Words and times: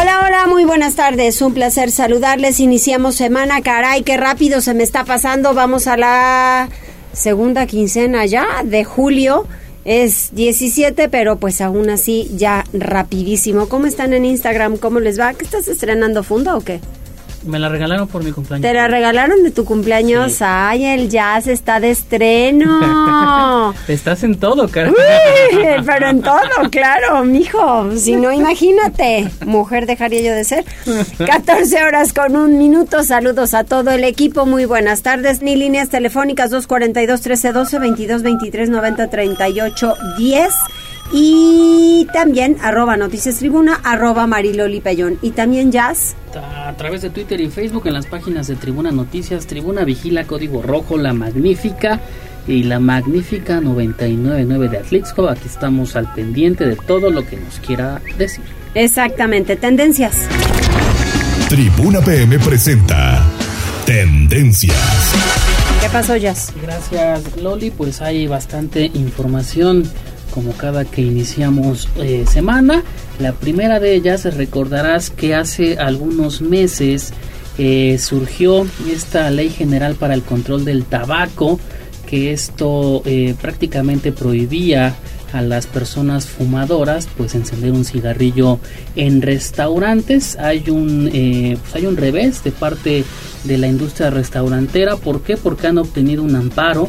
Hola, 0.00 0.20
hola, 0.24 0.46
muy 0.46 0.64
buenas 0.64 0.94
tardes. 0.94 1.42
Un 1.42 1.54
placer 1.54 1.90
saludarles. 1.90 2.60
Iniciamos 2.60 3.16
semana. 3.16 3.62
Caray, 3.62 4.02
qué 4.02 4.16
rápido 4.16 4.60
se 4.60 4.72
me 4.72 4.84
está 4.84 5.04
pasando. 5.04 5.54
Vamos 5.54 5.88
a 5.88 5.96
la 5.96 6.68
segunda 7.12 7.66
quincena 7.66 8.24
ya 8.24 8.46
de 8.62 8.84
julio. 8.84 9.48
Es 9.84 10.32
17, 10.36 11.08
pero 11.08 11.40
pues 11.40 11.60
aún 11.60 11.90
así 11.90 12.30
ya 12.36 12.64
rapidísimo. 12.72 13.68
¿Cómo 13.68 13.86
están 13.86 14.12
en 14.12 14.24
Instagram? 14.24 14.76
¿Cómo 14.76 15.00
les 15.00 15.18
va? 15.18 15.34
¿Qué 15.34 15.44
estás 15.44 15.66
estrenando 15.66 16.22
funda 16.22 16.56
o 16.56 16.60
qué? 16.60 16.78
Me 17.44 17.58
la 17.58 17.68
regalaron 17.68 18.08
por 18.08 18.24
mi 18.24 18.32
cumpleaños. 18.32 18.62
¿Te 18.62 18.74
la 18.74 18.88
regalaron 18.88 19.42
de 19.42 19.50
tu 19.50 19.64
cumpleaños? 19.64 20.42
Ay, 20.42 20.84
el 20.84 21.08
jazz 21.08 21.46
está 21.46 21.80
de 21.80 21.90
estreno. 21.90 23.74
Estás 23.88 24.24
en 24.24 24.38
todo, 24.38 24.68
cara. 24.68 24.92
pero 25.86 26.08
en 26.08 26.22
todo, 26.22 26.70
claro, 26.70 27.24
mijo. 27.24 27.96
Si 27.96 28.16
no, 28.16 28.32
imagínate. 28.32 29.28
Mujer 29.46 29.86
dejaría 29.86 30.20
yo 30.22 30.34
de 30.34 30.44
ser. 30.44 30.64
14 31.18 31.84
horas 31.84 32.12
con 32.12 32.36
un 32.36 32.58
minuto. 32.58 33.02
Saludos 33.04 33.54
a 33.54 33.64
todo 33.64 33.90
el 33.90 34.04
equipo. 34.04 34.46
Muy 34.46 34.64
buenas 34.64 35.02
tardes. 35.02 35.42
Ni 35.42 35.56
líneas 35.56 35.88
telefónicas 35.88 36.50
242 36.50 37.20
1312 37.20 37.78
22 37.78 38.22
23 38.22 38.70
90 38.70 39.10
38 39.10 39.94
10 40.18 40.54
y 41.12 42.06
también 42.12 42.56
arroba 42.62 42.96
Noticias 42.96 43.38
Tribuna, 43.38 43.80
arroba 43.82 44.26
Mariloli 44.26 44.80
Pellón. 44.80 45.18
Y 45.22 45.30
también 45.30 45.72
Jazz. 45.72 46.14
A 46.34 46.74
través 46.76 47.02
de 47.02 47.10
Twitter 47.10 47.40
y 47.40 47.48
Facebook 47.48 47.86
en 47.86 47.94
las 47.94 48.06
páginas 48.06 48.46
de 48.46 48.56
Tribuna 48.56 48.90
Noticias, 48.90 49.46
Tribuna 49.46 49.84
Vigila, 49.84 50.24
Código 50.24 50.62
Rojo, 50.62 50.98
La 50.98 51.12
Magnífica 51.12 52.00
y 52.46 52.64
La 52.64 52.78
Magnífica 52.78 53.60
999 53.60 54.68
de 54.68 54.78
Atlixco. 54.78 55.28
Aquí 55.28 55.46
estamos 55.46 55.96
al 55.96 56.12
pendiente 56.12 56.66
de 56.66 56.76
todo 56.76 57.10
lo 57.10 57.26
que 57.26 57.36
nos 57.36 57.58
quiera 57.60 58.00
decir. 58.16 58.44
Exactamente, 58.74 59.56
tendencias. 59.56 60.14
Tribuna 61.48 62.00
PM 62.00 62.38
presenta 62.38 63.24
Tendencias. 63.86 64.76
¿Qué 65.80 65.88
pasó, 65.88 66.16
Jazz? 66.16 66.52
Gracias, 66.62 67.36
Loli. 67.40 67.70
Pues 67.70 68.02
hay 68.02 68.26
bastante 68.26 68.90
información 68.92 69.84
como 70.38 70.52
cada 70.52 70.84
que 70.84 71.02
iniciamos 71.02 71.88
eh, 71.96 72.24
semana. 72.30 72.84
La 73.18 73.32
primera 73.32 73.80
de 73.80 73.96
ellas 73.96 74.22
recordarás 74.36 75.10
que 75.10 75.34
hace 75.34 75.78
algunos 75.78 76.42
meses 76.42 77.12
eh, 77.58 77.98
surgió 77.98 78.64
esta 78.88 79.28
ley 79.32 79.50
general 79.50 79.96
para 79.96 80.14
el 80.14 80.22
control 80.22 80.64
del 80.64 80.84
tabaco, 80.84 81.58
que 82.08 82.32
esto 82.32 83.02
eh, 83.04 83.34
prácticamente 83.42 84.12
prohibía 84.12 84.94
a 85.32 85.42
las 85.42 85.66
personas 85.66 86.26
fumadoras 86.26 87.08
pues 87.16 87.34
encender 87.34 87.72
un 87.72 87.84
cigarrillo 87.84 88.60
en 88.94 89.20
restaurantes 89.20 90.38
hay 90.38 90.70
un 90.70 91.10
pues 91.60 91.74
hay 91.74 91.84
un 91.84 91.98
revés 91.98 92.42
de 92.44 92.50
parte 92.50 93.04
de 93.44 93.58
la 93.58 93.66
industria 93.66 94.08
restaurantera 94.08 94.96
¿por 94.96 95.20
qué? 95.20 95.36
porque 95.36 95.66
han 95.66 95.76
obtenido 95.76 96.22
un 96.22 96.34
amparo 96.34 96.88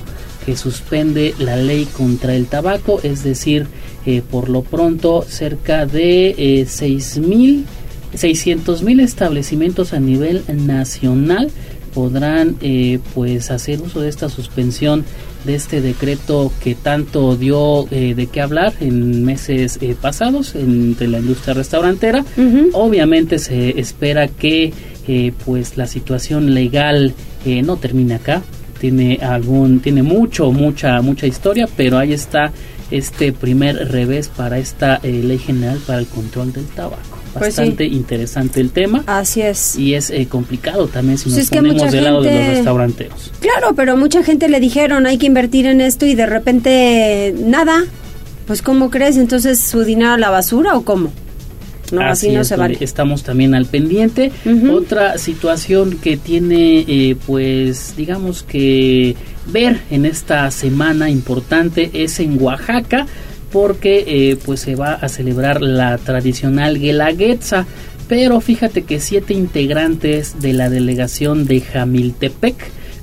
que 0.49 0.57
suspende 0.57 1.35
la 1.37 1.57
ley 1.57 1.85
contra 1.85 2.33
el 2.33 2.47
tabaco, 2.47 2.99
es 3.03 3.23
decir, 3.23 3.67
eh, 4.07 4.23
por 4.27 4.49
lo 4.49 4.63
pronto 4.63 5.21
cerca 5.21 5.85
de 5.85 6.33
eh, 6.39 6.65
600 6.65 8.81
mil 8.81 8.99
establecimientos 8.99 9.93
a 9.93 9.99
nivel 9.99 10.41
nacional 10.47 11.51
podrán 11.93 12.55
eh, 12.61 12.97
pues 13.13 13.51
hacer 13.51 13.79
uso 13.79 14.01
de 14.01 14.09
esta 14.09 14.27
suspensión 14.27 15.05
de 15.45 15.53
este 15.53 15.81
decreto 15.81 16.51
que 16.63 16.73
tanto 16.73 17.35
dio 17.35 17.87
eh, 17.91 18.15
de 18.15 18.25
qué 18.25 18.41
hablar 18.41 18.73
en 18.79 19.23
meses 19.23 19.77
eh, 19.81 19.95
pasados 20.01 20.55
entre 20.55 21.07
la 21.07 21.19
industria 21.19 21.53
restaurantera. 21.53 22.25
Obviamente 22.73 23.37
se 23.37 23.79
espera 23.79 24.27
que 24.27 24.73
pues 25.45 25.77
la 25.77 25.85
situación 25.85 26.55
legal 26.55 27.13
no 27.45 27.77
termine 27.77 28.15
acá 28.15 28.41
tiene 28.79 29.19
algún 29.21 29.79
tiene 29.79 30.03
mucho 30.03 30.51
mucha 30.51 31.01
mucha 31.01 31.27
historia 31.27 31.67
pero 31.75 31.97
ahí 31.97 32.13
está 32.13 32.51
este 32.91 33.31
primer 33.33 33.75
revés 33.91 34.29
para 34.29 34.57
esta 34.57 34.99
eh, 35.03 35.21
ley 35.23 35.37
general 35.37 35.79
para 35.85 35.99
el 35.99 36.07
control 36.07 36.51
del 36.53 36.65
tabaco 36.65 36.97
Pues 37.33 37.55
bastante 37.55 37.87
sí. 37.87 37.95
interesante 37.95 38.59
el 38.61 38.71
tema 38.71 39.03
Así 39.05 39.41
es. 39.41 39.75
y 39.77 39.93
es 39.93 40.09
eh, 40.09 40.27
complicado 40.27 40.87
también 40.87 41.17
si 41.19 41.25
Pues 41.25 41.37
nos 41.37 41.49
ponemos 41.49 41.91
del 41.91 42.03
lado 42.03 42.21
de 42.23 42.33
los 42.33 42.47
restauranteros 42.47 43.31
Claro, 43.41 43.75
pero 43.75 43.95
mucha 43.95 44.23
gente 44.23 44.49
le 44.49 44.59
dijeron 44.59 45.05
hay 45.05 45.17
que 45.19 45.27
invertir 45.27 45.67
en 45.67 45.81
esto 45.81 46.05
y 46.07 46.15
de 46.15 46.25
repente 46.25 47.35
nada. 47.37 47.83
Pues 48.47 48.63
¿cómo 48.63 48.89
crees? 48.89 49.17
Entonces 49.17 49.59
su 49.59 49.83
dinero 49.83 50.11
a 50.13 50.17
la 50.17 50.31
basura 50.31 50.75
o 50.75 50.81
cómo? 50.83 51.11
No, 51.91 52.01
así, 52.01 52.29
no 52.29 52.41
es, 52.41 52.47
se 52.47 52.55
vale. 52.55 52.77
Estamos 52.79 53.23
también 53.23 53.55
al 53.55 53.65
pendiente. 53.65 54.31
Otra 54.71 55.17
situación 55.17 55.97
que 55.97 56.17
tiene, 56.17 56.85
eh, 56.87 57.15
pues, 57.25 57.95
digamos 57.95 58.43
que 58.43 59.15
ver 59.47 59.79
en 59.89 60.05
esta 60.05 60.49
semana 60.51 61.09
importante 61.09 61.89
es 61.93 62.19
en 62.19 62.41
Oaxaca, 62.41 63.07
porque 63.51 64.03
eh, 64.07 64.37
pues 64.45 64.59
se 64.59 64.75
va 64.75 64.93
a 64.93 65.09
celebrar 65.09 65.61
la 65.61 65.97
tradicional 65.97 66.79
Guelaguetza. 66.79 67.65
Pero 68.07 68.41
fíjate 68.41 68.83
que 68.83 68.99
siete 68.99 69.33
integrantes 69.33 70.41
de 70.41 70.53
la 70.53 70.69
delegación 70.69 71.45
de 71.45 71.61
Jamiltepec 71.61 72.55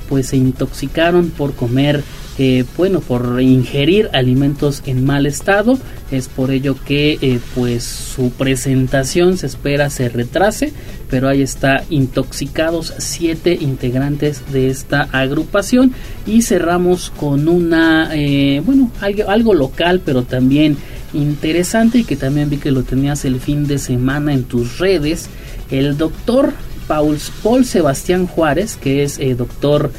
pues 0.08 0.28
se 0.28 0.36
intoxicaron 0.36 1.30
por 1.30 1.54
comer 1.54 2.02
eh, 2.38 2.64
bueno 2.76 3.00
por 3.00 3.40
ingerir 3.40 4.10
alimentos 4.12 4.82
en 4.84 5.04
mal 5.04 5.24
estado. 5.26 5.78
Es 6.10 6.28
por 6.28 6.50
ello 6.50 6.76
que 6.84 7.18
eh, 7.22 7.40
pues 7.54 7.82
su 7.84 8.30
presentación 8.30 9.38
se 9.38 9.46
espera 9.46 9.88
se 9.90 10.08
retrase 10.08 10.72
pero 11.08 11.28
ahí 11.28 11.40
está 11.40 11.84
intoxicados 11.88 12.92
siete 12.98 13.56
integrantes 13.60 14.42
de 14.52 14.68
esta 14.68 15.02
agrupación. 15.12 15.92
Y 16.26 16.42
cerramos 16.42 17.10
con 17.10 17.48
una 17.48 18.10
eh, 18.12 18.60
bueno 18.64 18.90
algo, 19.26 19.54
local 19.54 20.02
pero 20.04 20.24
también 20.24 20.76
interesante 21.14 21.98
y 21.98 22.04
que 22.04 22.16
también 22.16 22.50
vi 22.50 22.58
que 22.58 22.72
lo 22.72 22.82
tenías 22.82 23.24
el 23.24 23.40
fin 23.40 23.66
de 23.66 23.78
semana 23.78 24.34
en 24.34 24.44
tus 24.44 24.78
redes. 24.78 25.28
El 25.70 25.96
doctor 25.96 26.52
Paul, 26.86 27.64
Sebastián 27.64 28.26
Juárez, 28.26 28.76
que 28.76 29.04
es 29.04 29.18
doctor 29.36 29.90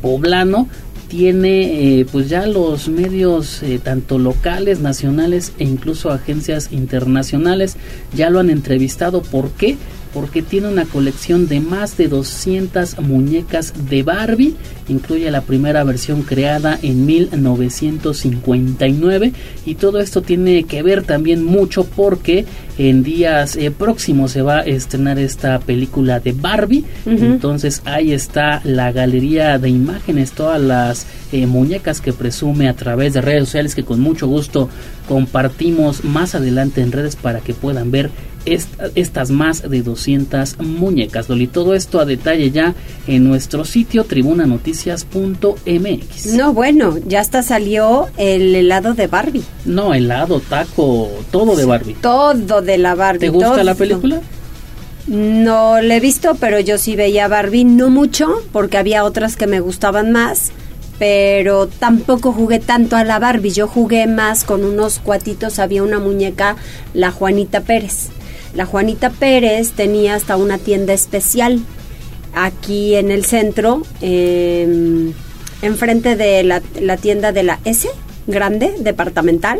poblano, 0.00 0.68
tiene 1.10 1.98
eh, 2.00 2.06
pues 2.10 2.28
ya 2.28 2.46
los 2.46 2.88
medios 2.88 3.64
eh, 3.64 3.80
tanto 3.82 4.16
locales, 4.16 4.78
nacionales 4.78 5.52
e 5.58 5.64
incluso 5.64 6.10
agencias 6.10 6.70
internacionales 6.70 7.76
ya 8.14 8.30
lo 8.30 8.38
han 8.38 8.48
entrevistado. 8.48 9.20
¿Por 9.20 9.50
qué? 9.50 9.76
Porque 10.12 10.42
tiene 10.42 10.66
una 10.68 10.86
colección 10.86 11.46
de 11.46 11.60
más 11.60 11.96
de 11.96 12.08
200 12.08 12.98
muñecas 13.00 13.72
de 13.88 14.02
Barbie, 14.02 14.56
incluye 14.88 15.30
la 15.30 15.42
primera 15.42 15.84
versión 15.84 16.22
creada 16.22 16.76
en 16.82 17.06
1959 17.06 19.32
y 19.66 19.76
todo 19.76 20.00
esto 20.00 20.22
tiene 20.22 20.64
que 20.64 20.82
ver 20.82 21.04
también 21.04 21.44
mucho 21.44 21.84
porque 21.84 22.44
en 22.78 23.02
días 23.02 23.56
eh, 23.56 23.70
próximos 23.70 24.32
se 24.32 24.42
va 24.42 24.60
a 24.60 24.62
estrenar 24.62 25.18
esta 25.18 25.58
película 25.58 26.18
de 26.18 26.32
Barbie, 26.32 26.84
entonces 27.04 27.82
ahí 27.84 28.12
está 28.12 28.62
la 28.64 28.90
galería 28.90 29.58
de 29.58 29.68
imágenes, 29.68 30.32
todas 30.32 30.60
las 30.60 31.06
eh, 31.32 31.46
muñecas 31.46 32.00
que 32.00 32.12
presume 32.12 32.68
a 32.68 32.74
través 32.74 33.14
de 33.14 33.20
redes 33.20 33.44
sociales 33.44 33.74
que 33.74 33.84
con 33.84 34.00
mucho 34.00 34.26
gusto 34.26 34.68
compartimos 35.08 36.04
más 36.04 36.34
adelante 36.34 36.80
en 36.80 36.92
redes 36.92 37.16
para 37.16 37.40
que 37.40 37.54
puedan 37.54 37.90
ver 37.90 38.10
esta- 38.46 38.90
estas 38.94 39.30
más 39.30 39.68
de 39.68 39.82
200 39.82 40.58
muñecas. 40.60 41.28
Loli, 41.28 41.46
todo 41.46 41.74
esto 41.74 42.00
a 42.00 42.04
detalle 42.04 42.50
ya 42.50 42.74
en 43.06 43.24
nuestro 43.28 43.64
sitio 43.64 44.04
tribunanoticias.mx. 44.04 46.26
No, 46.34 46.52
bueno, 46.52 46.96
ya 47.06 47.20
hasta 47.20 47.42
salió 47.42 48.08
el 48.16 48.54
helado 48.54 48.94
de 48.94 49.06
Barbie. 49.06 49.42
No, 49.64 49.94
helado, 49.94 50.40
taco, 50.40 51.08
todo 51.30 51.56
de 51.56 51.64
Barbie. 51.64 51.94
Todo 52.00 52.62
de 52.62 52.78
la 52.78 52.94
Barbie. 52.94 53.20
¿Te 53.20 53.28
gusta 53.28 53.52
todo. 53.54 53.62
la 53.64 53.74
película? 53.74 54.20
No 55.06 55.80
la 55.80 55.96
he 55.96 56.00
visto, 56.00 56.36
pero 56.38 56.60
yo 56.60 56.78
sí 56.78 56.94
veía 56.96 57.26
Barbie, 57.26 57.64
no 57.64 57.90
mucho, 57.90 58.42
porque 58.52 58.78
había 58.78 59.04
otras 59.04 59.36
que 59.36 59.46
me 59.46 59.60
gustaban 59.60 60.12
más, 60.12 60.52
pero 60.98 61.66
tampoco 61.66 62.32
jugué 62.32 62.58
tanto 62.60 62.96
a 62.96 63.04
la 63.04 63.18
Barbie. 63.18 63.50
Yo 63.50 63.66
jugué 63.66 64.06
más 64.06 64.44
con 64.44 64.64
unos 64.64 64.98
cuatitos, 64.98 65.58
había 65.58 65.82
una 65.82 65.98
muñeca, 65.98 66.56
la 66.94 67.10
Juanita 67.10 67.62
Pérez. 67.62 68.08
La 68.54 68.66
Juanita 68.66 69.10
Pérez 69.10 69.72
tenía 69.72 70.14
hasta 70.14 70.36
una 70.36 70.58
tienda 70.58 70.92
especial 70.92 71.60
aquí 72.34 72.96
en 72.96 73.10
el 73.10 73.24
centro, 73.24 73.82
eh, 74.00 75.12
enfrente 75.62 76.16
de 76.16 76.42
la, 76.42 76.62
la 76.80 76.96
tienda 76.96 77.32
de 77.32 77.42
la 77.42 77.58
S, 77.64 77.88
grande, 78.26 78.74
departamental, 78.80 79.58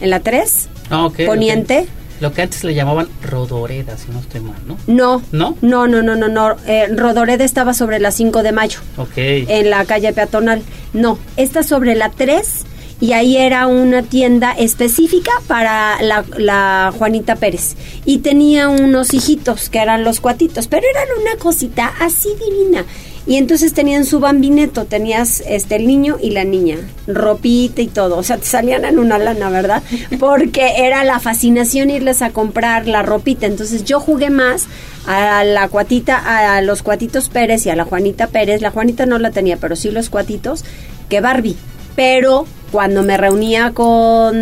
en 0.00 0.10
la 0.10 0.20
3, 0.20 0.68
Ah, 0.90 1.08
poniente. 1.26 1.86
Lo 2.20 2.32
que 2.32 2.42
antes 2.42 2.64
le 2.64 2.74
llamaban 2.74 3.08
rodoreda, 3.22 3.98
si 3.98 4.10
no 4.10 4.20
estoy 4.20 4.40
mal, 4.40 4.56
¿no? 4.66 4.78
No, 4.86 5.22
¿No? 5.32 5.56
no, 5.60 5.86
no, 5.86 6.00
no, 6.02 6.16
no, 6.16 6.28
no. 6.28 6.56
Eh, 6.66 6.86
Rodoreda 6.94 7.44
estaba 7.44 7.74
sobre 7.74 7.98
la 7.98 8.10
5 8.10 8.42
de 8.42 8.52
mayo, 8.52 8.78
Ok. 8.96 9.12
en 9.16 9.68
la 9.68 9.84
calle 9.84 10.12
peatonal. 10.12 10.62
No, 10.94 11.18
está 11.36 11.62
sobre 11.62 11.94
la 11.94 12.08
3 12.10 12.64
y 13.00 13.12
ahí 13.12 13.36
era 13.36 13.66
una 13.66 14.02
tienda 14.02 14.52
específica 14.52 15.32
para 15.46 16.00
la, 16.02 16.24
la 16.38 16.92
Juanita 16.96 17.36
Pérez. 17.36 17.76
Y 18.04 18.18
tenía 18.18 18.68
unos 18.68 19.12
hijitos 19.12 19.68
que 19.68 19.78
eran 19.78 20.04
los 20.04 20.20
cuatitos, 20.20 20.66
pero 20.66 20.86
eran 20.88 21.08
una 21.20 21.36
cosita 21.36 21.92
así 22.00 22.30
divina. 22.34 22.84
Y 23.26 23.36
entonces 23.36 23.74
tenían 23.74 24.06
su 24.06 24.20
bambineto, 24.20 24.84
tenías 24.84 25.42
este 25.48 25.76
el 25.76 25.88
niño 25.88 26.16
y 26.22 26.30
la 26.30 26.44
niña, 26.44 26.76
ropita 27.08 27.82
y 27.82 27.88
todo, 27.88 28.18
o 28.18 28.22
sea, 28.22 28.38
te 28.38 28.46
salían 28.46 28.84
en 28.84 29.00
una 29.00 29.18
lana, 29.18 29.50
¿verdad? 29.50 29.82
Porque 30.20 30.74
era 30.76 31.02
la 31.02 31.18
fascinación 31.18 31.90
irles 31.90 32.22
a 32.22 32.30
comprar 32.30 32.86
la 32.86 33.02
ropita. 33.02 33.46
Entonces 33.46 33.84
yo 33.84 33.98
jugué 33.98 34.30
más 34.30 34.66
a 35.06 35.42
la 35.42 35.68
cuatita, 35.68 36.54
a 36.54 36.62
los 36.62 36.84
cuatitos 36.84 37.28
Pérez 37.28 37.66
y 37.66 37.70
a 37.70 37.76
la 37.76 37.84
Juanita 37.84 38.28
Pérez. 38.28 38.62
La 38.62 38.70
Juanita 38.70 39.06
no 39.06 39.18
la 39.18 39.32
tenía, 39.32 39.56
pero 39.56 39.74
sí 39.74 39.90
los 39.90 40.08
cuatitos, 40.08 40.64
que 41.08 41.20
Barbie. 41.20 41.56
Pero 41.96 42.46
cuando 42.72 43.02
me 43.02 43.16
reunía 43.16 43.72
con 43.72 44.36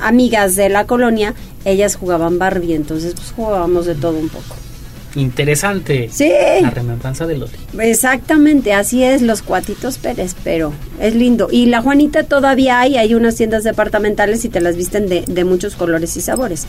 amigas 0.00 0.56
de 0.56 0.68
la 0.68 0.86
colonia, 0.86 1.34
ellas 1.64 1.96
jugaban 1.96 2.38
Barbie, 2.38 2.74
entonces 2.74 3.14
pues 3.14 3.32
jugábamos 3.34 3.86
de 3.86 3.94
todo 3.94 4.18
un 4.18 4.28
poco. 4.28 4.56
Interesante. 5.14 6.08
Sí. 6.12 6.30
La 6.60 6.70
remembranza 6.70 7.26
de 7.26 7.38
Loli. 7.38 7.52
Exactamente, 7.80 8.72
así 8.74 9.02
es, 9.02 9.22
los 9.22 9.42
cuatitos 9.42 9.98
Pérez, 9.98 10.34
pero 10.44 10.72
es 11.00 11.14
lindo. 11.14 11.48
Y 11.50 11.66
la 11.66 11.80
Juanita 11.82 12.24
todavía 12.24 12.80
hay, 12.80 12.96
hay 12.96 13.14
unas 13.14 13.34
tiendas 13.34 13.64
departamentales 13.64 14.44
y 14.44 14.48
te 14.48 14.60
las 14.60 14.76
visten 14.76 15.08
de, 15.08 15.24
de 15.26 15.44
muchos 15.44 15.74
colores 15.76 16.16
y 16.16 16.20
sabores. 16.20 16.66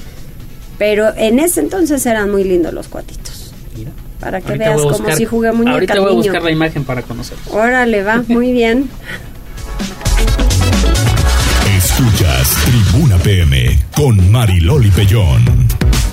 Pero 0.78 1.14
en 1.18 1.40
ese 1.40 1.60
entonces 1.60 2.06
eran 2.06 2.32
muy 2.32 2.44
lindos 2.44 2.74
los 2.74 2.88
cuatitos. 2.88 3.52
Mira. 3.78 3.92
Para 4.20 4.42
que 4.42 4.48
Ahorita 4.54 4.76
veas 4.76 4.82
como 4.98 5.12
si 5.16 5.26
jugué 5.26 5.52
muñeca 5.52 5.74
Ahorita 5.74 5.94
voy 6.00 6.04
a 6.04 6.10
niño. 6.10 6.24
buscar 6.24 6.44
la 6.44 6.52
imagen 6.52 6.84
para 6.86 7.02
conocerlos. 7.04 7.48
Órale, 7.54 8.04
va, 8.04 8.24
muy 8.28 8.52
bien. 8.52 8.90
Escuchas 12.40 12.66
Tribuna 12.66 13.18
PM 13.18 13.56
con 13.96 14.32
Mariloli 14.32 14.90
Pellón. 14.92 15.44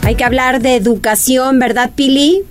Hay 0.04 0.16
que 0.16 0.24
hablar 0.24 0.60
de 0.60 0.74
educación, 0.74 1.58
¿verdad, 1.58 1.90
Pili? 1.94 2.42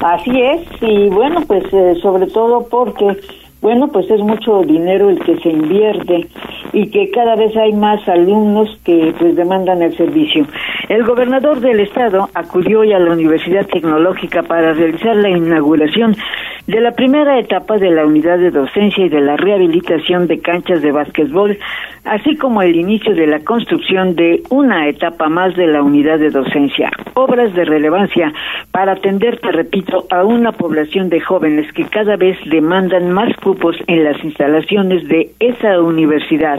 Así 0.00 0.30
es, 0.30 0.60
y 0.80 1.08
bueno, 1.08 1.42
pues 1.46 1.64
eh, 1.72 1.94
sobre 2.02 2.26
todo 2.26 2.66
porque, 2.68 3.16
bueno, 3.60 3.88
pues 3.88 4.10
es 4.10 4.20
mucho 4.20 4.62
dinero 4.62 5.08
el 5.10 5.20
que 5.20 5.36
se 5.38 5.50
invierte 5.50 6.28
y 6.72 6.88
que 6.88 7.10
cada 7.10 7.36
vez 7.36 7.56
hay 7.56 7.72
más 7.72 8.06
alumnos 8.08 8.68
que 8.84 9.14
pues 9.18 9.36
demandan 9.36 9.82
el 9.82 9.96
servicio. 9.96 10.46
El 10.88 11.04
gobernador 11.04 11.60
del 11.60 11.80
estado 11.80 12.28
acudió 12.34 12.80
hoy 12.80 12.92
a 12.92 12.98
la 12.98 13.12
Universidad 13.12 13.66
Tecnológica 13.66 14.42
para 14.42 14.72
realizar 14.72 15.14
la 15.14 15.30
inauguración 15.30 16.16
de 16.66 16.80
la 16.80 16.92
primera 16.92 17.38
etapa 17.38 17.76
de 17.76 17.90
la 17.90 18.06
unidad 18.06 18.38
de 18.38 18.50
docencia 18.50 19.04
y 19.04 19.08
de 19.08 19.20
la 19.20 19.36
rehabilitación 19.36 20.26
de 20.26 20.40
canchas 20.40 20.80
de 20.80 20.92
básquetbol, 20.92 21.58
así 22.04 22.36
como 22.36 22.62
el 22.62 22.76
inicio 22.76 23.14
de 23.14 23.26
la 23.26 23.40
construcción 23.40 24.14
de 24.14 24.42
una 24.50 24.88
etapa 24.88 25.28
más 25.28 25.56
de 25.56 25.66
la 25.66 25.82
unidad 25.82 26.18
de 26.18 26.30
docencia. 26.30 26.90
Obras 27.14 27.52
de 27.54 27.64
relevancia 27.64 28.32
para 28.70 28.92
atender, 28.92 29.38
te 29.40 29.50
repito, 29.50 30.06
a 30.10 30.24
una 30.24 30.52
población 30.52 31.08
de 31.08 31.20
jóvenes 31.20 31.70
que 31.72 31.84
cada 31.84 32.16
vez 32.16 32.38
demandan 32.46 33.12
más 33.12 33.34
cupos 33.36 33.76
en 33.86 34.04
las 34.04 34.22
instalaciones 34.22 35.06
de 35.08 35.30
esa 35.40 35.80
universidad. 35.80 36.58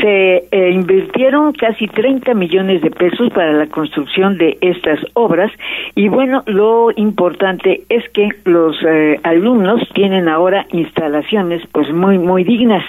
Se 0.00 0.44
eh, 0.50 0.70
invirtieron 0.70 1.52
casi 1.52 1.86
30 1.88 2.34
millones 2.34 2.82
de 2.82 2.90
pesos 2.90 3.30
para 3.36 3.52
la 3.52 3.66
construcción 3.66 4.38
de 4.38 4.56
estas 4.62 4.98
obras 5.12 5.52
y 5.94 6.08
bueno, 6.08 6.42
lo 6.46 6.90
importante 6.96 7.82
es 7.90 8.08
que 8.14 8.30
los 8.46 8.74
eh, 8.82 9.20
alumnos 9.24 9.86
tienen 9.92 10.26
ahora 10.26 10.66
instalaciones 10.72 11.62
pues 11.70 11.92
muy 11.92 12.18
muy 12.18 12.44
dignas. 12.44 12.82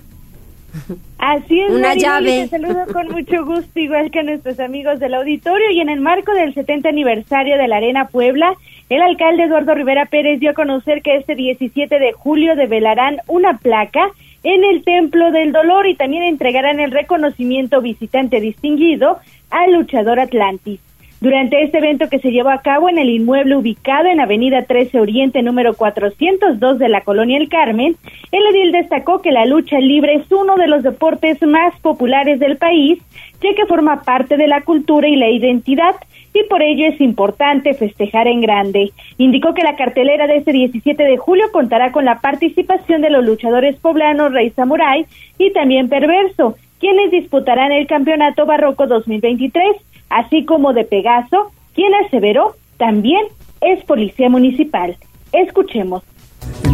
Así 1.19 1.59
es, 1.59 1.71
Una 1.71 1.89
Mariloli, 1.89 2.01
llave. 2.01 2.43
Te 2.43 2.49
saludo 2.49 2.87
con 2.93 3.09
mucho 3.09 3.45
gusto, 3.45 3.81
igual 3.81 4.13
que 4.13 4.21
a 4.21 4.23
nuestros 4.23 4.61
amigos 4.61 5.01
del 5.01 5.15
auditorio. 5.15 5.69
Y 5.73 5.81
en 5.81 5.89
el 5.89 6.01
marco 6.01 6.33
del 6.33 6.55
70 6.55 6.89
aniversario 6.89 7.59
de 7.59 7.67
la 7.67 7.79
Arena 7.79 8.07
Puebla, 8.07 8.55
el 8.89 9.03
alcalde 9.03 9.43
Eduardo 9.43 9.75
Rivera 9.75 10.07
Pérez 10.07 10.39
dio 10.39 10.53
a 10.53 10.55
conocer 10.55 11.03
que 11.03 11.17
este 11.17 11.35
17 11.35 11.99
de 11.99 12.13
julio 12.13 12.55
develarán 12.55 13.17
una 13.27 13.59
placa 13.59 14.13
en 14.45 14.63
el 14.63 14.85
Templo 14.85 15.33
del 15.33 15.51
Dolor 15.51 15.89
y 15.89 15.97
también 15.97 16.23
entregarán 16.23 16.79
el 16.79 16.93
reconocimiento 16.93 17.81
visitante 17.81 18.41
distinguido 18.41 19.19
al 19.51 19.73
luchador 19.73 20.21
Atlantis. 20.21 20.81
Durante 21.21 21.63
este 21.63 21.79
evento 21.79 22.09
que 22.09 22.19
se 22.19 22.31
llevó 22.31 22.49
a 22.49 22.63
cabo 22.63 22.89
en 22.89 22.99
el 22.99 23.11
inmueble 23.11 23.55
ubicado 23.55 24.09
en 24.09 24.21
Avenida 24.21 24.63
13 24.63 25.01
Oriente 25.01 25.43
número 25.43 25.75
402 25.75 26.79
de 26.79 26.89
la 26.89 27.03
Colonia 27.03 27.37
El 27.37 27.51
Carmen, 27.51 27.95
el 28.33 28.47
edil 28.47 28.73
destacó 28.73 29.21
que 29.21 29.31
la 29.31 29.45
lucha 29.45 29.79
libre 29.81 30.15
es 30.15 30.33
uno 30.33 30.57
de 30.57 30.67
los 30.67 30.83
deportes 30.83 31.43
más 31.43 31.79
populares 31.81 32.41
del 32.41 32.57
país, 32.57 33.01
ya 33.43 33.55
que 33.55 33.67
forma 33.67 34.03
parte 34.03 34.39
de 34.39 34.49
la 34.49 34.63
cultura 34.63 35.09
y 35.09 35.17
la 35.17 35.29
identidad 35.29 35.95
y 36.33 36.45
por 36.45 36.63
ello 36.63 36.87
es 36.87 36.99
importante 37.03 37.75
festejar 37.75 38.27
en 38.27 38.41
grande. 38.41 38.93
Indicó 39.19 39.53
que 39.53 39.63
la 39.63 39.77
cartelera 39.77 40.27
de 40.27 40.37
este 40.37 40.53
17 40.53 41.03
de 41.03 41.19
julio 41.19 41.53
contará 41.53 41.93
con 41.93 42.07
la 42.07 42.21
participación 42.21 43.03
de 43.03 43.11
los 43.11 43.27
luchadores 43.27 43.77
poblanos 43.77 44.33
Rey 44.33 44.51
Samurai 44.51 45.05
y 45.37 45.53
también 45.53 45.91
Perverso, 45.91 46.57
quienes 46.79 47.11
disputarán 47.11 47.73
el 47.73 47.87
Campeonato 47.87 48.47
Barroco 48.47 48.87
2023, 48.87 49.77
así 50.11 50.45
como 50.45 50.73
de 50.73 50.85
Pegaso, 50.85 51.53
quien 51.75 51.95
aseveró 51.95 52.55
también 52.77 53.23
es 53.61 53.83
policía 53.85 54.29
municipal. 54.29 54.97
Escuchemos. 55.33 56.03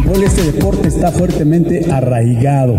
Puebla 0.07 0.25
este 0.27 0.51
deporte 0.53 0.87
está 0.87 1.11
fuertemente 1.11 1.91
arraigado 1.91 2.75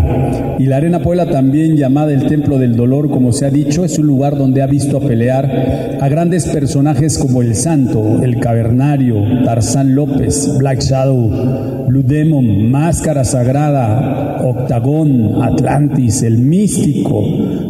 y 0.57 0.65
la 0.65 0.77
Arena 0.77 0.99
Puebla 0.99 1.29
también 1.29 1.77
llamada 1.77 2.11
el 2.11 2.27
Templo 2.27 2.57
del 2.57 2.75
Dolor, 2.75 3.09
como 3.11 3.31
se 3.31 3.45
ha 3.45 3.51
dicho, 3.51 3.85
es 3.85 3.99
un 3.99 4.07
lugar 4.07 4.35
donde 4.35 4.61
ha 4.63 4.67
visto 4.67 4.99
pelear 4.99 5.97
a 6.01 6.09
grandes 6.09 6.47
personajes 6.47 7.17
como 7.17 7.41
el 7.41 7.55
Santo, 7.55 8.21
el 8.23 8.39
Cavernario, 8.39 9.23
Tarzán 9.45 9.93
López, 9.93 10.57
Black 10.57 10.81
Shadow, 10.81 11.85
Blue 11.87 12.03
Demon, 12.03 12.69
Máscara 12.69 13.23
Sagrada, 13.23 14.41
Octagón, 14.43 15.41
Atlantis, 15.41 16.23
el 16.23 16.39
Místico, 16.39 17.23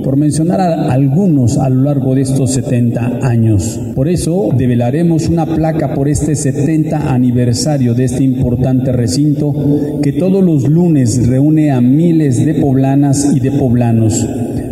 por 0.04 0.18
mencionar 0.18 0.62
a 0.62 0.92
algunos 0.92 1.58
a 1.58 1.70
lo 1.70 1.84
largo 1.84 2.16
de 2.16 2.22
estos 2.22 2.52
70 2.52 3.20
años. 3.22 3.80
Por 3.94 4.08
eso 4.08 4.50
develaremos 4.56 5.30
una 5.30 5.46
placa 5.46 5.94
por 5.94 6.08
este 6.08 6.36
70 6.36 7.14
aniversario 7.14 7.94
de 7.94 8.06
este 8.06 8.24
importante 8.24 8.92
que 10.04 10.14
todos 10.14 10.44
los 10.44 10.68
lunes 10.68 11.28
reúne 11.28 11.72
a 11.72 11.82
miles 11.82 12.46
de 12.46 12.54
poblanas 12.56 13.32
y 13.36 13.40
de 13.40 13.52
poblanos. 13.52 14.28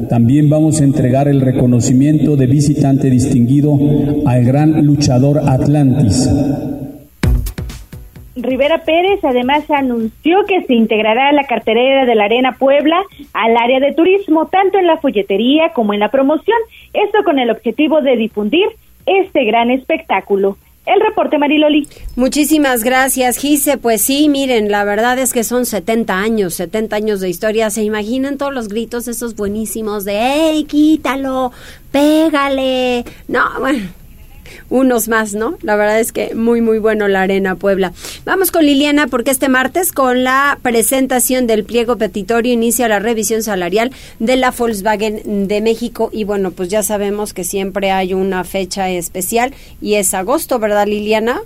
También 0.10 0.50
vamos 0.50 0.80
a 0.80 0.84
entregar 0.84 1.28
el 1.28 1.42
reconocimiento 1.42 2.36
de 2.36 2.46
visitante 2.46 3.10
distinguido 3.10 3.78
al 4.26 4.46
gran 4.46 4.86
luchador 4.86 5.40
Atlantis. 5.46 6.30
Rivera 8.36 8.84
Pérez 8.86 9.24
además 9.24 9.70
anunció 9.72 10.46
que 10.46 10.62
se 10.64 10.76
integrará 10.76 11.30
a 11.30 11.34
la 11.34 11.46
carterera 11.46 12.06
de 12.06 12.14
la 12.14 12.26
Arena 12.26 12.56
Puebla 12.60 13.02
al 13.34 13.58
área 13.58 13.80
de 13.80 13.94
turismo, 13.94 14.46
tanto 14.46 14.78
en 14.78 14.86
la 14.86 14.98
folletería 14.98 15.70
como 15.74 15.94
en 15.96 16.00
la 16.00 16.12
promoción, 16.12 16.58
esto 16.94 17.24
con 17.26 17.40
el 17.40 17.50
objetivo 17.50 18.02
de 18.02 18.16
difundir 18.16 18.68
este 19.08 19.44
gran 19.46 19.72
espectáculo. 19.72 20.58
El 20.88 21.02
reporte, 21.02 21.38
Mariloli. 21.38 21.86
Muchísimas 22.16 22.86
gracias, 22.86 23.38
Gise. 23.38 23.78
Pues 23.78 24.02
sí, 24.02 24.30
miren, 24.30 24.72
la 24.72 24.86
verdad 24.86 25.20
es 25.20 25.34
que 25.34 25.44
son 25.44 25.66
70 25.66 26.18
años, 26.18 26.54
70 26.54 26.96
años 26.96 27.20
de 27.20 27.28
historia. 27.28 27.70
¿Se 27.70 27.84
imaginan 27.84 28.38
todos 28.38 28.54
los 28.54 28.70
gritos 28.70 29.10
esos 29.10 29.36
buenísimos 29.36 30.06
de 30.06 30.14
¡Ey, 30.18 30.64
quítalo! 30.64 31.52
¡Pégale! 31.92 33.04
No, 33.28 33.44
bueno, 33.60 33.90
unos 34.70 35.08
más, 35.08 35.34
¿no? 35.34 35.58
La 35.62 35.76
verdad 35.76 36.00
es 36.00 36.12
que 36.12 36.36
muy, 36.36 36.62
muy 36.62 36.80
bueno 36.80 37.08
la 37.08 37.22
Arena 37.22 37.56
Puebla. 37.56 37.94
Vamos 38.26 38.52
con 38.52 38.66
Liliana 38.66 39.08
porque 39.08 39.32
este 39.32 39.50
martes 39.50 39.92
con 39.92 40.24
la 40.24 40.60
presentación 40.62 41.48
del 41.48 41.64
pliego 41.64 41.98
petitorio 41.98 42.54
inicia 42.54 42.88
la 42.88 43.00
revisión 43.00 43.44
salarial 43.44 43.92
de 44.20 44.36
la 44.36 44.52
Volkswagen 44.52 45.48
de 45.48 45.62
México 45.62 46.10
y 46.12 46.24
bueno, 46.24 46.52
pues 46.52 46.70
ya 46.70 46.84
sabemos 46.84 47.34
que 47.34 47.44
siempre 47.44 47.92
hay 47.92 48.14
una 48.14 48.44
fecha 48.44 48.90
especial 48.90 49.54
y 49.82 49.96
es 49.96 50.14
agosto, 50.14 50.60
¿verdad 50.60 50.88
Liliana? 50.88 51.42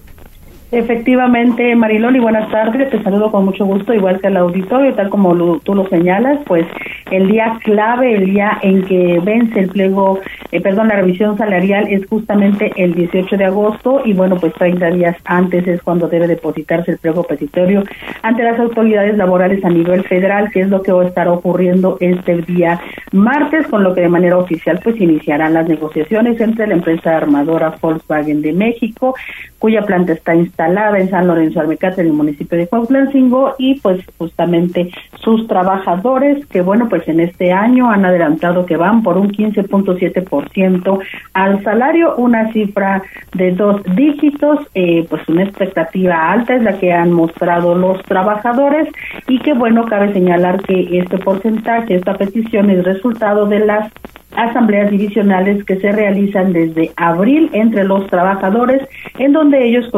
Efectivamente, 0.71 1.75
Mariloli, 1.75 2.19
buenas 2.19 2.49
tardes. 2.49 2.89
Te 2.89 3.03
saludo 3.03 3.29
con 3.29 3.43
mucho 3.43 3.65
gusto, 3.65 3.93
igual 3.93 4.21
que 4.21 4.27
al 4.27 4.37
auditorio, 4.37 4.93
tal 4.93 5.09
como 5.09 5.59
tú 5.59 5.75
lo 5.75 5.85
señalas, 5.89 6.39
pues 6.45 6.65
el 7.11 7.27
día 7.27 7.59
clave, 7.61 8.15
el 8.15 8.27
día 8.27 8.57
en 8.61 8.85
que 8.85 9.19
vence 9.21 9.59
el 9.59 9.67
pliego, 9.67 10.21
eh, 10.53 10.61
perdón, 10.61 10.87
la 10.87 10.95
revisión 10.95 11.37
salarial 11.37 11.87
es 11.89 12.05
justamente 12.07 12.71
el 12.77 12.93
18 12.93 13.35
de 13.35 13.43
agosto 13.43 14.01
y 14.05 14.13
bueno, 14.13 14.37
pues 14.37 14.53
30 14.53 14.91
días 14.91 15.17
antes 15.25 15.67
es 15.67 15.81
cuando 15.81 16.07
debe 16.07 16.25
depositarse 16.25 16.91
el 16.91 16.99
pliego 16.99 17.23
petitorio 17.23 17.83
ante 18.21 18.43
las 18.43 18.57
autoridades 18.57 19.17
laborales 19.17 19.65
a 19.65 19.69
nivel 19.69 20.05
federal, 20.05 20.51
que 20.51 20.61
es 20.61 20.69
lo 20.69 20.81
que 20.83 20.93
va 20.93 21.03
a 21.03 21.07
estar 21.07 21.27
ocurriendo 21.27 21.97
este 21.99 22.43
día 22.43 22.79
martes, 23.11 23.67
con 23.67 23.83
lo 23.83 23.93
que 23.93 24.01
de 24.01 24.09
manera 24.09 24.37
oficial 24.37 24.79
pues 24.81 25.01
iniciarán 25.01 25.53
las 25.53 25.67
negociaciones 25.67 26.39
entre 26.39 26.67
la 26.67 26.75
empresa 26.75 27.17
armadora 27.17 27.75
Volkswagen 27.81 28.41
de 28.41 28.53
México, 28.53 29.15
cuya 29.59 29.81
planta 29.81 30.13
está 30.13 30.33
instalada 30.33 30.60
en 30.67 31.09
San 31.09 31.27
Lorenzo 31.27 31.59
Almecate, 31.59 32.01
en 32.01 32.07
el 32.07 32.13
municipio 32.13 32.57
de 32.57 32.67
Cuautlancingo, 32.67 33.55
y 33.57 33.79
pues 33.79 34.03
justamente 34.17 34.91
sus 35.19 35.47
trabajadores, 35.47 36.45
que 36.47 36.61
bueno, 36.61 36.87
pues 36.89 37.07
en 37.07 37.19
este 37.19 37.51
año 37.51 37.89
han 37.89 38.05
adelantado 38.05 38.65
que 38.65 38.77
van 38.77 39.03
por 39.03 39.17
un 39.17 39.31
15.7% 39.31 40.99
al 41.33 41.63
salario, 41.63 42.15
una 42.15 42.51
cifra 42.51 43.03
de 43.33 43.51
dos 43.51 43.81
dígitos, 43.95 44.59
eh, 44.73 45.05
pues 45.09 45.27
una 45.27 45.43
expectativa 45.43 46.31
alta 46.31 46.55
es 46.55 46.63
la 46.63 46.77
que 46.77 46.91
han 46.91 47.11
mostrado 47.11 47.75
los 47.75 48.01
trabajadores 48.03 48.87
y 49.27 49.39
que 49.39 49.53
bueno, 49.53 49.85
cabe 49.85 50.13
señalar 50.13 50.61
que 50.63 50.99
este 50.99 51.17
porcentaje, 51.17 51.95
esta 51.95 52.15
petición 52.17 52.69
es 52.69 52.83
resultado 52.83 53.45
de 53.45 53.59
las 53.59 53.91
asambleas 54.35 54.91
divisionales 54.91 55.63
que 55.65 55.77
se 55.77 55.91
realizan 55.91 56.53
desde 56.53 56.91
abril 56.95 57.49
entre 57.53 57.83
los 57.83 58.07
trabajadores, 58.07 58.81
en 59.17 59.33
donde 59.33 59.67
ellos 59.67 59.89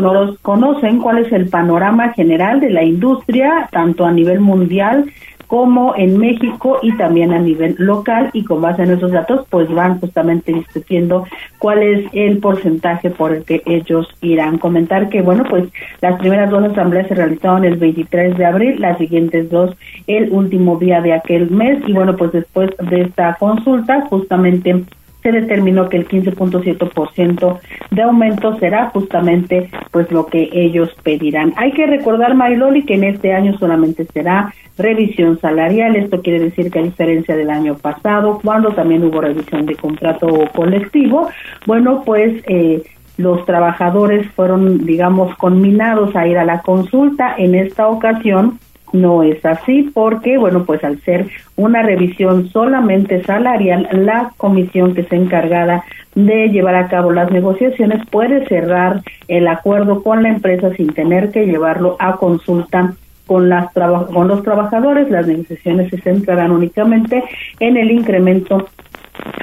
conocen 0.41 0.99
cuál 0.99 1.19
es 1.19 1.31
el 1.31 1.49
panorama 1.49 2.13
general 2.13 2.59
de 2.59 2.69
la 2.69 2.83
industria, 2.83 3.69
tanto 3.71 4.05
a 4.05 4.11
nivel 4.11 4.39
mundial 4.39 5.05
como 5.47 5.95
en 5.95 6.17
México 6.17 6.79
y 6.81 6.95
también 6.97 7.33
a 7.33 7.39
nivel 7.39 7.75
local 7.77 8.29
y 8.33 8.43
con 8.43 8.61
base 8.61 8.83
en 8.83 8.91
esos 8.91 9.11
datos 9.11 9.45
pues 9.49 9.69
van 9.69 9.99
justamente 9.99 10.53
discutiendo 10.53 11.25
cuál 11.59 11.83
es 11.83 12.05
el 12.13 12.39
porcentaje 12.39 13.09
por 13.09 13.33
el 13.33 13.43
que 13.43 13.61
ellos 13.65 14.07
irán. 14.21 14.57
Comentar 14.57 15.09
que 15.09 15.21
bueno 15.21 15.43
pues 15.49 15.65
las 16.01 16.19
primeras 16.19 16.49
dos 16.49 16.63
asambleas 16.63 17.07
se 17.07 17.15
realizaron 17.15 17.65
el 17.65 17.77
23 17.77 18.37
de 18.37 18.45
abril, 18.45 18.81
las 18.81 18.97
siguientes 18.97 19.49
dos 19.49 19.75
el 20.07 20.31
último 20.31 20.77
día 20.77 21.01
de 21.01 21.13
aquel 21.13 21.51
mes 21.51 21.79
y 21.87 21.93
bueno 21.93 22.15
pues 22.15 22.31
después 22.31 22.69
de 22.89 23.01
esta 23.01 23.35
consulta 23.35 24.01
justamente 24.09 24.83
se 25.23 25.31
determinó 25.31 25.89
que 25.89 25.97
el 25.97 26.07
15.7% 26.07 27.59
de 27.89 28.01
aumento 28.01 28.59
será 28.59 28.89
justamente 28.89 29.69
pues 29.91 30.11
lo 30.11 30.27
que 30.27 30.49
ellos 30.51 30.89
pedirán. 31.01 31.53
Hay 31.55 31.71
que 31.71 31.87
recordar, 31.87 32.35
Mariloli, 32.35 32.83
que 32.83 32.95
en 32.95 33.05
este 33.05 33.33
año 33.33 33.57
solamente 33.57 34.05
será 34.13 34.53
revisión 34.77 35.39
salarial. 35.39 35.95
Esto 35.95 36.21
quiere 36.21 36.39
decir 36.39 36.69
que 36.69 36.79
a 36.79 36.83
diferencia 36.83 37.35
del 37.35 37.49
año 37.49 37.75
pasado, 37.75 38.39
cuando 38.43 38.71
también 38.73 39.03
hubo 39.03 39.21
revisión 39.21 39.65
de 39.65 39.75
contrato 39.75 40.27
colectivo, 40.53 41.29
bueno, 41.65 42.03
pues 42.05 42.43
eh, 42.47 42.83
los 43.17 43.45
trabajadores 43.45 44.29
fueron, 44.31 44.85
digamos, 44.85 45.35
conminados 45.37 46.15
a 46.15 46.27
ir 46.27 46.37
a 46.37 46.45
la 46.45 46.61
consulta. 46.61 47.35
En 47.37 47.55
esta 47.55 47.87
ocasión, 47.87 48.59
no 48.93 49.23
es 49.23 49.43
así 49.45 49.91
porque, 49.93 50.37
bueno, 50.37 50.63
pues 50.63 50.83
al 50.83 51.01
ser 51.01 51.27
una 51.55 51.81
revisión 51.81 52.47
solamente 52.49 53.23
salarial, 53.23 53.89
la 53.91 54.31
comisión 54.37 54.93
que 54.93 55.03
se 55.03 55.15
encargada 55.15 55.83
de 56.15 56.49
llevar 56.49 56.75
a 56.75 56.87
cabo 56.87 57.11
las 57.11 57.31
negociaciones 57.31 58.05
puede 58.09 58.45
cerrar 58.47 59.01
el 59.27 59.47
acuerdo 59.47 60.03
con 60.03 60.23
la 60.23 60.29
empresa 60.29 60.73
sin 60.75 60.93
tener 60.93 61.31
que 61.31 61.45
llevarlo 61.45 61.97
a 61.99 62.17
consulta 62.17 62.93
con, 63.25 63.49
las 63.49 63.71
con 63.73 64.27
los 64.27 64.43
trabajadores. 64.43 65.09
Las 65.09 65.27
negociaciones 65.27 65.89
se 65.89 65.97
centrarán 65.97 66.51
únicamente 66.51 67.23
en 67.59 67.77
el 67.77 67.91
incremento 67.91 68.67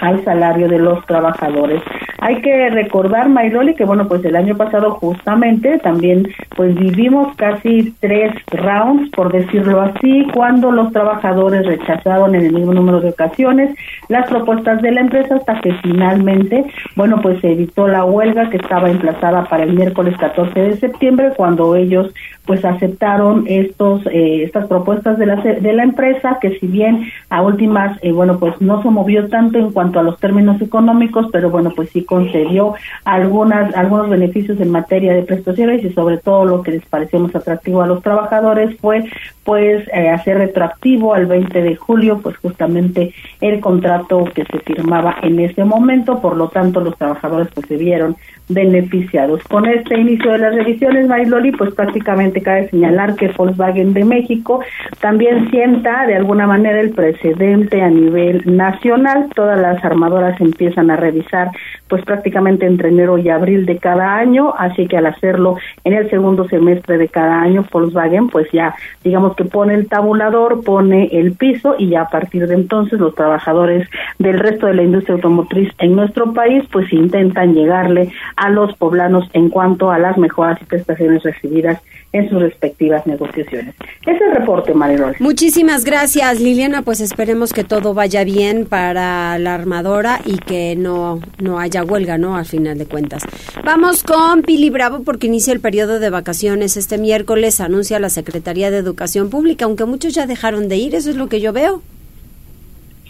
al 0.00 0.24
salario 0.24 0.68
de 0.68 0.78
los 0.78 1.04
trabajadores. 1.06 1.82
Hay 2.18 2.42
que 2.42 2.68
recordar, 2.68 3.28
Mayroli, 3.28 3.74
que 3.74 3.84
bueno, 3.84 4.06
pues 4.06 4.24
el 4.24 4.36
año 4.36 4.56
pasado 4.56 4.90
justamente 4.92 5.78
también 5.78 6.28
pues 6.54 6.74
vivimos 6.74 7.34
casi 7.36 7.94
tres 8.00 8.34
rounds, 8.50 9.10
por 9.10 9.32
decirlo 9.32 9.80
así, 9.80 10.26
cuando 10.34 10.70
los 10.70 10.92
trabajadores 10.92 11.64
rechazaron 11.66 12.34
en 12.34 12.46
el 12.46 12.52
mismo 12.52 12.74
número 12.74 13.00
de 13.00 13.10
ocasiones 13.10 13.74
las 14.08 14.28
propuestas 14.28 14.82
de 14.82 14.92
la 14.92 15.00
empresa 15.00 15.36
hasta 15.36 15.60
que 15.60 15.72
finalmente, 15.82 16.66
bueno, 16.96 17.20
pues 17.22 17.40
se 17.40 17.52
evitó 17.52 17.88
la 17.88 18.04
huelga 18.04 18.50
que 18.50 18.58
estaba 18.58 18.90
emplazada 18.90 19.44
para 19.44 19.64
el 19.64 19.72
miércoles 19.72 20.16
14 20.18 20.60
de 20.60 20.76
septiembre 20.76 21.32
cuando 21.36 21.74
ellos 21.74 22.12
pues 22.46 22.64
aceptaron 22.64 23.44
estos 23.46 24.04
eh, 24.06 24.42
estas 24.42 24.66
propuestas 24.66 25.18
de 25.18 25.26
la 25.26 25.36
de 25.36 25.72
la 25.72 25.84
empresa 25.84 26.38
que 26.40 26.58
si 26.58 26.66
bien 26.66 27.06
a 27.28 27.42
últimas 27.42 27.96
eh, 28.02 28.12
bueno 28.12 28.40
pues 28.40 28.60
no 28.60 28.82
se 28.82 28.90
movió 28.90 29.28
en 29.58 29.72
cuanto 29.72 30.00
a 30.00 30.02
los 30.02 30.18
términos 30.18 30.60
económicos 30.60 31.26
pero 31.32 31.50
bueno 31.50 31.72
pues 31.74 31.90
sí 31.90 32.04
concedió 32.04 32.74
algunas 33.04 33.74
algunos 33.74 34.08
beneficios 34.08 34.60
en 34.60 34.70
materia 34.70 35.14
de 35.14 35.22
prestaciones 35.22 35.84
y 35.84 35.92
sobre 35.92 36.18
todo 36.18 36.44
lo 36.44 36.62
que 36.62 36.72
les 36.72 36.86
pareció 36.86 37.18
más 37.20 37.34
atractivo 37.34 37.82
a 37.82 37.86
los 37.86 38.02
trabajadores 38.02 38.76
fue 38.80 39.04
pues 39.44 39.88
eh, 39.92 40.08
hacer 40.10 40.38
retroactivo 40.38 41.14
al 41.14 41.26
20 41.26 41.62
de 41.62 41.74
julio 41.74 42.20
pues 42.22 42.36
justamente 42.36 43.12
el 43.40 43.60
contrato 43.60 44.24
que 44.32 44.44
se 44.44 44.60
firmaba 44.60 45.16
en 45.22 45.40
ese 45.40 45.64
momento. 45.64 46.20
Por 46.20 46.36
lo 46.36 46.48
tanto 46.48 46.80
los 46.80 46.96
trabajadores 46.96 47.48
pues 47.54 47.66
se 47.66 47.76
vieron 47.76 48.16
beneficiados. 48.50 49.42
Con 49.44 49.66
este 49.66 49.98
inicio 49.98 50.32
de 50.32 50.38
las 50.38 50.54
revisiones 50.54 51.08
Mariloli 51.08 51.52
pues 51.52 51.74
prácticamente 51.74 52.42
cabe 52.42 52.68
señalar 52.68 53.16
que 53.16 53.28
Volkswagen 53.28 53.92
de 53.94 54.04
México 54.04 54.60
también 55.00 55.50
sienta 55.50 56.06
de 56.06 56.16
alguna 56.16 56.46
manera 56.46 56.80
el 56.80 56.90
precedente 56.90 57.82
a 57.82 57.88
nivel 57.88 58.42
nacional. 58.44 59.28
Todas 59.34 59.58
las 59.58 59.84
armadoras 59.84 60.40
empiezan 60.40 60.90
a 60.90 60.96
revisar 60.96 61.50
pues 61.88 62.04
prácticamente 62.04 62.66
entre 62.66 62.90
enero 62.90 63.18
y 63.18 63.28
abril 63.28 63.66
de 63.66 63.78
cada 63.78 64.14
año, 64.14 64.54
así 64.56 64.86
que 64.86 64.96
al 64.96 65.06
hacerlo 65.06 65.56
en 65.82 65.92
el 65.92 66.08
segundo 66.08 66.48
semestre 66.48 66.98
de 66.98 67.08
cada 67.08 67.40
año, 67.40 67.64
Volkswagen 67.70 68.28
pues 68.28 68.46
ya 68.52 68.74
digamos 69.02 69.34
que 69.36 69.44
pone 69.44 69.74
el 69.74 69.88
tabulador, 69.88 70.62
pone 70.62 71.08
el 71.12 71.32
piso 71.32 71.74
y 71.78 71.88
ya 71.88 72.02
a 72.02 72.08
partir 72.08 72.46
de 72.46 72.54
entonces 72.54 73.00
los 73.00 73.14
trabajadores 73.14 73.88
del 74.18 74.38
resto 74.38 74.66
de 74.66 74.74
la 74.74 74.82
industria 74.82 75.14
automotriz 75.16 75.72
en 75.78 75.96
nuestro 75.96 76.32
país 76.32 76.64
pues 76.70 76.92
intentan 76.92 77.54
llegarle 77.54 78.12
a 78.40 78.48
los 78.48 78.74
poblanos 78.76 79.28
en 79.34 79.50
cuanto 79.50 79.90
a 79.90 79.98
las 79.98 80.16
mejoras 80.16 80.58
y 80.62 80.64
prestaciones 80.64 81.22
recibidas 81.22 81.78
en 82.12 82.28
sus 82.30 82.40
respectivas 82.40 83.06
negociaciones. 83.06 83.74
Ese 84.02 84.16
es 84.16 84.20
el 84.22 84.32
reporte, 84.32 84.72
Marilol. 84.72 85.14
Muchísimas 85.20 85.84
gracias, 85.84 86.40
Liliana. 86.40 86.80
Pues 86.80 87.02
esperemos 87.02 87.52
que 87.52 87.64
todo 87.64 87.92
vaya 87.92 88.24
bien 88.24 88.64
para 88.64 89.38
la 89.38 89.54
armadora 89.54 90.20
y 90.24 90.38
que 90.38 90.74
no, 90.74 91.20
no 91.38 91.58
haya 91.58 91.84
huelga, 91.84 92.16
¿no? 92.16 92.34
Al 92.34 92.46
final 92.46 92.78
de 92.78 92.86
cuentas. 92.86 93.22
Vamos 93.62 94.02
con 94.02 94.40
Pili 94.42 94.70
Bravo 94.70 95.02
porque 95.04 95.26
inicia 95.26 95.52
el 95.52 95.60
periodo 95.60 96.00
de 96.00 96.08
vacaciones 96.08 96.78
este 96.78 96.96
miércoles, 96.96 97.60
anuncia 97.60 98.00
la 98.00 98.08
Secretaría 98.08 98.70
de 98.70 98.78
Educación 98.78 99.28
Pública, 99.28 99.66
aunque 99.66 99.84
muchos 99.84 100.14
ya 100.14 100.26
dejaron 100.26 100.68
de 100.68 100.76
ir, 100.78 100.94
eso 100.94 101.10
es 101.10 101.16
lo 101.16 101.28
que 101.28 101.42
yo 101.42 101.52
veo. 101.52 101.82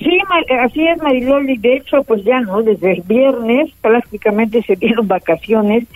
Sí, 0.00 0.18
así 0.58 0.86
es, 0.86 1.00
Mariloli. 1.00 1.56
De 1.58 1.76
hecho, 1.76 2.02
pues 2.02 2.24
ya 2.24 2.40
no, 2.40 2.62
desde 2.62 2.92
el 2.92 3.02
viernes 3.02 3.70
prácticamente 3.80 4.62
se 4.62 4.74
dieron 4.76 5.06
vacaciones 5.06 5.86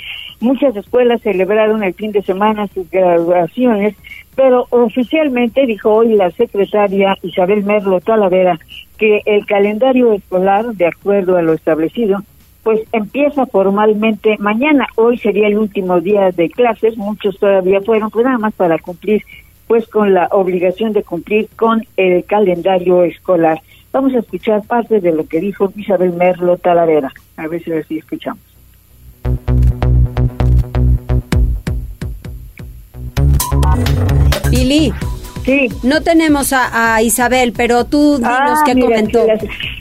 Muchas 0.45 0.77
escuelas 0.77 1.23
celebraron 1.23 1.83
el 1.83 1.95
fin 1.95 2.13
de 2.13 2.23
semana 2.23 2.67
sus 2.69 2.91
graduaciones, 2.91 3.95
pero 4.35 4.67
oficialmente 4.71 5.65
dijo 5.65 5.91
hoy 5.91 6.15
la 6.15 6.31
secretaria 6.33 7.17
Isabel 7.23 7.65
Merlo 7.65 8.01
Talavera 8.01 8.59
que 8.99 9.23
el 9.25 9.47
calendario 9.47 10.13
escolar, 10.13 10.67
de 10.75 10.87
acuerdo 10.87 11.37
a 11.37 11.43
lo 11.43 11.55
establecido, 11.55 12.19
pues 12.63 12.81
empieza 12.93 13.47
formalmente 13.47 14.37
mañana. 14.39 14.87
Hoy 14.97 15.19
sería 15.19 15.47
el 15.47 15.57
último 15.57 16.01
día 16.01 16.31
de 16.31 16.51
clases, 16.51 16.97
muchos 16.97 17.39
todavía 17.39 17.81
fueron, 17.81 18.11
pues 18.11 18.25
nada 18.25 18.39
más 18.39 18.55
para 18.55 18.79
cumplir 18.79 19.23
pues 19.67 19.89
con 19.89 20.13
la 20.13 20.29
obligación 20.31 20.93
de 20.93 21.05
cumplir 21.05 21.49
con 21.57 21.87
el 21.97 22.25
calendario 22.27 23.03
escolar. 23.05 23.63
Vamos 23.95 24.13
a 24.13 24.19
escuchar 24.19 24.61
parte 24.67 25.01
de 25.01 25.13
lo 25.13 25.25
que 25.25 25.39
dijo 25.39 25.73
Isabel 25.77 26.15
Merlo 26.15 26.57
Talavera. 26.57 27.13
A 27.37 27.47
ver 27.47 27.63
si 27.63 27.71
así 27.71 27.99
escuchamos. 27.99 28.43
Pili. 34.51 34.93
Sí. 35.45 35.69
No 35.85 36.01
tenemos 36.01 36.53
a, 36.53 37.01
Isabel, 37.03 37.53
pero 37.57 37.85
tú 37.85 38.17
dinos 38.17 38.33
ah, 38.33 38.63
qué 38.67 38.81
comentó. 38.81 39.27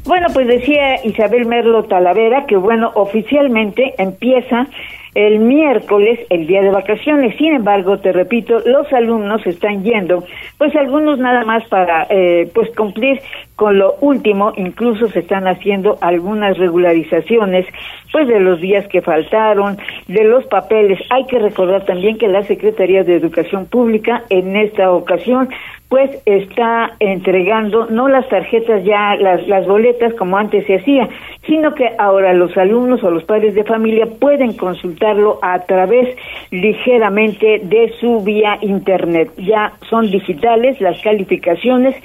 Bueno, 0.03 0.27
pues 0.31 0.45
decía 0.45 1.03
Isabel 1.03 1.47
Merlo 1.47 1.85
Talavera 1.85 2.45
que, 2.45 2.55
bueno, 2.55 2.91
oficialmente 2.93 3.95
empieza 3.97 4.67
el 5.15 5.39
miércoles, 5.39 6.19
el 6.29 6.47
día 6.47 6.61
de 6.61 6.69
vacaciones. 6.69 7.35
Sin 7.37 7.53
embargo, 7.53 7.99
te 7.99 8.11
repito, 8.11 8.59
los 8.65 8.91
alumnos 8.93 9.45
están 9.45 9.83
yendo, 9.83 10.23
pues 10.57 10.75
algunos 10.75 11.19
nada 11.19 11.45
más 11.45 11.65
para, 11.67 12.07
eh, 12.09 12.49
pues 12.53 12.69
cumplir 12.75 13.21
con 13.55 13.77
lo 13.77 13.95
último, 14.01 14.51
incluso 14.55 15.07
se 15.09 15.19
están 15.19 15.47
haciendo 15.47 15.97
algunas 16.01 16.57
regularizaciones, 16.57 17.65
pues 18.11 18.27
de 18.27 18.39
los 18.39 18.59
días 18.59 18.87
que 18.87 19.01
faltaron, 19.01 19.77
de 20.07 20.23
los 20.23 20.45
papeles. 20.45 20.99
Hay 21.09 21.25
que 21.25 21.39
recordar 21.39 21.85
también 21.85 22.17
que 22.17 22.27
la 22.27 22.43
Secretaría 22.43 23.03
de 23.03 23.15
Educación 23.15 23.65
Pública 23.67 24.23
en 24.29 24.55
esta 24.55 24.91
ocasión 24.91 25.49
pues 25.93 26.09
está 26.25 26.95
entregando 26.99 27.85
no 27.85 28.07
las 28.07 28.27
tarjetas 28.27 28.83
ya, 28.83 29.15
las, 29.15 29.67
boletas 29.67 30.11
como 30.15 30.37
antes 30.37 30.65
se 30.65 30.77
hacía, 30.77 31.07
sino 31.45 31.75
que 31.75 31.87
ahora 31.99 32.33
los 32.33 32.57
alumnos 32.57 33.03
o 33.03 33.11
los 33.11 33.23
padres 33.25 33.53
de 33.53 33.63
familia 33.63 34.07
pueden 34.07 34.53
consultarlo 34.53 35.37
a 35.43 35.59
través 35.65 36.17
ligeramente 36.49 37.61
de 37.63 37.93
su 37.99 38.23
vía 38.23 38.57
internet. 38.61 39.29
Ya 39.37 39.73
son 39.87 40.09
digitales 40.09 40.81
las 40.81 40.99
calificaciones 41.03 41.95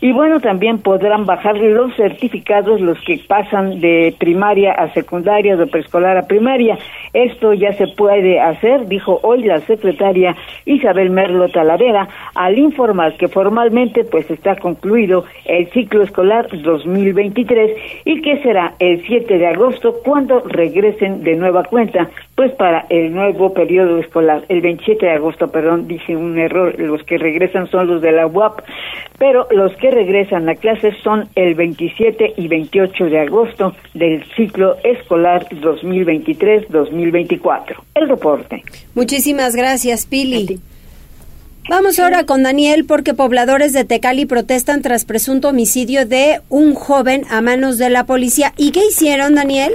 y 0.00 0.10
bueno, 0.10 0.40
también 0.40 0.78
podrán 0.96 1.26
bajar 1.26 1.58
los 1.58 1.94
certificados 1.94 2.80
los 2.80 2.98
que 3.02 3.20
pasan 3.28 3.80
de 3.80 4.14
primaria 4.18 4.72
a 4.72 4.90
secundaria, 4.94 5.54
de 5.54 5.66
preescolar 5.66 6.16
a 6.16 6.26
primaria. 6.26 6.78
Esto 7.12 7.52
ya 7.52 7.74
se 7.74 7.86
puede 7.88 8.40
hacer, 8.40 8.86
dijo 8.86 9.20
hoy 9.22 9.42
la 9.44 9.60
secretaria 9.60 10.34
Isabel 10.64 11.10
Merlo 11.10 11.50
Talavera, 11.50 12.08
al 12.34 12.58
informar 12.58 13.14
que 13.18 13.28
formalmente 13.28 14.04
pues 14.04 14.30
está 14.30 14.56
concluido 14.56 15.26
el 15.44 15.68
ciclo 15.72 16.02
escolar 16.02 16.48
2023 16.50 17.72
y 18.06 18.22
que 18.22 18.42
será 18.42 18.72
el 18.78 19.04
7 19.06 19.36
de 19.36 19.48
agosto 19.48 19.96
cuando 20.02 20.40
regresen 20.46 21.22
de 21.22 21.36
nueva 21.36 21.64
cuenta, 21.64 22.08
pues 22.36 22.52
para 22.52 22.86
el 22.90 23.12
nuevo 23.12 23.52
periodo 23.54 23.98
escolar, 23.98 24.44
el 24.50 24.60
27 24.60 25.06
de 25.06 25.12
agosto, 25.12 25.48
perdón, 25.48 25.88
dije 25.88 26.14
un 26.14 26.38
error, 26.38 26.78
los 26.78 27.02
que 27.04 27.16
regresan 27.16 27.70
son 27.70 27.86
los 27.86 28.02
de 28.02 28.12
la 28.12 28.26
UAP, 28.26 28.60
pero 29.18 29.48
los 29.50 29.74
que 29.76 29.90
regresan 29.90 30.46
a 30.48 30.54
clases 30.54 30.94
son 31.02 31.30
el 31.34 31.54
27 31.54 32.34
y 32.36 32.48
28 32.48 33.06
de 33.06 33.20
agosto 33.20 33.74
del 33.94 34.22
ciclo 34.36 34.76
escolar 34.84 35.48
2023-2024. 35.48 37.76
El 37.94 38.10
reporte. 38.10 38.62
Muchísimas 38.94 39.56
gracias, 39.56 40.04
Pili. 40.04 40.60
Vamos 41.70 41.98
ahora 41.98 42.26
con 42.26 42.42
Daniel 42.42 42.84
porque 42.84 43.14
pobladores 43.14 43.72
de 43.72 43.84
Tecali 43.84 44.26
protestan 44.26 44.82
tras 44.82 45.06
presunto 45.06 45.48
homicidio 45.48 46.04
de 46.06 46.42
un 46.50 46.74
joven 46.74 47.22
a 47.30 47.40
manos 47.40 47.78
de 47.78 47.88
la 47.88 48.04
policía. 48.04 48.52
¿Y 48.58 48.72
qué 48.72 48.80
hicieron, 48.86 49.34
Daniel? 49.34 49.72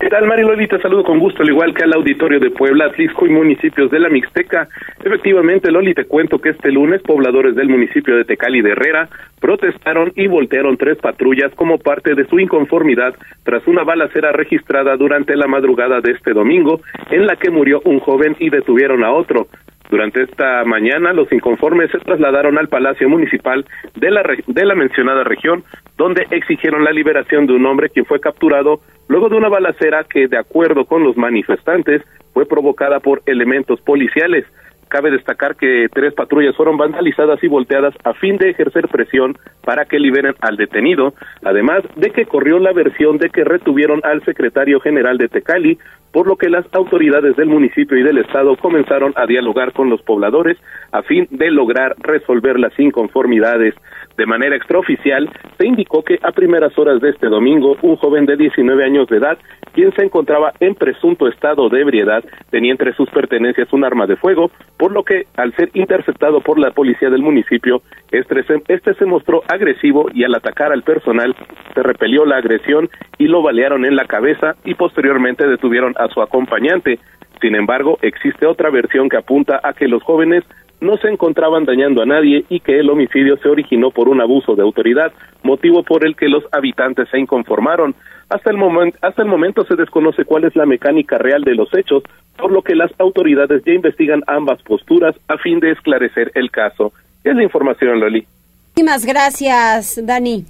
¿Qué 0.00 0.08
tal, 0.08 0.26
Mariloli? 0.26 0.66
Te 0.66 0.80
saludo 0.80 1.04
con 1.04 1.18
gusto, 1.18 1.42
al 1.42 1.50
igual 1.50 1.74
que 1.74 1.84
al 1.84 1.92
auditorio 1.92 2.40
de 2.40 2.50
Puebla, 2.50 2.86
Atlisco 2.86 3.26
y 3.26 3.28
municipios 3.28 3.90
de 3.90 3.98
la 3.98 4.08
Mixteca. 4.08 4.66
Efectivamente, 5.04 5.70
Loli, 5.70 5.92
te 5.92 6.06
cuento 6.06 6.38
que 6.38 6.48
este 6.48 6.72
lunes 6.72 7.02
pobladores 7.02 7.54
del 7.54 7.68
municipio 7.68 8.16
de 8.16 8.24
Tecali 8.24 8.62
de 8.62 8.70
Herrera 8.70 9.10
protestaron 9.42 10.10
y 10.16 10.26
voltearon 10.26 10.78
tres 10.78 10.96
patrullas 10.96 11.54
como 11.54 11.76
parte 11.76 12.14
de 12.14 12.24
su 12.24 12.40
inconformidad 12.40 13.14
tras 13.42 13.66
una 13.66 13.84
balacera 13.84 14.32
registrada 14.32 14.96
durante 14.96 15.36
la 15.36 15.46
madrugada 15.46 16.00
de 16.00 16.12
este 16.12 16.32
domingo, 16.32 16.80
en 17.10 17.26
la 17.26 17.36
que 17.36 17.50
murió 17.50 17.82
un 17.84 18.00
joven 18.00 18.36
y 18.38 18.48
detuvieron 18.48 19.04
a 19.04 19.12
otro. 19.12 19.48
Durante 19.90 20.22
esta 20.22 20.64
mañana, 20.64 21.12
los 21.12 21.30
inconformes 21.32 21.90
se 21.90 21.98
trasladaron 21.98 22.58
al 22.58 22.68
Palacio 22.68 23.08
Municipal 23.08 23.66
de 23.96 24.10
la, 24.10 24.22
de 24.46 24.64
la 24.64 24.76
mencionada 24.76 25.24
región, 25.24 25.64
donde 25.98 26.26
exigieron 26.30 26.84
la 26.84 26.92
liberación 26.92 27.46
de 27.46 27.54
un 27.54 27.66
hombre 27.66 27.90
quien 27.90 28.06
fue 28.06 28.20
capturado 28.20 28.80
luego 29.08 29.28
de 29.28 29.36
una 29.36 29.48
balacera 29.48 30.04
que, 30.04 30.28
de 30.28 30.38
acuerdo 30.38 30.84
con 30.84 31.02
los 31.02 31.16
manifestantes, 31.16 32.02
fue 32.32 32.46
provocada 32.46 33.00
por 33.00 33.22
elementos 33.26 33.80
policiales. 33.80 34.46
Cabe 34.90 35.12
destacar 35.12 35.54
que 35.54 35.86
tres 35.92 36.12
patrullas 36.14 36.56
fueron 36.56 36.76
vandalizadas 36.76 37.42
y 37.44 37.46
volteadas 37.46 37.94
a 38.02 38.12
fin 38.12 38.38
de 38.38 38.50
ejercer 38.50 38.88
presión 38.88 39.38
para 39.64 39.84
que 39.84 40.00
liberen 40.00 40.34
al 40.40 40.56
detenido, 40.56 41.14
además 41.44 41.84
de 41.94 42.10
que 42.10 42.26
corrió 42.26 42.58
la 42.58 42.72
versión 42.72 43.16
de 43.16 43.30
que 43.30 43.44
retuvieron 43.44 44.00
al 44.02 44.24
secretario 44.24 44.80
general 44.80 45.16
de 45.16 45.28
Tecali, 45.28 45.78
por 46.10 46.26
lo 46.26 46.36
que 46.36 46.50
las 46.50 46.66
autoridades 46.72 47.36
del 47.36 47.46
municipio 47.46 47.96
y 47.96 48.02
del 48.02 48.18
estado 48.18 48.56
comenzaron 48.56 49.12
a 49.14 49.26
dialogar 49.26 49.72
con 49.72 49.90
los 49.90 50.02
pobladores 50.02 50.58
a 50.90 51.02
fin 51.02 51.28
de 51.30 51.52
lograr 51.52 51.94
resolver 52.00 52.58
las 52.58 52.76
inconformidades. 52.78 53.74
De 54.20 54.26
manera 54.26 54.54
extraoficial, 54.54 55.30
se 55.56 55.66
indicó 55.66 56.02
que 56.02 56.18
a 56.22 56.30
primeras 56.32 56.78
horas 56.78 57.00
de 57.00 57.08
este 57.08 57.28
domingo, 57.28 57.78
un 57.80 57.96
joven 57.96 58.26
de 58.26 58.36
19 58.36 58.84
años 58.84 59.08
de 59.08 59.16
edad, 59.16 59.38
quien 59.72 59.94
se 59.94 60.02
encontraba 60.02 60.52
en 60.60 60.74
presunto 60.74 61.26
estado 61.26 61.70
de 61.70 61.80
ebriedad, 61.80 62.22
tenía 62.50 62.70
entre 62.70 62.92
sus 62.92 63.08
pertenencias 63.08 63.72
un 63.72 63.82
arma 63.82 64.06
de 64.06 64.16
fuego, 64.16 64.50
por 64.76 64.92
lo 64.92 65.04
que, 65.04 65.24
al 65.38 65.56
ser 65.56 65.70
interceptado 65.72 66.42
por 66.42 66.58
la 66.58 66.72
policía 66.72 67.08
del 67.08 67.22
municipio, 67.22 67.80
este 68.12 68.42
se, 68.42 68.62
este 68.68 68.92
se 68.92 69.06
mostró 69.06 69.40
agresivo 69.48 70.10
y 70.12 70.22
al 70.24 70.34
atacar 70.34 70.70
al 70.70 70.82
personal, 70.82 71.34
se 71.72 71.82
repelió 71.82 72.26
la 72.26 72.36
agresión 72.36 72.90
y 73.16 73.26
lo 73.26 73.40
balearon 73.40 73.86
en 73.86 73.96
la 73.96 74.04
cabeza 74.04 74.54
y 74.66 74.74
posteriormente 74.74 75.48
detuvieron 75.48 75.94
a 75.96 76.08
su 76.08 76.20
acompañante. 76.20 76.98
Sin 77.40 77.54
embargo, 77.54 77.96
existe 78.02 78.44
otra 78.44 78.68
versión 78.68 79.08
que 79.08 79.16
apunta 79.16 79.60
a 79.62 79.72
que 79.72 79.88
los 79.88 80.02
jóvenes 80.02 80.44
no 80.80 80.96
se 80.96 81.08
encontraban 81.08 81.64
dañando 81.64 82.02
a 82.02 82.06
nadie 82.06 82.44
y 82.48 82.60
que 82.60 82.78
el 82.78 82.90
homicidio 82.90 83.36
se 83.36 83.48
originó 83.48 83.90
por 83.90 84.08
un 84.08 84.20
abuso 84.20 84.54
de 84.54 84.62
autoridad, 84.62 85.12
motivo 85.42 85.82
por 85.82 86.06
el 86.06 86.16
que 86.16 86.28
los 86.28 86.44
habitantes 86.52 87.08
se 87.10 87.18
inconformaron. 87.18 87.94
Hasta 88.28 88.50
el, 88.50 88.56
momento, 88.56 88.98
hasta 89.02 89.22
el 89.22 89.28
momento 89.28 89.64
se 89.64 89.76
desconoce 89.76 90.24
cuál 90.24 90.44
es 90.44 90.54
la 90.56 90.64
mecánica 90.64 91.18
real 91.18 91.42
de 91.42 91.54
los 91.54 91.72
hechos, 91.74 92.04
por 92.36 92.52
lo 92.52 92.62
que 92.62 92.74
las 92.74 92.90
autoridades 92.98 93.62
ya 93.64 93.72
investigan 93.72 94.22
ambas 94.26 94.62
posturas 94.62 95.16
a 95.28 95.36
fin 95.38 95.60
de 95.60 95.72
esclarecer 95.72 96.30
el 96.34 96.50
caso. 96.50 96.92
Es 97.24 97.34
la 97.34 97.42
información, 97.42 98.00
Loli. 98.00 98.26
Muchísimas 98.70 99.04
gracias, 99.04 100.00
Dani. 100.06 100.44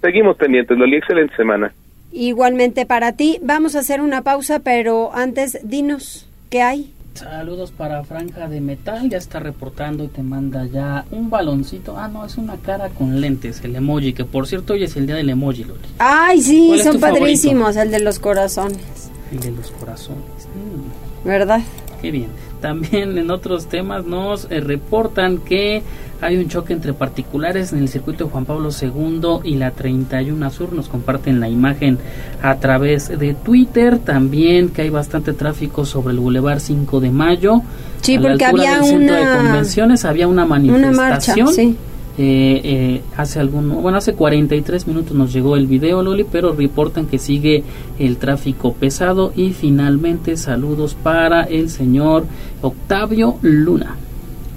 Seguimos 0.00 0.36
pendientes, 0.36 0.76
Loli. 0.76 0.96
Excelente 0.96 1.36
semana. 1.36 1.72
Igualmente 2.12 2.86
para 2.86 3.12
ti. 3.12 3.38
Vamos 3.42 3.76
a 3.76 3.80
hacer 3.80 4.00
una 4.00 4.22
pausa, 4.22 4.60
pero 4.64 5.10
antes 5.14 5.60
dinos 5.68 6.26
qué 6.50 6.62
hay. 6.62 6.92
Saludos 7.14 7.72
para 7.72 8.04
Franja 8.04 8.48
de 8.48 8.60
Metal, 8.60 9.08
ya 9.10 9.18
está 9.18 9.40
reportando 9.40 10.04
y 10.04 10.08
te 10.08 10.22
manda 10.22 10.66
ya 10.66 11.04
un 11.10 11.30
baloncito. 11.30 11.98
Ah, 11.98 12.08
no, 12.08 12.24
es 12.24 12.36
una 12.36 12.56
cara 12.56 12.90
con 12.90 13.20
lentes, 13.20 13.62
el 13.64 13.74
emoji, 13.74 14.12
que 14.12 14.24
por 14.24 14.46
cierto 14.46 14.74
hoy 14.74 14.84
es 14.84 14.96
el 14.96 15.06
día 15.06 15.16
del 15.16 15.30
emoji, 15.30 15.64
Loli. 15.64 15.80
Ay, 15.98 16.40
sí, 16.40 16.78
son 16.82 17.00
padrísimos, 17.00 17.76
el 17.76 17.90
de 17.90 18.00
los 18.00 18.18
corazones. 18.18 19.10
El 19.32 19.40
de 19.40 19.50
los 19.50 19.70
corazones. 19.72 20.22
Mm. 20.54 21.26
¿Verdad? 21.26 21.60
Qué 22.00 22.10
bien. 22.12 22.28
También 22.60 23.16
en 23.18 23.30
otros 23.30 23.66
temas 23.66 24.04
nos 24.04 24.46
eh, 24.50 24.60
reportan 24.60 25.38
que 25.38 25.82
hay 26.20 26.36
un 26.36 26.48
choque 26.48 26.72
entre 26.72 26.92
particulares 26.92 27.72
en 27.72 27.78
el 27.78 27.88
circuito 27.88 28.28
Juan 28.28 28.44
Pablo 28.44 28.70
II 28.70 29.40
y 29.44 29.54
la 29.54 29.70
31 29.70 30.50
Sur. 30.50 30.72
Nos 30.72 30.88
comparten 30.88 31.38
la 31.38 31.48
imagen 31.48 31.98
a 32.42 32.56
través 32.56 33.08
de 33.16 33.34
Twitter. 33.34 33.98
También 33.98 34.70
que 34.70 34.82
hay 34.82 34.90
bastante 34.90 35.32
tráfico 35.32 35.84
sobre 35.84 36.14
el 36.14 36.20
Boulevard 36.20 36.60
5 36.60 37.00
de 37.00 37.10
Mayo. 37.10 37.62
Sí, 38.00 38.18
porque 38.18 38.44
había 38.44 38.82
una... 38.82 39.16
de 39.16 39.36
convenciones 39.36 40.04
había 40.04 40.26
una 40.26 40.44
manifestación. 40.44 41.76
Eh, 42.20 42.60
eh, 42.64 43.02
hace 43.16 43.38
algún, 43.38 43.80
bueno, 43.80 43.98
hace 43.98 44.14
43 44.14 44.88
minutos 44.88 45.16
nos 45.16 45.32
llegó 45.32 45.54
el 45.54 45.68
video, 45.68 46.02
Loli, 46.02 46.24
pero 46.24 46.52
reportan 46.52 47.06
que 47.06 47.18
sigue 47.18 47.62
el 48.00 48.16
tráfico 48.16 48.72
pesado 48.72 49.32
y 49.36 49.52
finalmente 49.52 50.36
saludos 50.36 50.96
para 51.00 51.44
el 51.44 51.70
señor 51.70 52.26
Octavio 52.60 53.36
Luna. 53.42 53.94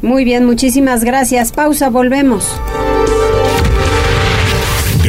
Muy 0.02 0.24
bien, 0.24 0.45
muchísimas 0.45 1.04
gracias. 1.04 1.52
Pausa, 1.52 1.91
volvemos. 1.91 2.60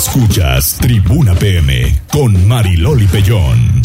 Escuchas 0.00 0.78
Tribuna 0.80 1.34
PM 1.34 2.00
con 2.10 2.48
Mariloli 2.48 3.06
Pellón. 3.06 3.82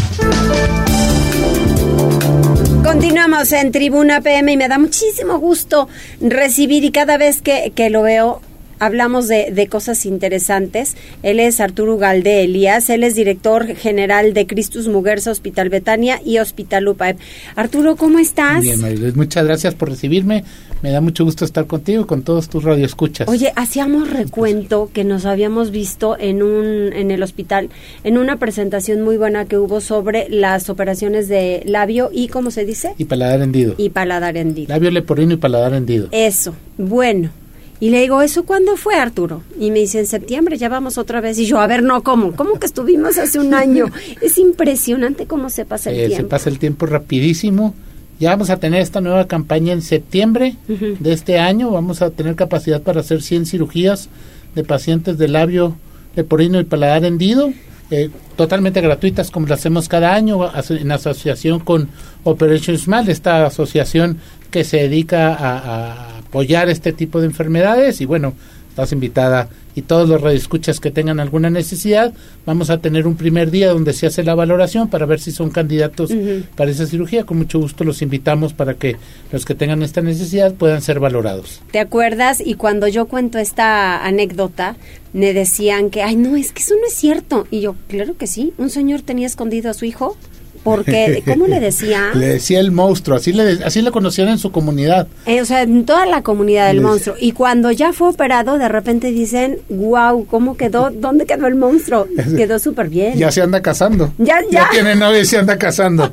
Continuamos 2.82 3.52
en 3.52 3.74
Tribuna 3.74 4.22
PM 4.22 4.54
y 4.54 4.56
me 4.56 4.70
da 4.70 4.80
muchísimo 4.80 5.40
gusto 5.40 5.90
recibir 6.22 6.86
y 6.86 6.92
cada 6.92 7.18
vez 7.18 7.42
que, 7.42 7.74
que 7.76 7.90
lo 7.90 8.04
veo 8.04 8.42
hablamos 8.80 9.28
de, 9.28 9.52
de, 9.52 9.68
cosas 9.68 10.06
interesantes. 10.06 10.96
Él 11.22 11.40
es 11.40 11.60
Arturo 11.60 11.98
Galde 11.98 12.44
Elías, 12.44 12.90
él 12.90 13.04
es 13.04 13.16
director 13.16 13.76
general 13.76 14.34
de 14.34 14.48
Cristus 14.48 14.88
Muguerza 14.88 15.32
Hospital 15.32 15.70
Betania 15.70 16.22
y 16.24 16.40
Hospital 16.40 16.88
UPAEP. 16.88 17.18
Arturo, 17.56 17.96
¿cómo 17.96 18.20
estás? 18.20 18.62
Bien, 18.62 18.80
muchas 19.16 19.46
gracias 19.46 19.76
por 19.76 19.90
recibirme. 19.90 20.44
Me 20.82 20.92
da 20.92 21.02
mucho 21.02 21.24
gusto 21.24 21.46
estar 21.46 21.66
contigo 21.66 22.04
y 22.04 22.06
con 22.06 22.24
todos 22.24 22.50
tus 22.50 22.64
radioescuchas. 22.64 23.28
Oye, 23.28 23.52
hacíamos 23.56 24.10
recuento 24.10 24.90
que 24.94 25.04
nos 25.04 25.26
habíamos 25.26 25.72
visto 25.72 26.18
en 26.20 26.44
un 26.44 26.94
en 26.94 27.12
el 27.12 27.24
hospital 27.24 27.70
en 28.04 28.18
una 28.18 28.38
presentación 28.38 29.02
muy 29.02 29.18
buena 29.18 29.46
que 29.46 29.58
hubo 29.58 29.82
sobre 29.82 30.28
las 30.30 30.70
operaciones 30.70 31.28
de 31.28 31.64
labio 31.66 32.10
y 32.14 32.28
¿cómo 32.28 32.52
se 32.52 32.66
dice? 32.66 32.94
Y 32.98 33.06
paladar 33.06 33.42
hendido. 33.42 33.76
Y 33.78 33.90
paladar 33.90 34.38
hendido. 34.38 34.70
Labio 34.70 34.92
leporino 34.92 35.34
y 35.34 35.38
paladar 35.38 35.74
hendido. 35.74 36.08
Eso. 36.12 36.54
Bueno, 36.78 37.32
y 37.80 37.90
le 37.90 38.02
digo, 38.02 38.22
¿eso 38.22 38.46
cuándo 38.46 38.78
fue, 38.78 38.96
Arturo? 38.96 39.44
Y 39.60 39.70
me 39.72 39.80
dice, 39.80 40.00
en 40.00 40.08
septiembre, 40.08 40.58
ya 40.58 40.70
vamos 40.70 40.98
otra 40.98 41.20
vez. 41.20 41.38
Y 41.40 41.46
yo, 41.46 41.60
a 41.60 41.68
ver, 41.68 41.84
no, 41.84 42.04
¿cómo? 42.04 42.34
¿Cómo 42.36 42.58
que 42.58 42.66
estuvimos 42.66 43.18
hace 43.18 43.38
un 43.38 43.54
año? 43.54 43.88
es 44.22 44.38
impresionante 44.38 45.26
cómo 45.26 45.50
se 45.50 45.66
pasa 45.66 45.92
el 45.92 46.00
eh, 46.00 46.08
tiempo. 46.08 46.24
Se 46.24 46.30
pasa 46.30 46.50
el 46.50 46.60
tiempo 46.60 46.86
rapidísimo. 46.86 47.76
Ya 48.20 48.30
vamos 48.30 48.50
a 48.50 48.58
tener 48.58 48.82
esta 48.82 49.02
nueva 49.02 49.28
campaña 49.28 49.74
en 49.74 49.82
septiembre 49.82 50.56
de 50.68 51.14
este 51.14 51.38
año. 51.38 51.72
Vamos 51.72 52.02
a 52.02 52.12
tener 52.12 52.36
capacidad 52.36 52.82
para 52.82 53.02
hacer 53.02 53.22
100 53.22 53.46
cirugías 53.46 54.10
de 54.56 54.64
pacientes 54.64 55.18
de 55.18 55.28
labio 55.28 55.76
leporino 56.16 56.60
y 56.60 56.64
paladar 56.64 57.04
hendido. 57.04 57.52
Eh, 57.92 58.10
totalmente 58.36 58.82
gratuitas 58.82 59.30
como 59.30 59.48
las 59.48 59.60
hacemos 59.60 59.88
cada 59.88 60.16
año 60.16 60.50
en 60.70 60.92
asociación 60.92 61.60
con 61.60 61.90
Operation 62.24 62.78
Smile, 62.78 63.12
esta 63.12 63.46
asociación 63.46 64.18
que 64.50 64.64
se 64.64 64.78
dedica 64.78 65.36
a 65.36 66.18
apoyar 66.18 66.70
este 66.70 66.94
tipo 66.94 67.20
de 67.20 67.28
enfermedades 67.28 68.02
y 68.02 68.06
bueno, 68.06 68.34
estás 68.70 68.92
invitada 68.92 69.50
y 69.76 69.82
todos 69.82 70.08
los 70.08 70.22
radioescuchas 70.22 70.80
que 70.80 70.90
tengan 70.90 71.20
alguna 71.20 71.50
necesidad, 71.50 72.14
vamos 72.46 72.70
a 72.70 72.80
tener 72.80 73.06
un 73.06 73.16
primer 73.16 73.52
día 73.52 73.70
donde 73.70 73.94
se 73.94 74.08
hace 74.08 74.24
la 74.24 74.34
valoración 74.34 74.90
para 74.90 75.06
ver 75.06 75.20
si 75.20 75.32
son 75.32 75.50
candidatos 75.50 76.12
para 76.56 76.72
esa 76.72 76.86
cirugía. 76.86 77.26
Con 77.26 77.38
mucho 77.38 77.60
gusto 77.60 77.84
los 77.84 78.02
invitamos 78.02 78.54
para 78.54 78.76
que 78.76 78.96
los 79.32 79.46
que 79.46 79.54
tengan 79.54 79.84
esta 79.84 80.02
necesidad 80.02 80.54
puedan 80.54 80.82
ser 80.82 81.00
valorados. 81.00 81.62
¿Te 81.72 81.80
acuerdas? 81.80 82.42
Y 82.44 82.56
cuando 82.56 82.88
yo 82.88 83.06
cuento 83.06 83.38
esta 83.38 84.06
anécdota, 84.06 84.78
me 85.14 85.34
decían 85.34 85.90
que, 85.90 86.04
ay, 86.04 86.16
no, 86.16 86.36
es 86.36 86.52
que 86.52 86.62
eso 86.62 86.76
no 86.76 86.88
es 86.88 86.94
cierto. 86.94 87.48
Y 87.52 87.62
yo, 87.62 87.76
claro 87.88 88.18
que 88.18 88.28
sí, 88.28 88.54
un 88.58 88.70
señor 88.70 89.02
tenía 89.02 89.28
escondido 89.28 89.70
a 89.70 89.74
su 89.74 89.86
hijo 89.86 90.18
porque, 90.66 91.22
¿cómo 91.28 91.46
le 91.46 91.60
decía? 91.60 92.10
le 92.16 92.26
decía 92.26 92.60
el 92.60 92.72
monstruo, 92.72 93.18
así 93.18 93.32
le, 93.32 93.64
así 93.64 93.84
le 93.84 93.92
conocían 93.92 94.30
en 94.30 94.40
su 94.40 94.52
comunidad. 94.52 95.08
Eh, 95.28 95.40
o 95.40 95.46
sea, 95.46 95.62
en 95.62 95.86
toda 95.86 96.08
la 96.08 96.24
comunidad 96.24 96.66
del 96.70 96.82
monstruo. 96.82 97.16
Y 97.20 97.34
cuando 97.34 97.70
ya 97.70 97.94
fue 97.94 98.10
operado, 98.10 98.58
de 98.58 98.68
repente 98.68 99.12
dicen, 99.12 99.60
wow, 99.70 100.26
¿cómo 100.26 100.58
quedó? 100.58 100.90
¿Dónde 100.90 101.28
quedó 101.28 101.46
el 101.46 101.54
monstruo? 101.54 102.08
Quedó 102.36 102.58
súper 102.58 102.90
bien. 102.90 103.16
Ya 103.16 103.32
se 103.32 103.44
anda 103.44 103.62
casando. 103.62 104.12
Ya, 104.18 104.42
ya. 104.50 104.62
Ya 104.64 104.70
tiene 104.72 104.96
novia 104.96 105.20
y 105.20 105.26
se 105.26 105.38
anda 105.38 105.56
casando. 105.60 106.12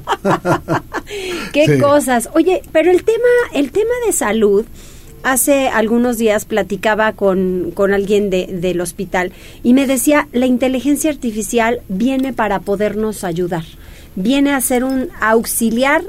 Qué 1.55 1.79
cosas. 1.81 2.29
Oye, 2.35 2.61
pero 2.73 2.91
el 2.91 3.05
tema, 3.05 3.19
el 3.55 3.73
tema 3.73 3.95
de 4.07 4.13
salud 4.13 4.67
hace 5.23 5.69
algunos 5.69 6.19
días 6.19 6.45
platicaba 6.45 7.15
con, 7.15 7.73
con 7.75 7.95
alguien 7.95 8.29
de, 8.29 8.49
del 8.49 8.83
hospital 8.83 9.33
y 9.63 9.73
me 9.73 9.87
decía, 9.87 10.29
la 10.33 10.45
inteligencia 10.45 11.11
artificial 11.11 11.81
viene 11.89 12.35
para 12.35 12.61
podernos 12.61 13.25
ayudar 13.25 13.65
viene 14.17 14.53
a 14.53 14.61
ser 14.61 14.85
un 14.85 15.09
auxiliar 15.21 16.03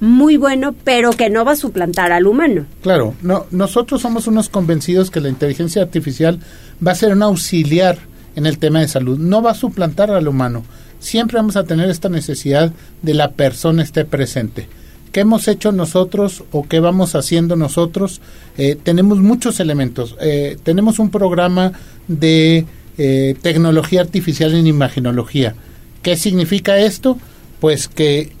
muy 0.00 0.38
bueno, 0.38 0.74
pero 0.84 1.10
que 1.12 1.28
no 1.28 1.44
va 1.44 1.52
a 1.52 1.56
suplantar 1.56 2.10
al 2.12 2.26
humano. 2.26 2.64
Claro, 2.82 3.14
no, 3.22 3.46
nosotros 3.50 4.00
somos 4.00 4.26
unos 4.26 4.48
convencidos 4.48 5.10
que 5.10 5.20
la 5.20 5.28
inteligencia 5.28 5.82
artificial 5.82 6.40
va 6.84 6.92
a 6.92 6.96
ser 6.96 7.12
un 7.12 7.22
auxiliar 7.22 7.98
en 8.34 8.46
el 8.46 8.58
tema 8.58 8.80
de 8.80 8.88
salud, 8.88 9.18
no 9.18 9.42
va 9.42 9.50
a 9.50 9.54
suplantar 9.54 10.10
al 10.10 10.28
humano. 10.28 10.64
Siempre 11.00 11.36
vamos 11.36 11.56
a 11.56 11.64
tener 11.64 11.90
esta 11.90 12.08
necesidad 12.08 12.72
de 13.02 13.14
la 13.14 13.32
persona 13.32 13.82
esté 13.82 14.04
presente. 14.04 14.68
¿Qué 15.12 15.20
hemos 15.20 15.48
hecho 15.48 15.72
nosotros 15.72 16.44
o 16.52 16.66
qué 16.68 16.78
vamos 16.78 17.14
haciendo 17.14 17.56
nosotros? 17.56 18.20
Eh, 18.56 18.76
tenemos 18.80 19.18
muchos 19.18 19.58
elementos. 19.58 20.16
Eh, 20.20 20.56
tenemos 20.62 20.98
un 20.98 21.10
programa 21.10 21.72
de 22.06 22.64
eh, 22.96 23.34
tecnología 23.42 24.02
artificial 24.02 24.54
en 24.54 24.66
imaginología. 24.68 25.54
¿Qué 26.02 26.16
significa 26.16 26.78
esto? 26.78 27.18
Pues 27.60 27.88
que 27.88 28.32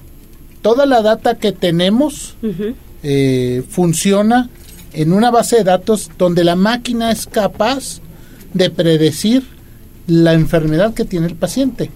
toda 0.62 0.86
la 0.86 1.02
data 1.02 1.36
que 1.36 1.52
tenemos 1.52 2.36
eh, 3.02 3.62
funciona 3.68 4.50
en 4.92 5.12
una 5.12 5.30
base 5.30 5.56
de 5.56 5.64
datos 5.64 6.10
donde 6.18 6.44
la 6.44 6.56
máquina 6.56 7.12
es 7.12 7.26
capaz 7.26 8.00
de 8.54 8.70
predecir 8.70 9.44
la 10.06 10.32
enfermedad 10.32 10.92
que 10.92 11.04
tiene 11.04 11.28
el 11.28 11.36
paciente. 11.36 11.90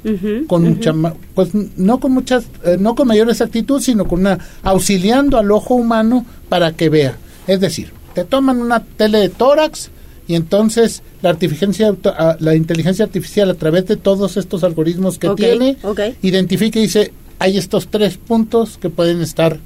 Con 0.47 0.63
mucha 0.63 0.95
pues 1.35 1.51
no 1.55 1.99
con 1.99 2.13
muchas 2.13 2.45
eh, 2.65 2.77
no 2.79 2.95
con 2.95 3.09
mayor 3.09 3.29
exactitud 3.29 3.81
sino 3.81 4.07
con 4.07 4.21
una 4.21 4.39
auxiliando 4.63 5.37
al 5.37 5.51
ojo 5.51 5.75
humano 5.75 6.25
para 6.49 6.73
que 6.73 6.89
vea. 6.89 7.17
Es 7.47 7.61
decir 7.61 7.93
te 8.15 8.25
toman 8.25 8.61
una 8.61 8.85
tele 8.85 9.19
de 9.19 9.29
tórax 9.29 9.91
y 10.29 10.37
entonces 10.37 11.03
la, 11.25 11.31
inteligencia, 11.31 11.97
ah, 12.05 12.37
la 12.39 12.55
inteligencia 12.55 13.07
artificial 13.07 13.49
a 13.49 13.55
través 13.55 13.87
de 13.87 13.97
todos 13.97 14.37
estos 14.37 14.63
algoritmos 14.63 15.19
que 15.19 15.31
tiene, 15.31 15.79
identifica 16.21 16.79
y 16.79 16.83
dice, 16.83 17.13
hay 17.39 17.57
estos 17.57 17.89
tres 17.89 18.19
puntos 18.19 18.77
que 18.77 18.91
pueden 18.91 19.23
estar, 19.23 19.59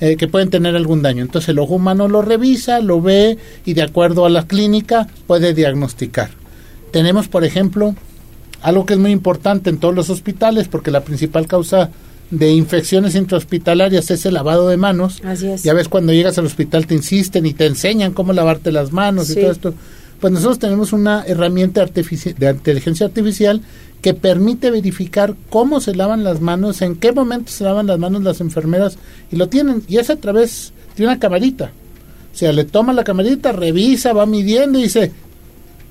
eh, 0.00 0.16
que 0.16 0.28
pueden 0.28 0.50
tener 0.50 0.76
algún 0.76 1.02
daño. 1.02 1.22
Entonces 1.22 1.48
el 1.48 1.58
ojo 1.58 1.74
humano 1.74 2.06
lo 2.06 2.22
revisa, 2.22 2.78
lo 2.78 3.02
ve 3.02 3.38
y 3.64 3.74
de 3.74 3.82
acuerdo 3.82 4.24
a 4.24 4.30
la 4.30 4.46
clínica 4.46 5.08
puede 5.26 5.52
diagnosticar. 5.52 6.30
Tenemos, 6.92 7.26
por 7.26 7.44
ejemplo, 7.44 7.96
algo 8.62 8.86
que 8.86 8.94
es 8.94 9.00
muy 9.00 9.10
importante 9.10 9.68
en 9.68 9.78
todos 9.78 9.94
los 9.94 10.10
hospitales, 10.10 10.68
porque 10.68 10.92
la 10.92 11.02
principal 11.02 11.48
causa 11.48 11.90
de 12.30 12.52
infecciones 12.52 13.16
intrahospitalarias 13.16 14.12
es 14.12 14.24
el 14.26 14.34
lavado 14.34 14.68
de 14.68 14.76
manos. 14.76 15.20
Así 15.24 15.48
es. 15.48 15.64
Ya 15.64 15.74
ves, 15.74 15.88
cuando 15.88 16.12
llegas 16.12 16.38
al 16.38 16.46
hospital 16.46 16.86
te 16.86 16.94
insisten 16.94 17.46
y 17.46 17.52
te 17.52 17.66
enseñan 17.66 18.12
cómo 18.12 18.32
lavarte 18.32 18.70
las 18.70 18.92
manos 18.92 19.28
y 19.30 19.34
todo 19.34 19.50
esto. 19.50 19.74
Pues 20.20 20.32
nosotros 20.32 20.58
tenemos 20.58 20.92
una 20.92 21.24
herramienta 21.26 21.84
de 21.84 22.50
inteligencia 22.50 23.06
artificial 23.06 23.62
que 24.02 24.14
permite 24.14 24.70
verificar 24.70 25.34
cómo 25.50 25.80
se 25.80 25.94
lavan 25.94 26.24
las 26.24 26.40
manos, 26.40 26.82
en 26.82 26.96
qué 26.96 27.12
momento 27.12 27.50
se 27.50 27.64
lavan 27.64 27.86
las 27.86 27.98
manos 27.98 28.22
las 28.22 28.40
enfermeras 28.40 28.98
y 29.30 29.36
lo 29.36 29.48
tienen 29.48 29.82
y 29.88 29.98
es 29.98 30.10
a 30.10 30.16
través 30.16 30.72
de 30.96 31.04
una 31.04 31.18
camarita. 31.18 31.72
O 32.32 32.36
sea, 32.36 32.52
le 32.52 32.64
toma 32.64 32.92
la 32.92 33.04
camarita, 33.04 33.52
revisa, 33.52 34.12
va 34.12 34.24
midiendo 34.26 34.78
y 34.78 34.84
dice, 34.84 35.12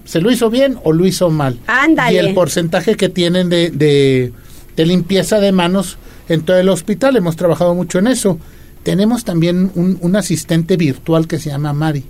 ¿se 0.05 0.21
lo 0.21 0.31
hizo 0.31 0.49
bien 0.49 0.77
o 0.83 0.93
lo 0.93 1.05
hizo 1.05 1.29
mal? 1.29 1.59
Ándale. 1.67 2.15
Y 2.15 2.17
el 2.17 2.33
porcentaje 2.33 2.95
que 2.95 3.09
tienen 3.09 3.49
de, 3.49 3.69
de, 3.71 4.31
de 4.75 4.85
limpieza 4.85 5.39
de 5.39 5.51
manos 5.51 5.97
en 6.29 6.41
todo 6.41 6.57
el 6.57 6.69
hospital, 6.69 7.17
hemos 7.17 7.35
trabajado 7.35 7.75
mucho 7.75 7.99
en 7.99 8.07
eso. 8.07 8.39
Tenemos 8.83 9.25
también 9.25 9.71
un, 9.75 9.97
un 10.01 10.15
asistente 10.15 10.77
virtual 10.77 11.27
que 11.27 11.39
se 11.39 11.49
llama 11.49 11.73
Mari, 11.73 12.05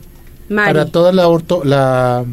Mari. 0.50 0.74
para 0.74 0.86
todas 0.88 1.14
la- 1.66 2.26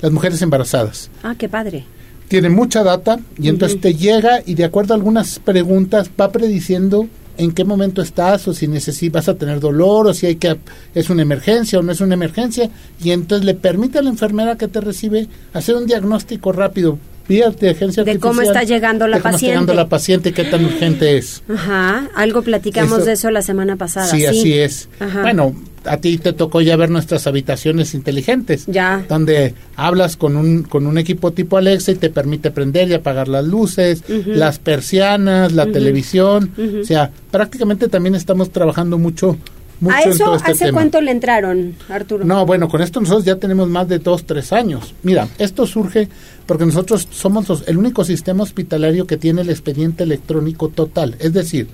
las 0.00 0.12
mujeres 0.12 0.40
embarazadas. 0.42 1.10
Ah, 1.22 1.34
qué 1.38 1.48
padre. 1.48 1.84
Tiene 2.28 2.48
mucha 2.50 2.82
data 2.82 3.18
y 3.38 3.48
entonces 3.48 3.80
te 3.80 3.94
llega 3.94 4.40
y 4.44 4.54
de 4.54 4.64
acuerdo 4.64 4.94
a 4.94 4.96
algunas 4.96 5.38
preguntas 5.38 6.10
va 6.20 6.30
prediciendo 6.32 7.06
en 7.36 7.52
qué 7.52 7.64
momento 7.64 8.00
estás 8.00 8.46
o 8.48 8.54
si 8.54 8.68
necesitas 8.68 9.26
vas 9.26 9.34
a 9.34 9.38
tener 9.38 9.60
dolor 9.60 10.06
o 10.06 10.14
si 10.14 10.26
hay 10.26 10.36
que 10.36 10.56
es 10.94 11.10
una 11.10 11.22
emergencia 11.22 11.78
o 11.78 11.82
no 11.82 11.90
es 11.92 12.00
una 12.00 12.14
emergencia 12.14 12.70
y 13.02 13.10
entonces 13.10 13.44
le 13.44 13.54
permite 13.54 13.98
a 13.98 14.02
la 14.02 14.10
enfermera 14.10 14.56
que 14.56 14.68
te 14.68 14.80
recibe 14.80 15.26
hacer 15.52 15.74
un 15.74 15.86
diagnóstico 15.86 16.52
rápido 16.52 16.98
vía 17.28 17.46
inteligencia 17.48 18.04
De 18.04 18.18
cómo 18.18 18.42
está 18.42 18.62
llegando 18.62 19.06
la 19.06 19.16
de 19.16 19.22
cómo 19.22 19.34
está 19.34 19.46
llegando 19.46 19.66
paciente. 19.72 19.82
la 19.82 19.88
paciente 19.88 20.28
y 20.28 20.32
qué 20.32 20.44
tan 20.44 20.64
urgente 20.64 21.16
es. 21.16 21.42
Ajá, 21.48 22.08
algo 22.14 22.42
platicamos 22.42 22.98
Eso- 22.98 23.06
de 23.06 23.12
eso 23.12 23.30
la 23.30 23.42
semana 23.42 23.76
pasada. 23.76 24.06
Sí, 24.06 24.24
así 24.26 24.52
es. 24.54 24.88
Ajá. 25.00 25.22
Bueno, 25.22 25.54
a 25.86 25.98
ti 25.98 26.16
te 26.18 26.32
tocó 26.32 26.60
ya 26.62 26.76
ver 26.76 26.88
nuestras 26.90 27.26
habitaciones 27.26 27.92
inteligentes. 27.94 28.64
Ya. 28.66 29.04
Donde 29.08 29.54
hablas 29.76 30.16
con 30.16 30.36
un, 30.36 30.62
con 30.62 30.86
un 30.86 30.96
equipo 30.98 31.32
tipo 31.32 31.56
Alexa 31.58 31.92
y 31.92 31.96
te 31.96 32.08
permite 32.10 32.50
prender 32.50 32.88
y 32.88 32.94
apagar 32.94 33.28
las 33.28 33.44
luces, 33.44 34.02
las 34.26 34.58
persianas, 34.58 35.52
la 35.52 35.66
televisión. 35.66 36.50
O 36.80 36.84
sea, 36.84 37.10
prácticamente 37.30 37.88
también 37.88 38.14
estamos 38.14 38.50
trabajando 38.50 38.96
mucho, 38.98 39.36
mucho 39.80 39.96
¿A 39.96 40.00
eso 40.02 40.34
este 40.36 40.52
hace 40.52 40.64
tema. 40.66 40.76
cuánto 40.78 41.00
le 41.00 41.10
entraron, 41.10 41.74
Arturo? 41.88 42.24
No, 42.24 42.46
bueno, 42.46 42.68
con 42.68 42.80
esto 42.82 43.00
nosotros 43.00 43.24
ya 43.24 43.36
tenemos 43.36 43.68
más 43.68 43.88
de 43.88 43.98
dos, 43.98 44.24
tres 44.24 44.52
años. 44.52 44.94
Mira, 45.02 45.28
esto 45.38 45.66
surge 45.66 46.08
porque 46.46 46.64
nosotros 46.66 47.08
somos 47.10 47.48
los- 47.48 47.66
el 47.68 47.76
único 47.78 48.04
sistema 48.04 48.42
hospitalario 48.42 49.06
que 49.06 49.16
tiene 49.16 49.42
el 49.42 49.50
expediente 49.50 50.04
electrónico 50.04 50.68
total. 50.68 51.16
Es 51.18 51.32
decir, 51.32 51.68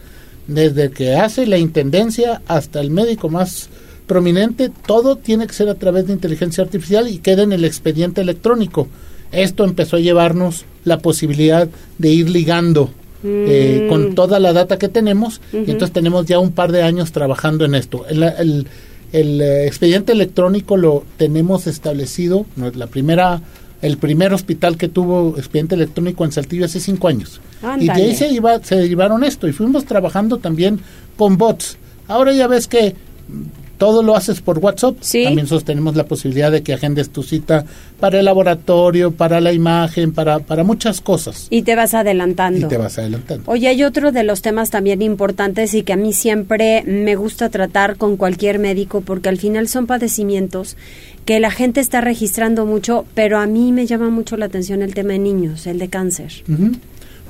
desde 0.47 0.91
que 0.91 1.15
hace 1.17 1.47
la 1.47 1.59
intendencia 1.59 2.43
hasta 2.49 2.81
el 2.81 2.91
médico 2.91 3.29
más 3.29 3.69
prominente, 4.07 4.71
todo 4.87 5.17
tiene 5.17 5.47
que 5.47 5.53
ser 5.55 5.69
a 5.69 5.75
través 5.77 6.07
de 6.07 6.13
inteligencia 6.15 6.65
artificial 6.65 7.07
y 7.09 7.19
queda 7.19 7.43
en 7.43 7.53
el 7.53 7.65
expediente 7.65 8.21
electrónico. 8.21 8.89
Esto 9.31 9.65
empezó 9.65 9.97
a 9.97 10.01
llevarnos 10.01 10.65
la 10.85 10.99
posibilidad 10.99 11.69
de 11.99 12.09
ir 12.09 12.29
ligando 12.31 12.91
eh, 13.25 13.83
Mm. 13.85 13.89
con 13.89 14.15
toda 14.15 14.39
la 14.41 14.53
data 14.53 14.79
que 14.79 14.89
tenemos 14.89 15.41
y 15.53 15.59
entonces 15.71 15.93
tenemos 15.93 16.27
ya 16.27 16.39
un 16.39 16.53
par 16.53 16.73
de 16.73 16.83
años 16.83 17.13
trabajando 17.13 17.65
en 17.65 17.75
esto. 17.75 18.07
El, 18.09 18.23
el- 18.23 18.67
el, 19.13 19.41
eh, 19.41 19.67
expediente 19.67 20.13
electrónico 20.13 20.77
lo 20.77 21.05
tenemos 21.17 21.67
establecido, 21.67 22.47
la 22.77 22.87
primera, 22.87 23.43
el 23.83 23.97
primer 23.99 24.33
hospital 24.33 24.77
que 24.77 24.87
tuvo 24.89 25.35
expediente 25.37 25.75
electrónico 25.75 26.25
en 26.25 26.31
Saltillo 26.33 26.65
hace 26.65 26.79
cinco 26.79 27.09
años. 27.09 27.41
Y 27.81 27.87
de 27.87 27.93
ahí 27.93 28.15
se, 28.15 28.33
iba, 28.33 28.63
se 28.63 28.77
derivaron 28.77 29.25
esto 29.25 29.49
y 29.49 29.53
fuimos 29.53 29.85
trabajando 29.85 30.39
también 30.39 30.79
con 31.17 31.37
bots. 31.37 31.77
Ahora 32.07 32.33
ya 32.33 32.47
ves 32.47 32.69
que 32.69 32.95
mm, 33.29 33.43
todo 33.81 34.03
lo 34.03 34.15
haces 34.15 34.43
por 34.43 34.59
WhatsApp. 34.59 34.97
También 35.01 35.37
nosotros 35.37 35.65
tenemos 35.65 35.97
la 35.97 36.05
posibilidad 36.05 36.53
de 36.53 36.63
que 36.63 36.75
agendes 36.75 37.09
tu 37.09 37.23
cita 37.23 37.65
para 37.99 38.19
el 38.19 38.27
laboratorio, 38.27 39.11
para 39.11 39.41
la 39.41 39.55
imagen, 39.55 40.13
para, 40.13 40.41
para 40.41 40.65
muchas 40.65 41.01
cosas. 41.01 41.47
Y 41.49 41.63
te 41.63 41.75
vas 41.77 41.95
adelantando. 41.95 42.67
Y 42.67 42.69
te 42.69 42.77
vas 42.77 42.99
adelantando. 42.99 43.51
Oye, 43.51 43.69
hay 43.69 43.83
otro 43.83 44.13
de 44.13 44.23
los 44.23 44.43
temas 44.43 44.69
también 44.69 45.01
importantes 45.01 45.73
y 45.73 45.83
que 45.83 45.95
a 45.95 45.97
mí 45.97 46.13
siempre 46.13 46.83
me 46.85 47.17
gusta 47.17 47.49
tratar 47.49 47.97
con 47.97 48.19
cualquier 48.19 48.59
médico 48.59 49.01
porque 49.01 49.31
al 49.31 49.39
final 49.39 49.67
son 49.67 49.87
padecimientos 49.87 50.77
que 51.25 51.41
la 51.41 51.51
gente 51.51 51.81
está 51.81 52.03
registrando 52.03 52.67
mucho, 52.67 53.07
pero 53.15 53.39
a 53.39 53.47
mí 53.47 53.73
me 53.73 53.87
llama 53.87 54.11
mucho 54.11 54.37
la 54.37 54.45
atención 54.45 54.83
el 54.83 54.93
tema 54.93 55.13
de 55.13 55.21
niños, 55.21 55.67
el 55.67 55.79
de 55.79 55.89
cáncer. 55.89 56.33
Ujú. 56.47 56.73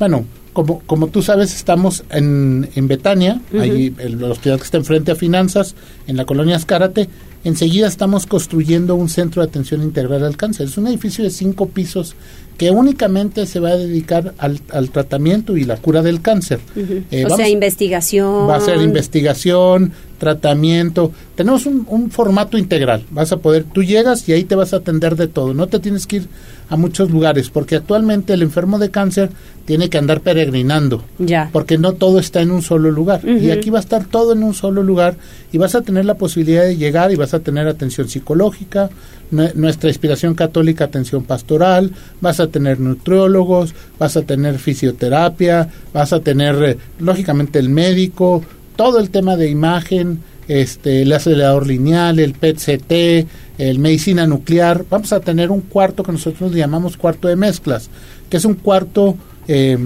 Bueno, 0.01 0.25
como, 0.53 0.81
como 0.81 1.07
tú 1.07 1.23
sabes, 1.23 1.55
estamos 1.55 2.03
en, 2.11 2.69
en 2.75 2.89
Betania, 2.89 3.41
ahí 3.57 3.95
el, 3.99 4.23
hospital 4.25 4.59
que 4.59 4.65
está 4.65 4.79
enfrente 4.79 5.13
a 5.13 5.15
Finanzas, 5.15 5.77
en 6.09 6.17
la 6.17 6.25
colonia 6.25 6.57
Azcárate. 6.57 7.09
Enseguida 7.45 7.87
estamos 7.87 8.27
construyendo 8.27 8.97
un 8.97 9.09
centro 9.09 9.43
de 9.43 9.49
atención 9.49 9.83
integral 9.83 10.25
al 10.25 10.37
cáncer. 10.37 10.67
Es 10.67 10.77
un 10.77 10.89
edificio 10.89 11.23
de 11.23 11.31
cinco 11.31 11.67
pisos 11.69 12.15
que 12.59 12.71
únicamente 12.71 13.47
se 13.47 13.61
va 13.61 13.71
a 13.71 13.77
dedicar 13.77 14.35
al, 14.37 14.61
al 14.71 14.91
tratamiento 14.91 15.57
y 15.57 15.65
la 15.65 15.77
cura 15.79 16.03
del 16.03 16.21
cáncer. 16.21 16.61
Eh, 16.77 17.05
o 17.21 17.23
vamos- 17.25 17.37
sea, 17.39 17.49
investigación. 17.49 18.49
Va 18.49 18.57
a 18.57 18.61
ser 18.61 18.83
investigación, 18.83 19.93
tratamiento. 20.20 21.11
Tenemos 21.35 21.66
un, 21.66 21.85
un 21.88 22.11
formato 22.12 22.56
integral. 22.56 23.02
Vas 23.11 23.33
a 23.33 23.38
poder, 23.38 23.64
tú 23.64 23.83
llegas 23.83 24.28
y 24.28 24.33
ahí 24.33 24.44
te 24.44 24.54
vas 24.54 24.72
a 24.72 24.76
atender 24.76 25.16
de 25.16 25.26
todo. 25.26 25.54
No 25.54 25.66
te 25.66 25.80
tienes 25.80 26.06
que 26.06 26.16
ir 26.16 26.28
a 26.68 26.76
muchos 26.76 27.11
lugares 27.11 27.50
porque 27.50 27.74
actualmente 27.74 28.33
el 28.33 28.42
enfermo 28.42 28.78
de 28.78 28.90
cáncer 28.90 29.30
tiene 29.64 29.88
que 29.88 29.98
andar 29.98 30.20
peregrinando. 30.20 31.02
Ya. 31.18 31.48
Porque 31.52 31.78
no 31.78 31.94
todo 31.94 32.20
está 32.20 32.40
en 32.42 32.52
un 32.52 32.62
solo 32.62 32.90
lugar. 32.92 33.22
Y 33.26 33.50
aquí 33.50 33.70
va 33.70 33.78
a 33.78 33.83
estar 33.83 34.04
todo 34.04 34.33
en 34.33 34.42
un 34.44 34.54
solo 34.54 34.83
lugar 34.85 35.16
y 35.52 35.59
vas 35.59 35.74
a 35.74 35.80
tener 35.83 36.04
la 36.04 36.14
posibilidad 36.14 36.62
de 36.64 36.76
llegar 36.76 37.11
y 37.11 37.16
vas 37.16 37.35
a 37.35 37.40
tener 37.40 37.66
atención 37.66 38.09
psicológica, 38.09 38.90
nue- 39.33 39.54
nuestra 39.54 39.88
inspiración 39.90 40.35
católica, 40.35 40.85
atención 40.85 41.24
pastoral, 41.24 41.90
vas 42.20 42.38
a 42.40 42.46
tener 42.48 42.78
nutriólogos, 42.78 43.74
vas 43.98 44.16
a 44.16 44.22
tener 44.22 44.59
fisioterapia, 44.59 45.68
vas 45.92 46.12
a 46.12 46.20
tener, 46.20 46.54
eh, 46.62 46.76
lógicamente, 47.00 47.59
el 47.59 47.68
médico, 47.68 48.42
todo 48.76 48.98
el 48.98 49.11
tema 49.11 49.37
de 49.37 49.48
imagen, 49.48 50.20
este, 50.48 51.02
el 51.02 51.12
acelerador 51.12 51.66
lineal, 51.66 52.18
el 52.18 52.35
PET-CT, 52.35 53.26
el 53.59 53.78
medicina 53.78 54.26
nuclear. 54.26 54.85
Vamos 54.90 55.12
a 55.12 55.20
tener 55.20 55.50
un 55.50 55.61
cuarto 55.61 56.02
que 56.02 56.12
nosotros 56.12 56.52
llamamos 56.52 56.96
cuarto 56.96 57.28
de 57.28 57.37
mezclas, 57.37 57.90
que 58.28 58.38
es 58.38 58.44
un 58.44 58.54
cuarto 58.54 59.16
eh, 59.48 59.78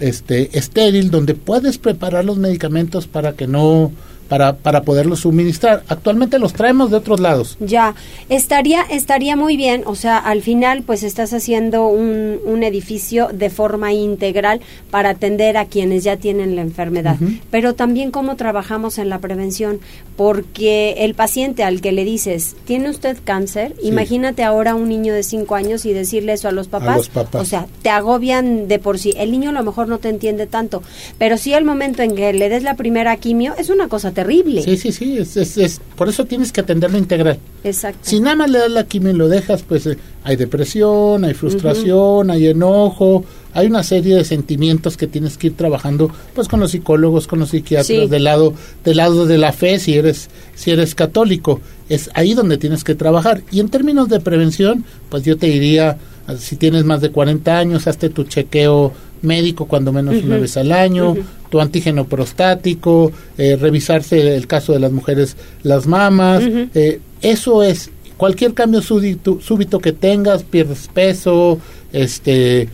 este, 0.00 0.56
estéril 0.56 1.10
donde 1.10 1.34
puedes 1.34 1.78
preparar 1.78 2.24
los 2.24 2.38
medicamentos 2.38 3.06
para 3.06 3.32
que 3.32 3.46
no 3.46 3.92
para, 4.28 4.56
para 4.56 4.82
poderlos 4.82 5.20
suministrar. 5.20 5.82
Actualmente 5.88 6.38
los 6.38 6.52
traemos 6.52 6.90
de 6.90 6.96
otros 6.96 7.20
lados. 7.20 7.56
Ya, 7.60 7.94
estaría, 8.28 8.82
estaría 8.82 9.36
muy 9.36 9.56
bien, 9.56 9.82
o 9.86 9.94
sea, 9.94 10.18
al 10.18 10.42
final 10.42 10.82
pues 10.82 11.02
estás 11.02 11.32
haciendo 11.32 11.86
un, 11.86 12.40
un 12.44 12.62
edificio 12.62 13.28
de 13.32 13.50
forma 13.50 13.92
integral 13.92 14.60
para 14.90 15.10
atender 15.10 15.56
a 15.56 15.66
quienes 15.66 16.04
ya 16.04 16.16
tienen 16.16 16.56
la 16.56 16.62
enfermedad, 16.62 17.16
pero 17.50 17.74
también 17.74 18.10
cómo 18.10 18.36
trabajamos 18.36 18.98
en 18.98 19.08
la 19.08 19.18
prevención, 19.18 19.80
porque 20.16 20.96
el 20.98 21.14
paciente 21.14 21.64
al 21.64 21.80
que 21.80 21.92
le 21.92 22.04
dices, 22.04 22.56
¿tiene 22.64 22.90
usted 22.90 23.18
cáncer? 23.24 23.74
Sí. 23.80 23.88
Imagínate 23.88 24.42
ahora 24.44 24.74
un 24.74 24.88
niño 24.88 25.14
de 25.14 25.22
5 25.22 25.54
años 25.54 25.84
y 25.84 25.92
decirle 25.92 26.34
eso 26.34 26.48
a 26.48 26.52
los 26.52 26.68
papás, 26.68 26.96
los 26.96 27.08
papás. 27.08 27.42
o 27.42 27.44
sea, 27.44 27.66
te 27.82 27.90
agobian 27.90 28.68
de 28.68 28.78
por 28.78 28.98
sí, 28.98 29.14
el 29.16 29.30
niño 29.30 29.50
a 29.50 29.52
lo 29.52 29.62
mejor 29.62 29.88
no 29.88 29.98
te 29.98 30.08
entiende 30.08 30.46
tanto, 30.46 30.82
pero 31.18 31.36
sí 31.36 31.52
el 31.52 31.64
momento 31.64 32.02
en 32.02 32.14
que 32.14 32.32
le 32.32 32.48
des 32.48 32.62
la 32.62 32.74
primera 32.74 33.16
quimio 33.16 33.54
es 33.58 33.70
una 33.70 33.88
cosa 33.88 34.10
terrible. 34.10 34.23
Sí, 34.62 34.76
sí, 34.76 34.92
sí, 34.92 35.18
es, 35.18 35.36
es- 35.36 35.56
es- 35.58 35.80
por 35.96 36.08
eso 36.08 36.24
tienes 36.24 36.50
que 36.52 36.60
atenderlo 36.62 36.98
integral. 36.98 37.38
Exacto. 37.62 37.98
Si 38.02 38.20
nada 38.20 38.36
más 38.36 38.50
le 38.50 38.58
das 38.58 38.70
la 38.70 38.84
quimio 38.84 39.10
y 39.10 39.14
lo 39.16 39.28
dejas, 39.28 39.62
pues 39.62 39.86
eh, 39.86 39.98
hay 40.24 40.36
depresión, 40.36 41.24
hay 41.24 41.34
frustración, 41.34 42.30
hay 42.30 42.46
enojo, 42.48 43.24
hay 43.52 43.66
una 43.66 43.82
serie 43.82 44.16
de 44.16 44.24
sentimientos 44.24 44.96
que 44.96 45.06
tienes 45.06 45.36
que 45.38 45.48
ir 45.48 45.56
trabajando, 45.56 46.10
pues 46.34 46.48
con 46.48 46.58
los 46.60 46.72
psicólogos, 46.72 47.26
con 47.26 47.38
los 47.38 47.50
psiquiatras, 47.50 47.86
Sí. 47.86 48.06
del 48.08 48.24
lado, 48.24 48.54
del 48.84 48.96
lado 48.96 49.26
de 49.26 49.38
la 49.38 49.52
fe, 49.52 49.78
si 49.78 49.94
eres, 49.94 50.28
si 50.54 50.70
eres 50.72 50.94
católico, 50.94 51.60
es 51.88 52.10
ahí 52.14 52.34
donde 52.34 52.58
tienes 52.58 52.82
que 52.82 52.94
trabajar. 52.94 53.42
Y 53.52 53.60
en 53.60 53.68
términos 53.68 54.08
de 54.08 54.20
prevención, 54.20 54.84
pues 55.08 55.22
yo 55.22 55.36
te 55.36 55.46
diría, 55.46 55.98
si 56.38 56.56
tienes 56.56 56.84
más 56.84 57.00
de 57.00 57.10
40 57.10 57.58
años, 57.58 57.86
hazte 57.86 58.08
tu 58.08 58.24
chequeo 58.24 58.92
médico 59.24 59.66
cuando 59.66 59.92
menos 59.92 60.22
una 60.22 60.38
vez 60.38 60.56
al 60.56 60.72
año, 60.72 61.16
tu 61.50 61.60
antígeno 61.60 62.06
prostático, 62.06 63.12
eh, 63.38 63.56
revisarse 63.56 64.36
el 64.36 64.46
caso 64.46 64.72
de 64.72 64.78
las 64.78 64.92
mujeres, 64.92 65.36
las 65.62 65.86
mamas, 65.86 66.42
eh, 66.74 67.00
eso 67.22 67.62
es 67.62 67.90
cualquier 68.16 68.54
cambio 68.54 68.82
súbito, 68.82 69.40
súbito 69.40 69.78
que 69.80 69.92
tengas, 69.92 70.42
pierdes 70.42 70.88
peso, 70.92 71.58
este, 71.92 72.68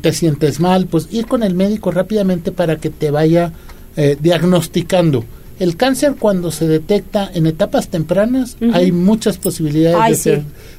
te 0.00 0.12
sientes 0.12 0.60
mal, 0.60 0.86
pues 0.86 1.08
ir 1.10 1.26
con 1.26 1.42
el 1.42 1.54
médico 1.54 1.90
rápidamente 1.90 2.52
para 2.52 2.76
que 2.76 2.90
te 2.90 3.10
vaya 3.10 3.52
eh, 3.96 4.16
diagnosticando. 4.20 5.24
El 5.58 5.76
cáncer 5.76 6.14
cuando 6.18 6.50
se 6.50 6.66
detecta 6.66 7.30
en 7.32 7.46
etapas 7.46 7.88
tempranas 7.88 8.56
hay 8.72 8.90
muchas 8.90 9.38
posibilidades 9.38 9.98
Ay, 10.00 10.12
de, 10.12 10.16
sí, 10.16 10.22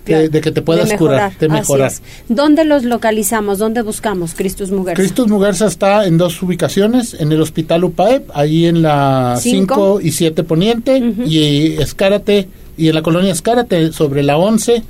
ser- 0.05 0.29
de- 0.31 0.41
que 0.41 0.51
te 0.51 0.61
puedas 0.61 0.89
De 0.89 0.97
curar, 0.97 1.37
de 1.37 1.47
mejorar. 1.47 1.91
¿Dónde 2.27 2.65
los 2.65 2.83
localizamos? 2.83 3.59
¿Dónde 3.59 3.81
buscamos 3.81 4.33
Cristus 4.33 4.71
Muguerza? 4.71 5.01
Cristus 5.01 5.27
Muguerza 5.27 5.67
está 5.67 6.05
en 6.05 6.17
dos 6.17 6.41
ubicaciones, 6.41 7.13
en 7.17 7.31
el 7.31 7.39
Hospital 7.41 7.83
UPAEP, 7.85 8.29
ahí 8.33 8.65
en 8.65 8.81
la 8.81 9.37
Cinco. 9.39 9.99
5 9.99 10.01
y 10.01 10.11
7 10.11 10.43
Poniente, 10.43 10.97
y 11.25 11.73
Escárate, 11.81 12.49
y 12.77 12.89
en 12.89 12.95
la 12.95 13.01
colonia 13.03 13.31
Escárate, 13.31 13.93
sobre 13.93 14.23
la 14.23 14.37
11, 14.37 14.83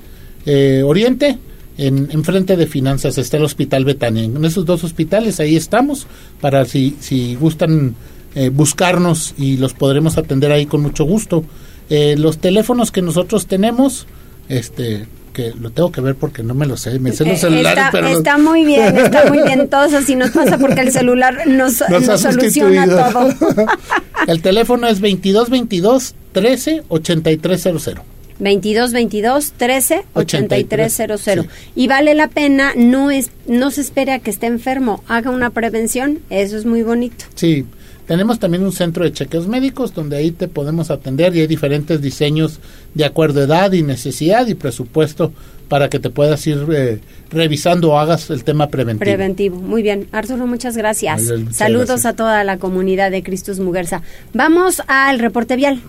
eh, 0.46 0.82
Oriente, 0.86 1.38
en, 1.78 2.08
en 2.12 2.24
frente 2.24 2.56
de 2.56 2.66
finanzas 2.68 3.18
está 3.18 3.38
el 3.38 3.44
Hospital 3.44 3.86
Betania. 3.86 4.24
En 4.24 4.44
esos 4.46 4.66
dos 4.66 4.84
hospitales 4.84 5.40
ahí 5.40 5.56
estamos 5.56 6.08
para 6.42 6.66
si, 6.66 6.96
si 7.00 7.36
gustan 7.36 7.96
eh, 8.36 8.50
buscarnos 8.50 9.34
y 9.38 9.58
los 9.58 9.74
podremos 9.74 10.18
atender 10.18 10.52
ahí 10.52 10.66
con 10.66 10.82
mucho 10.82 11.04
gusto. 11.06 11.44
Eh, 11.90 12.16
los 12.18 12.38
teléfonos 12.40 12.92
que 12.92 13.02
nosotros 13.02 13.48
tenemos, 13.48 14.08
este 14.50 15.06
que 15.34 15.52
lo 15.60 15.72
tengo 15.72 15.92
que 15.92 16.00
ver 16.00 16.14
porque 16.14 16.44
no 16.44 16.54
me 16.54 16.68
lo 16.68 16.78
sé, 16.78 17.00
me 17.00 17.12
sé 17.12 17.26
los 17.26 17.34
Eh, 17.40 17.42
celulares, 17.42 17.70
está, 17.86 17.90
pero 17.92 18.08
está 18.08 18.38
muy 18.38 18.66
bien, 18.66 18.96
está 18.98 19.26
muy 19.30 19.42
bien. 19.46 19.68
Todos 19.68 19.92
así 19.94 20.16
nos 20.16 20.30
pasa 20.30 20.60
porque 20.60 20.82
el 20.82 20.92
celular 20.92 21.48
nos, 21.48 21.82
Nos 21.90 22.06
nos 22.06 22.22
soluciona 22.22 22.86
todo. 22.86 23.30
el 24.28 24.42
teléfono 24.44 24.88
es 24.88 25.02
2222 25.02 26.14
13 26.34 26.84
8300. 26.88 27.96
22 28.40 28.92
22 28.94 29.54
13 29.58 30.06
83 30.14 30.94
00 30.94 31.18
Sí. 31.18 31.32
y 31.76 31.88
vale 31.88 32.14
la 32.16 32.28
pena 32.28 32.74
no 32.76 33.10
es 33.12 33.30
no 33.48 33.70
se 33.72 33.82
espere 33.82 34.12
a 34.12 34.20
que 34.20 34.32
esté 34.32 34.48
enfermo 34.48 35.04
haga 35.08 35.30
una 35.30 35.52
prevención 35.52 36.20
eso 36.32 36.58
es 36.58 36.66
muy 36.66 36.82
bonito 36.82 37.26
Sí, 37.36 37.66
tenemos 38.08 38.40
también 38.40 38.64
un 38.64 38.72
centro 38.72 39.04
de 39.04 39.14
chequeos 39.14 39.48
médicos 39.48 39.94
donde 39.94 40.18
ahí 40.18 40.32
te 40.32 40.48
podemos 40.48 40.92
atender 40.92 41.36
y 41.36 41.42
hay 41.42 41.48
diferentes 41.48 42.02
diseños 42.02 42.60
de 42.94 43.06
acuerdo 43.06 43.42
a 43.42 43.44
edad 43.44 43.72
y 43.72 43.84
necesidad 43.84 44.48
y 44.48 44.56
presupuesto 44.56 45.32
para 45.70 45.90
que 45.90 46.00
te 46.00 46.10
puedas 46.10 46.46
ir 46.46 46.66
eh, 46.72 47.00
revisando 47.32 47.92
o 47.92 47.98
hagas 47.98 48.30
el 48.30 48.44
tema 48.44 48.68
preventivo. 48.68 49.06
preventivo 49.06 49.60
muy 49.60 49.82
bien 49.82 50.08
Arturo 50.12 50.46
muchas 50.46 50.78
gracias 50.78 51.24
muchas 51.24 51.56
saludos 51.56 51.88
gracias. 51.88 52.06
a 52.06 52.16
toda 52.16 52.44
la 52.44 52.58
comunidad 52.58 53.12
de 53.12 53.24
Cristus 53.24 53.60
Muguerza 53.60 54.02
vamos 54.34 54.82
al 54.88 55.20
reporte 55.20 55.56
vial 55.56 55.82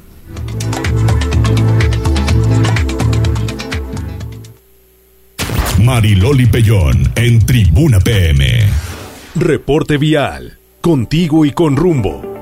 Mariloli 5.84 6.46
Pellón 6.46 7.12
en 7.14 7.44
Tribuna 7.44 8.00
PM. 8.00 8.46
Reporte 9.34 9.98
vial. 9.98 10.56
Contigo 10.84 11.46
y 11.46 11.52
con 11.52 11.76
rumbo. 11.76 12.33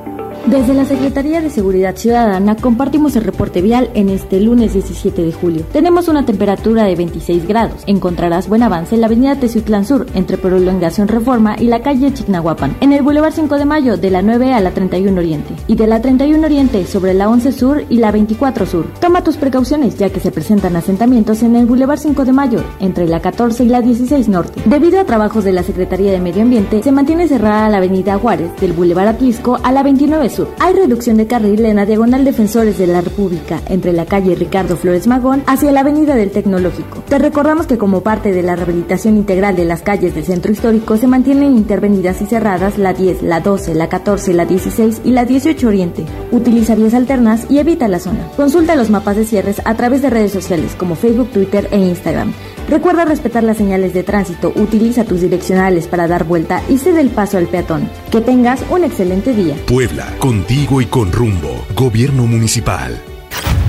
Desde 0.46 0.74
la 0.74 0.84
Secretaría 0.84 1.40
de 1.40 1.50
Seguridad 1.50 1.94
Ciudadana 1.94 2.56
compartimos 2.56 3.14
el 3.14 3.22
reporte 3.22 3.62
vial 3.62 3.90
en 3.94 4.08
este 4.08 4.40
lunes 4.40 4.72
17 4.72 5.22
de 5.22 5.32
julio. 5.32 5.64
Tenemos 5.72 6.08
una 6.08 6.26
temperatura 6.26 6.82
de 6.82 6.96
26 6.96 7.46
grados. 7.46 7.84
Encontrarás 7.86 8.48
buen 8.48 8.64
avance 8.64 8.96
en 8.96 9.02
la 9.02 9.06
avenida 9.06 9.36
Teciutlán 9.36 9.84
Sur, 9.84 10.06
entre 10.14 10.38
Prolongación 10.38 11.06
Reforma 11.06 11.54
y 11.56 11.66
la 11.66 11.80
calle 11.80 12.12
Chignahuapan. 12.12 12.76
En 12.80 12.92
el 12.92 13.02
Boulevard 13.02 13.32
5 13.32 13.56
de 13.56 13.64
Mayo, 13.64 13.96
de 13.96 14.10
la 14.10 14.20
9 14.20 14.52
a 14.52 14.60
la 14.60 14.72
31 14.72 15.16
Oriente. 15.16 15.54
Y 15.68 15.76
de 15.76 15.86
la 15.86 16.02
31 16.02 16.44
Oriente 16.44 16.86
sobre 16.86 17.14
la 17.14 17.28
11 17.28 17.52
Sur 17.52 17.84
y 17.88 17.98
la 17.98 18.10
24 18.10 18.66
Sur. 18.66 18.86
Toma 19.00 19.22
tus 19.22 19.36
precauciones, 19.36 19.96
ya 19.96 20.10
que 20.10 20.18
se 20.18 20.32
presentan 20.32 20.74
asentamientos 20.74 21.44
en 21.44 21.54
el 21.54 21.66
Boulevard 21.66 22.00
5 22.00 22.24
de 22.24 22.32
Mayo, 22.32 22.64
entre 22.80 23.06
la 23.06 23.20
14 23.20 23.62
y 23.62 23.68
la 23.68 23.80
16 23.80 24.28
Norte. 24.28 24.60
Debido 24.66 24.98
a 24.98 25.04
trabajos 25.04 25.44
de 25.44 25.52
la 25.52 25.62
Secretaría 25.62 26.10
de 26.10 26.20
Medio 26.20 26.42
Ambiente, 26.42 26.82
se 26.82 26.90
mantiene 26.90 27.28
cerrada 27.28 27.68
la 27.68 27.76
avenida 27.76 28.18
Juárez, 28.18 28.50
del 28.60 28.72
Boulevard 28.72 29.06
Atlisco 29.06 29.60
a 29.62 29.70
la 29.70 29.84
29 29.84 30.31
Sur. 30.32 30.48
Hay 30.58 30.74
reducción 30.74 31.16
de 31.16 31.26
carril 31.26 31.64
en 31.64 31.76
la 31.76 31.86
diagonal 31.86 32.24
Defensores 32.24 32.78
de 32.78 32.86
la 32.86 33.00
República, 33.00 33.60
entre 33.66 33.92
la 33.92 34.06
calle 34.06 34.34
Ricardo 34.34 34.76
Flores 34.76 35.06
Magón 35.06 35.42
hacia 35.46 35.72
la 35.72 35.80
avenida 35.80 36.14
del 36.14 36.30
Tecnológico. 36.30 37.02
Te 37.08 37.18
recordamos 37.18 37.66
que 37.66 37.78
como 37.78 38.00
parte 38.02 38.32
de 38.32 38.42
la 38.42 38.56
rehabilitación 38.56 39.16
integral 39.16 39.56
de 39.56 39.64
las 39.64 39.82
calles 39.82 40.14
del 40.14 40.24
centro 40.24 40.52
histórico 40.52 40.96
se 40.96 41.06
mantienen 41.06 41.56
intervenidas 41.56 42.20
y 42.22 42.26
cerradas 42.26 42.78
la 42.78 42.92
10, 42.94 43.22
la 43.22 43.40
12, 43.40 43.74
la 43.74 43.88
14, 43.88 44.34
la 44.34 44.44
16 44.44 45.02
y 45.04 45.10
la 45.10 45.24
18 45.24 45.68
Oriente. 45.68 46.04
Utiliza 46.30 46.74
vías 46.74 46.94
alternas 46.94 47.46
y 47.48 47.58
evita 47.58 47.88
la 47.88 47.98
zona. 47.98 48.28
Consulta 48.36 48.76
los 48.76 48.90
mapas 48.90 49.16
de 49.16 49.24
cierres 49.24 49.60
a 49.64 49.74
través 49.74 50.02
de 50.02 50.10
redes 50.10 50.32
sociales 50.32 50.74
como 50.76 50.94
Facebook, 50.94 51.30
Twitter 51.30 51.68
e 51.70 51.78
Instagram. 51.78 52.32
Recuerda 52.68 53.04
respetar 53.04 53.42
las 53.42 53.56
señales 53.56 53.92
de 53.92 54.02
tránsito, 54.02 54.52
utiliza 54.56 55.04
tus 55.04 55.20
direccionales 55.20 55.86
para 55.88 56.08
dar 56.08 56.24
vuelta 56.24 56.62
y 56.68 56.78
cede 56.78 57.00
el 57.00 57.10
paso 57.10 57.36
al 57.36 57.46
peatón. 57.46 57.88
Que 58.10 58.20
tengas 58.20 58.62
un 58.70 58.84
excelente 58.84 59.34
día. 59.34 59.56
Puebla, 59.66 60.06
contigo 60.22 60.80
y 60.80 60.86
con 60.86 61.10
rumbo. 61.10 61.66
Gobierno 61.74 62.28
municipal. 62.28 62.96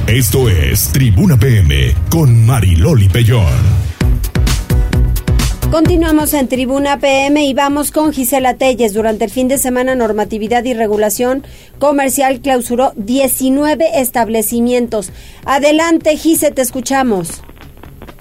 Esto 0.05 0.49
es 0.49 0.91
Tribuna 0.91 1.35
PM 1.35 1.95
con 2.11 2.45
Mariloli 2.45 3.09
Pellón. 3.09 3.47
Continuamos 5.71 6.31
en 6.35 6.47
Tribuna 6.47 6.99
PM 6.99 7.43
y 7.43 7.55
vamos 7.55 7.89
con 7.89 8.13
Gisela 8.13 8.53
Telles. 8.53 8.93
Durante 8.93 9.25
el 9.25 9.31
fin 9.31 9.47
de 9.47 9.57
semana, 9.57 9.95
Normatividad 9.95 10.63
y 10.65 10.75
Regulación 10.75 11.43
Comercial 11.79 12.39
clausuró 12.39 12.91
19 12.97 13.99
establecimientos. 13.99 15.11
Adelante, 15.45 16.15
Gise, 16.17 16.51
te 16.51 16.61
escuchamos. 16.61 17.41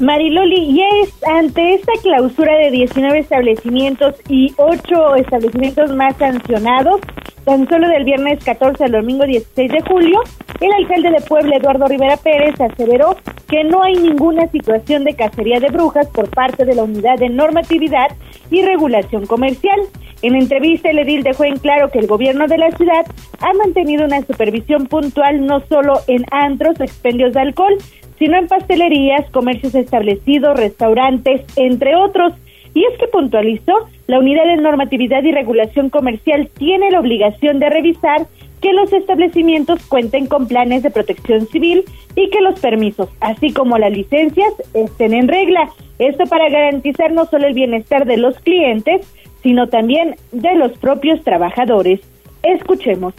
Mariloli, 0.02 0.70
y 0.70 0.80
es 0.80 1.10
ante 1.28 1.74
esta 1.74 1.92
clausura 2.02 2.56
de 2.56 2.70
19 2.70 3.18
establecimientos 3.18 4.14
y 4.28 4.52
8 4.56 5.16
establecimientos 5.16 5.94
más 5.94 6.16
sancionados, 6.16 7.00
tan 7.44 7.68
solo 7.68 7.88
del 7.88 8.04
viernes 8.04 8.42
14 8.44 8.84
al 8.84 8.92
domingo 8.92 9.24
16 9.24 9.70
de 9.70 9.80
julio, 9.82 10.20
el 10.60 10.72
alcalde 10.72 11.10
de 11.10 11.20
Puebla, 11.22 11.56
Eduardo 11.56 11.86
Rivera 11.86 12.16
Pérez, 12.16 12.60
aseveró 12.60 13.16
que 13.48 13.64
no 13.64 13.82
hay 13.82 13.94
ninguna 13.94 14.46
situación 14.48 15.04
de 15.04 15.14
cacería 15.14 15.60
de 15.60 15.68
brujas 15.68 16.06
por 16.08 16.30
parte 16.30 16.64
de 16.64 16.74
la 16.74 16.84
Unidad 16.84 17.18
de 17.18 17.28
Normatividad 17.28 18.08
y 18.50 18.62
Regulación 18.62 19.26
Comercial. 19.26 19.80
En 20.22 20.36
entrevista, 20.36 20.90
el 20.90 21.00
edil 21.00 21.22
dejó 21.24 21.44
en 21.44 21.58
claro 21.58 21.90
que 21.90 21.98
el 21.98 22.06
gobierno 22.06 22.46
de 22.46 22.58
la 22.58 22.70
ciudad 22.72 23.04
ha 23.40 23.52
mantenido 23.54 24.04
una 24.04 24.20
supervisión 24.22 24.86
puntual 24.86 25.44
no 25.44 25.60
solo 25.68 25.94
en 26.06 26.24
antros 26.30 26.80
expendios 26.80 27.32
de 27.32 27.40
alcohol, 27.40 27.76
sino 28.18 28.38
en 28.38 28.46
pastelerías, 28.46 29.28
comercios 29.32 29.74
establecidos, 29.74 30.56
restaurantes, 30.56 31.42
entre 31.56 31.96
otros. 31.96 32.34
Y 32.74 32.84
es 32.84 32.98
que 32.98 33.06
puntualizó, 33.08 33.72
la 34.06 34.18
Unidad 34.18 34.44
de 34.44 34.56
Normatividad 34.56 35.22
y 35.22 35.32
Regulación 35.32 35.90
Comercial 35.90 36.48
tiene 36.56 36.90
la 36.90 37.00
obligación 37.00 37.58
de 37.58 37.70
revisar 37.70 38.26
que 38.60 38.72
los 38.72 38.92
establecimientos 38.92 39.84
cuenten 39.86 40.26
con 40.26 40.46
planes 40.46 40.82
de 40.82 40.90
protección 40.90 41.46
civil 41.48 41.84
y 42.14 42.30
que 42.30 42.40
los 42.40 42.60
permisos, 42.60 43.08
así 43.20 43.52
como 43.52 43.76
las 43.76 43.92
licencias, 43.92 44.52
estén 44.72 45.14
en 45.14 45.28
regla. 45.28 45.68
Esto 45.98 46.24
para 46.26 46.48
garantizar 46.48 47.12
no 47.12 47.26
solo 47.26 47.48
el 47.48 47.54
bienestar 47.54 48.06
de 48.06 48.16
los 48.16 48.38
clientes, 48.38 49.02
sino 49.42 49.68
también 49.68 50.14
de 50.30 50.54
los 50.54 50.72
propios 50.78 51.22
trabajadores. 51.24 52.00
Escuchemos. 52.42 53.14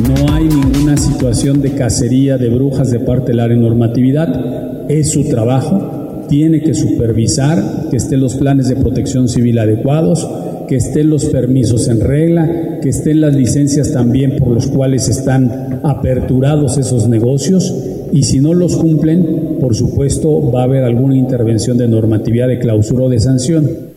No 0.00 0.34
hay 0.34 0.44
ninguna 0.44 0.96
situación 0.96 1.60
de 1.60 1.76
cacería 1.76 2.38
de 2.38 2.48
brujas 2.48 2.90
de 2.90 3.00
parte 3.00 3.32
de 3.32 3.56
normatividad. 3.56 4.90
Es 4.90 5.12
su 5.12 5.28
trabajo. 5.28 6.09
Tiene 6.30 6.62
que 6.62 6.74
supervisar 6.74 7.90
que 7.90 7.96
estén 7.96 8.20
los 8.20 8.36
planes 8.36 8.68
de 8.68 8.76
protección 8.76 9.28
civil 9.28 9.58
adecuados, 9.58 10.26
que 10.68 10.76
estén 10.76 11.10
los 11.10 11.24
permisos 11.24 11.88
en 11.88 11.98
regla, 12.00 12.78
que 12.80 12.90
estén 12.90 13.20
las 13.20 13.34
licencias 13.34 13.92
también 13.92 14.36
por 14.36 14.46
los 14.46 14.68
cuales 14.68 15.08
están 15.08 15.80
aperturados 15.82 16.78
esos 16.78 17.08
negocios. 17.08 17.74
Y 18.12 18.22
si 18.22 18.38
no 18.38 18.54
los 18.54 18.76
cumplen, 18.76 19.58
por 19.60 19.74
supuesto, 19.74 20.52
va 20.52 20.60
a 20.60 20.64
haber 20.64 20.84
alguna 20.84 21.16
intervención 21.16 21.76
de 21.76 21.88
normatividad 21.88 22.46
de 22.46 22.60
clausura 22.60 23.06
o 23.06 23.08
de 23.08 23.18
sanción. 23.18 23.90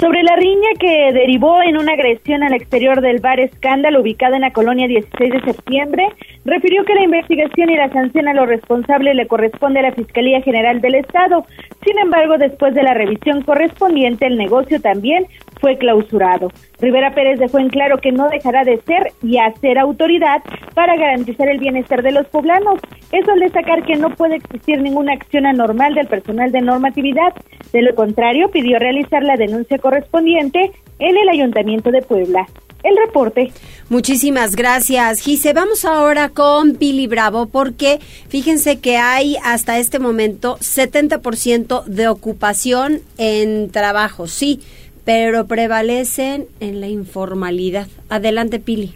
Sobre 0.00 0.24
la 0.24 0.34
riña 0.34 0.68
que 0.80 1.12
derivó 1.12 1.62
en 1.62 1.76
una 1.76 1.92
agresión 1.92 2.42
al 2.42 2.52
exterior 2.52 3.00
del 3.00 3.20
bar 3.20 3.38
Escándalo 3.38 4.00
ubicado 4.00 4.34
en 4.34 4.40
la 4.40 4.52
colonia 4.52 4.88
16 4.88 5.32
de 5.32 5.52
septiembre, 5.52 6.08
refirió 6.44 6.84
que 6.84 6.94
la 6.94 7.04
investigación 7.04 7.70
y 7.70 7.76
la 7.76 7.90
sanción 7.90 8.28
a 8.28 8.34
los 8.34 8.48
responsables 8.48 9.14
le 9.14 9.26
corresponde 9.26 9.80
a 9.80 9.84
la 9.84 9.92
Fiscalía 9.92 10.40
General 10.42 10.80
del 10.80 10.96
Estado. 10.96 11.44
Sin 11.84 11.98
embargo, 11.98 12.38
después 12.38 12.74
de 12.74 12.82
la 12.82 12.94
revisión 12.94 13.42
correspondiente, 13.42 14.26
el 14.26 14.36
negocio 14.36 14.80
también 14.80 15.26
fue 15.60 15.78
clausurado. 15.78 16.50
Rivera 16.80 17.14
Pérez 17.14 17.38
dejó 17.38 17.58
en 17.58 17.70
claro 17.70 17.98
que 17.98 18.12
no 18.12 18.28
dejará 18.28 18.64
de 18.64 18.78
ser 18.82 19.12
y 19.22 19.38
hacer 19.38 19.78
autoridad 19.78 20.42
para 20.74 20.96
garantizar 20.96 21.48
el 21.48 21.58
bienestar 21.58 22.02
de 22.02 22.12
los 22.12 22.26
poblanos. 22.26 22.80
Eso 23.12 23.32
al 23.32 23.40
destacar 23.40 23.82
que 23.84 23.96
no 23.96 24.10
puede 24.10 24.36
existir 24.36 24.82
ninguna 24.82 25.14
acción 25.14 25.46
anormal 25.46 25.94
del 25.94 26.08
personal 26.08 26.52
de 26.52 26.60
normatividad. 26.60 27.32
De 27.72 27.80
lo 27.80 27.94
contrario, 27.94 28.50
pidió 28.50 28.78
realizar 28.78 29.22
la 29.22 29.36
denuncia 29.36 29.78
correspondiente 29.78 30.72
en 30.98 31.16
el 31.16 31.28
Ayuntamiento 31.28 31.90
de 31.90 32.02
Puebla. 32.02 32.46
El 32.82 32.96
reporte. 32.98 33.50
Muchísimas 33.88 34.56
gracias, 34.56 35.20
Gise. 35.20 35.54
Vamos 35.54 35.86
ahora 35.86 36.28
con 36.28 36.78
Billy 36.78 37.06
Bravo 37.06 37.46
porque 37.46 37.98
fíjense 38.28 38.78
que 38.78 38.98
hay 38.98 39.36
hasta 39.42 39.78
este 39.78 39.98
momento 39.98 40.58
70% 40.58 41.84
de 41.84 42.08
ocupación 42.08 43.00
en 43.16 43.70
trabajo, 43.70 44.26
sí, 44.26 44.60
pero 45.04 45.46
prevalecen 45.46 46.46
en 46.60 46.80
la 46.80 46.88
informalidad. 46.88 47.88
Adelante, 48.10 48.58
Pili. 48.58 48.92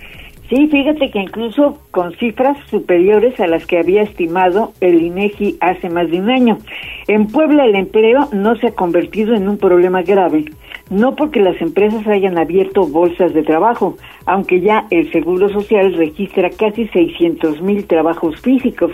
Sí, 0.49 0.67
fíjate 0.69 1.11
que 1.11 1.19
incluso 1.19 1.79
con 1.91 2.15
cifras 2.15 2.57
superiores 2.71 3.39
a 3.39 3.47
las 3.47 3.67
que 3.67 3.79
había 3.79 4.03
estimado 4.03 4.73
el 4.81 5.03
INEGI 5.03 5.59
hace 5.61 5.91
más 5.91 6.11
de 6.11 6.21
un 6.21 6.31
año. 6.31 6.59
En 7.07 7.27
Puebla 7.27 7.67
el 7.67 7.75
empleo 7.75 8.29
no 8.33 8.57
se 8.57 8.69
ha 8.69 8.73
convertido 8.75 9.35
en 9.35 9.47
un 9.47 9.59
problema 9.59 10.01
grave, 10.01 10.47
no 10.89 11.15
porque 11.17 11.41
las 11.41 11.61
empresas 11.61 12.07
hayan 12.07 12.39
abierto 12.39 12.87
bolsas 12.87 13.35
de 13.35 13.43
trabajo, 13.43 13.99
aunque 14.29 14.61
ya 14.61 14.87
el 14.91 15.11
Seguro 15.11 15.49
Social 15.49 15.95
registra 15.95 16.51
casi 16.51 16.87
600 16.89 17.61
mil 17.63 17.87
trabajos 17.87 18.41
físicos. 18.41 18.93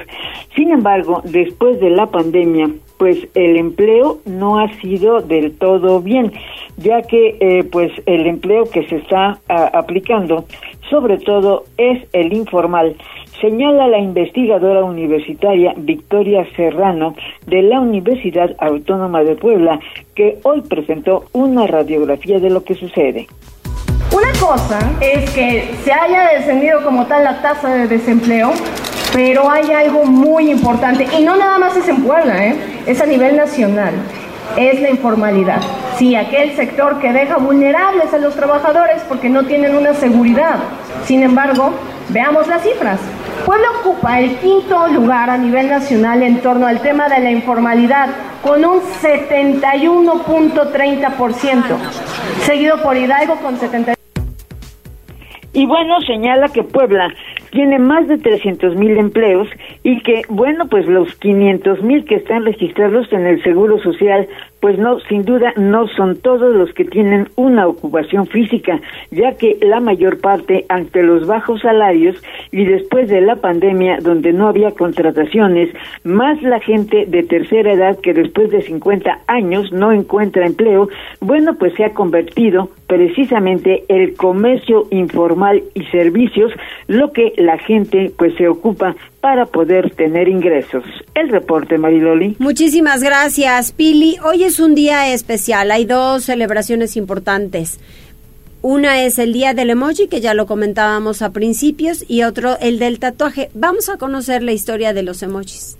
Sin 0.55 0.70
embargo, 0.70 1.23
después 1.25 1.81
de 1.81 1.90
la 1.90 2.07
pandemia, 2.07 2.70
pues 2.99 3.18
el 3.35 3.57
empleo 3.57 4.20
no 4.25 4.61
ha 4.61 4.73
sido 4.81 5.20
del 5.20 5.59
todo 5.59 6.01
bien, 6.01 6.32
ya 6.76 7.03
que 7.03 7.37
eh, 7.41 7.64
pues 7.64 7.91
el 8.07 8.26
empleo 8.26 8.64
que 8.64 8.87
se 8.87 8.97
está 8.97 9.41
aplicando 9.49 10.47
sobre 10.91 11.18
todo 11.18 11.64
es 11.76 12.07
el 12.12 12.32
informal, 12.32 12.97
señala 13.41 13.89
la 13.89 13.99
investigadora 13.99 14.85
universitaria 14.85 15.74
Victoria 15.76 16.47
Serrano 16.57 17.14
de 17.47 17.62
la 17.62 17.80
Universidad 17.80 18.55
Autónoma 18.59 19.24
de 19.24 19.35
Puebla, 19.35 19.80
que 20.14 20.39
hoy 20.45 20.61
presentó 20.62 21.24
una 21.32 21.66
radiografía 21.66 22.39
de 22.39 22.51
lo 22.51 22.64
que 22.64 22.74
sucede. 22.74 23.26
Una 24.12 24.32
cosa 24.40 24.78
es 25.00 25.30
que 25.30 25.74
se 25.84 25.92
haya 25.92 26.28
descendido 26.34 26.84
como 26.84 27.07
tal 27.07 27.24
la 27.24 27.42
tasa 27.42 27.68
de 27.68 27.88
desempleo, 27.88 28.52
pero 29.12 29.50
hay 29.50 29.72
algo 29.72 30.05
muy 30.05 30.50
importante, 30.50 31.09
y 31.18 31.22
no 31.22 31.36
nada 31.36 31.59
más 31.59 31.76
es 31.76 31.88
en 31.88 32.02
Puebla, 32.02 32.46
¿eh? 32.46 32.57
es 32.86 33.00
a 33.00 33.07
nivel 33.07 33.36
nacional, 33.36 33.92
es 34.57 34.80
la 34.80 34.90
informalidad. 34.90 35.61
Sí, 35.98 36.16
aquel 36.16 36.57
sector 36.57 36.98
que 36.98 37.12
deja 37.12 37.36
vulnerables 37.36 38.12
a 38.12 38.18
los 38.18 38.34
trabajadores 38.34 39.02
porque 39.09 39.28
no 39.28 39.44
tienen 39.44 39.76
una 39.76 39.94
seguridad. 39.94 40.57
Sin 41.07 41.22
embargo, 41.22 41.70
veamos 42.09 42.48
las 42.48 42.62
cifras. 42.62 42.98
Puebla 43.46 43.68
ocupa 43.80 44.18
el 44.18 44.36
quinto 44.38 44.88
lugar 44.88 45.30
a 45.30 45.38
nivel 45.38 45.68
nacional 45.68 46.20
en 46.22 46.40
torno 46.40 46.66
al 46.66 46.80
tema 46.80 47.09
de 47.09 47.20
la 47.20 47.30
informalidad, 47.30 48.09
con 48.42 48.64
un 48.64 48.80
71.30%, 48.80 51.61
seguido 52.43 52.80
por 52.82 52.97
Hidalgo 52.97 53.37
con 53.37 53.57
70. 53.57 53.95
Y 55.53 55.66
bueno, 55.66 56.01
señala 56.01 56.49
que 56.49 56.64
Puebla 56.64 57.14
tiene 57.53 57.78
más 57.78 58.09
de 58.09 58.18
300 58.18 58.74
mil 58.74 58.99
empleos 58.99 59.49
y 59.85 60.01
que, 60.01 60.22
bueno, 60.28 60.66
pues 60.68 60.87
los 60.87 61.14
500 61.16 61.82
mil 61.82 62.05
que 62.05 62.16
están 62.16 62.45
registrados 62.45 63.12
en 63.12 63.26
el 63.26 63.43
Seguro 63.45 63.80
Social, 63.80 64.28
pues 64.65 64.79
no, 64.79 64.99
sin 65.11 65.27
duda, 65.27 65.53
no 65.59 65.89
son 65.89 66.17
todos 66.17 66.57
los 66.57 66.73
que 66.73 66.87
tienen 66.87 67.29
una 67.37 67.67
ocupación 67.67 68.27
física, 68.27 68.81
ya 69.11 69.37
que 69.37 69.59
la 69.61 69.79
mayor 69.79 70.23
parte, 70.23 70.65
ante 70.71 71.03
los 71.03 71.27
bajos 71.27 71.61
salarios 71.61 72.17
y 72.51 72.65
después 72.65 73.11
de 73.11 73.21
la 73.21 73.37
pandemia, 73.37 73.99
donde 74.01 74.33
no 74.33 74.49
había 74.49 74.71
contrataciones, 74.71 75.69
más 76.03 76.41
la 76.41 76.61
gente 76.61 77.05
de 77.05 77.25
tercera 77.25 77.75
edad 77.75 77.99
que 78.01 78.15
después 78.15 78.51
de 78.53 78.62
50 78.62 79.19
años 79.27 79.71
no 79.71 79.93
encuentra 79.93 80.47
empleo, 80.47 80.89
bueno, 81.21 81.57
pues 81.59 81.75
se 81.75 81.85
ha 81.85 81.93
convertido 81.93 82.71
precisamente 82.87 83.85
el 83.89 84.15
comercio 84.15 84.87
informal 84.91 85.62
y 85.75 85.85
servicios, 85.87 86.53
lo 86.87 87.12
que 87.12 87.35
la 87.37 87.59
gente 87.59 88.12
pues 88.17 88.35
se 88.37 88.49
ocupa 88.49 88.97
para 89.21 89.47
poder 89.47 89.91
tener 89.95 90.29
ingresos. 90.29 90.85
El 91.15 91.31
reporte, 91.31 91.79
Mariloli. 91.79 92.37
Muchísimas 92.39 93.03
gracias, 93.03 93.73
Pili. 93.73 94.19
Hoy 94.23 94.45
es 94.45 94.53
un 94.59 94.74
día 94.74 95.12
especial. 95.12 95.70
Hay 95.70 95.84
dos 95.84 96.24
celebraciones 96.24 96.96
importantes. 96.96 97.78
Una 98.62 99.02
es 99.02 99.18
el 99.18 99.32
día 99.32 99.52
del 99.52 99.70
emoji, 99.70 100.09
que 100.09 100.20
ya 100.20 100.32
lo 100.32 100.46
comentábamos 100.46 101.20
a 101.20 101.30
principios, 101.30 102.05
y 102.09 102.22
otro 102.22 102.59
el 102.61 102.78
del 102.78 102.98
tatuaje. 102.98 103.50
Vamos 103.55 103.88
a 103.88 103.98
conocer 103.98 104.42
la 104.42 104.52
historia 104.52 104.94
de 104.94 105.02
los 105.02 105.22
emojis. 105.22 105.76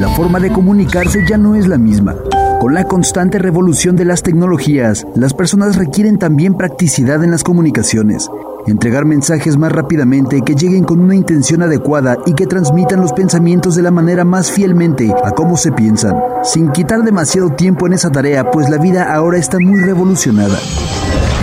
La 0.00 0.08
forma 0.16 0.38
de 0.40 0.52
comunicarse 0.52 1.24
ya 1.28 1.38
no 1.38 1.54
es 1.54 1.66
la 1.66 1.78
misma. 1.78 2.14
Con 2.60 2.74
la 2.74 2.84
constante 2.84 3.38
revolución 3.38 3.94
de 3.96 4.04
las 4.04 4.22
tecnologías, 4.22 5.06
las 5.14 5.34
personas 5.34 5.76
requieren 5.76 6.18
también 6.18 6.54
practicidad 6.54 7.22
en 7.22 7.30
las 7.30 7.44
comunicaciones. 7.44 8.30
Entregar 8.66 9.04
mensajes 9.04 9.58
más 9.58 9.70
rápidamente 9.70 10.40
que 10.40 10.54
lleguen 10.54 10.84
con 10.84 11.00
una 11.00 11.14
intención 11.14 11.62
adecuada 11.62 12.16
y 12.24 12.32
que 12.32 12.46
transmitan 12.46 13.00
los 13.00 13.12
pensamientos 13.12 13.76
de 13.76 13.82
la 13.82 13.90
manera 13.90 14.24
más 14.24 14.50
fielmente 14.50 15.12
a 15.24 15.32
cómo 15.32 15.58
se 15.58 15.72
piensan, 15.72 16.14
sin 16.42 16.70
quitar 16.70 17.02
demasiado 17.02 17.50
tiempo 17.50 17.86
en 17.86 17.92
esa 17.92 18.10
tarea, 18.10 18.50
pues 18.50 18.70
la 18.70 18.78
vida 18.78 19.14
ahora 19.14 19.36
está 19.36 19.58
muy 19.58 19.80
revolucionada. 19.80 20.58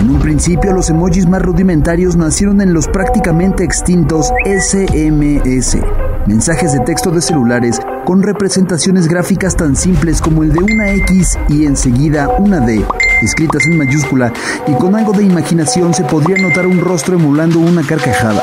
En 0.00 0.10
un 0.10 0.18
principio 0.20 0.72
los 0.72 0.90
emojis 0.90 1.28
más 1.28 1.42
rudimentarios 1.42 2.16
nacieron 2.16 2.60
en 2.60 2.74
los 2.74 2.88
prácticamente 2.88 3.64
extintos 3.64 4.32
SMS, 4.44 5.78
mensajes 6.26 6.72
de 6.72 6.80
texto 6.80 7.10
de 7.10 7.20
celulares 7.20 7.80
con 8.04 8.22
representaciones 8.22 9.08
gráficas 9.08 9.56
tan 9.56 9.76
simples 9.76 10.20
como 10.20 10.42
el 10.42 10.52
de 10.52 10.62
una 10.62 10.90
X 10.92 11.38
y 11.48 11.66
enseguida 11.66 12.28
una 12.38 12.60
D, 12.60 12.84
escritas 13.22 13.66
en 13.66 13.78
mayúscula, 13.78 14.32
y 14.66 14.72
con 14.74 14.96
algo 14.96 15.12
de 15.12 15.24
imaginación 15.24 15.94
se 15.94 16.04
podría 16.04 16.36
notar 16.42 16.66
un 16.66 16.80
rostro 16.80 17.14
emulando 17.14 17.60
una 17.60 17.82
carcajada. 17.82 18.42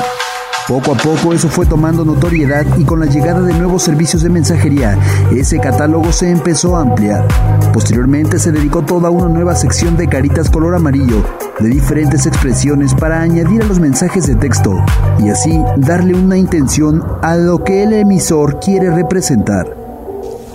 Poco 0.70 0.92
a 0.92 0.96
poco 0.96 1.34
eso 1.34 1.48
fue 1.48 1.66
tomando 1.66 2.04
notoriedad 2.04 2.64
y 2.78 2.84
con 2.84 3.00
la 3.00 3.06
llegada 3.06 3.40
de 3.42 3.52
nuevos 3.54 3.82
servicios 3.82 4.22
de 4.22 4.30
mensajería, 4.30 4.96
ese 5.32 5.58
catálogo 5.58 6.12
se 6.12 6.30
empezó 6.30 6.76
a 6.76 6.82
ampliar. 6.82 7.26
Posteriormente 7.72 8.38
se 8.38 8.52
dedicó 8.52 8.82
toda 8.82 9.10
una 9.10 9.28
nueva 9.28 9.56
sección 9.56 9.96
de 9.96 10.06
caritas 10.06 10.48
color 10.48 10.76
amarillo, 10.76 11.24
de 11.58 11.70
diferentes 11.70 12.24
expresiones 12.24 12.94
para 12.94 13.20
añadir 13.20 13.62
a 13.62 13.66
los 13.66 13.80
mensajes 13.80 14.28
de 14.28 14.36
texto 14.36 14.76
y 15.18 15.30
así 15.30 15.60
darle 15.76 16.14
una 16.14 16.36
intención 16.36 17.02
a 17.20 17.34
lo 17.34 17.64
que 17.64 17.82
el 17.82 17.92
emisor 17.92 18.60
quiere 18.60 18.94
representar. 18.94 19.79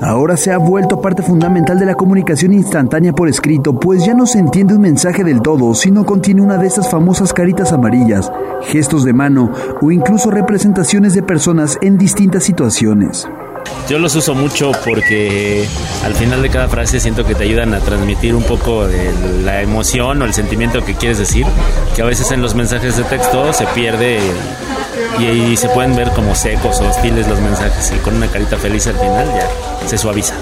Ahora 0.01 0.35
se 0.35 0.51
ha 0.51 0.57
vuelto 0.57 0.99
parte 0.99 1.23
fundamental 1.23 1.79
de 1.79 1.85
la 1.85 1.95
comunicación 1.95 2.51
instantánea 2.51 3.13
por 3.13 3.29
escrito, 3.29 3.79
pues 3.79 4.05
ya 4.05 4.13
no 4.13 4.25
se 4.25 4.39
entiende 4.39 4.75
un 4.75 4.81
mensaje 4.81 5.23
del 5.23 5.41
todo, 5.41 5.73
sino 5.73 6.05
contiene 6.05 6.41
una 6.41 6.57
de 6.57 6.67
esas 6.67 6.89
famosas 6.89 7.31
caritas 7.31 7.71
amarillas, 7.71 8.31
gestos 8.63 9.05
de 9.05 9.13
mano 9.13 9.51
o 9.81 9.91
incluso 9.91 10.31
representaciones 10.31 11.13
de 11.13 11.23
personas 11.23 11.77
en 11.81 11.97
distintas 11.97 12.43
situaciones. 12.43 13.27
Yo 13.89 13.99
los 13.99 14.15
uso 14.15 14.33
mucho 14.33 14.71
porque 14.83 15.67
al 16.03 16.15
final 16.15 16.41
de 16.41 16.49
cada 16.49 16.67
frase 16.67 16.99
siento 16.99 17.23
que 17.23 17.35
te 17.35 17.43
ayudan 17.43 17.73
a 17.73 17.79
transmitir 17.79 18.33
un 18.33 18.43
poco 18.43 18.87
de 18.87 19.13
la 19.43 19.61
emoción 19.61 20.21
o 20.21 20.25
el 20.25 20.33
sentimiento 20.33 20.83
que 20.83 20.95
quieres 20.95 21.19
decir, 21.19 21.45
que 21.95 22.01
a 22.01 22.05
veces 22.05 22.31
en 22.31 22.41
los 22.41 22.55
mensajes 22.55 22.97
de 22.97 23.03
texto 23.03 23.53
se 23.53 23.65
pierde 23.67 24.19
y, 25.19 25.25
y 25.25 25.57
se 25.57 25.69
pueden 25.69 25.95
ver 25.95 26.11
como 26.11 26.33
secos 26.33 26.79
o 26.81 26.89
hostiles 26.89 27.27
los 27.27 27.39
mensajes 27.39 27.93
y 27.95 27.99
con 27.99 28.15
una 28.15 28.27
carita 28.27 28.57
feliz 28.57 28.87
al 28.87 28.97
final 28.97 29.27
ya 29.35 29.87
se 29.87 29.97
suaviza 29.97 30.33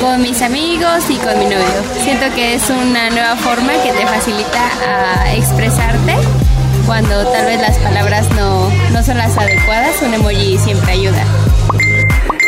con 0.00 0.20
mis 0.22 0.42
amigos 0.42 1.04
y 1.08 1.16
con 1.16 1.38
mi 1.38 1.46
novio. 1.46 1.66
Siento 2.02 2.26
que 2.34 2.54
es 2.54 2.68
una 2.68 3.10
nueva 3.10 3.36
forma 3.36 3.72
que 3.82 3.92
te 3.92 4.06
facilita 4.06 5.22
a 5.24 5.34
expresarte 5.34 6.14
cuando 6.86 7.24
tal 7.32 7.46
vez 7.46 7.60
las 7.60 7.78
palabras 7.78 8.28
no, 8.36 8.70
no 8.92 9.02
son 9.02 9.18
las 9.18 9.36
adecuadas. 9.36 10.02
Un 10.02 10.14
emoji 10.14 10.58
siempre 10.58 10.92
ayuda. 10.92 11.24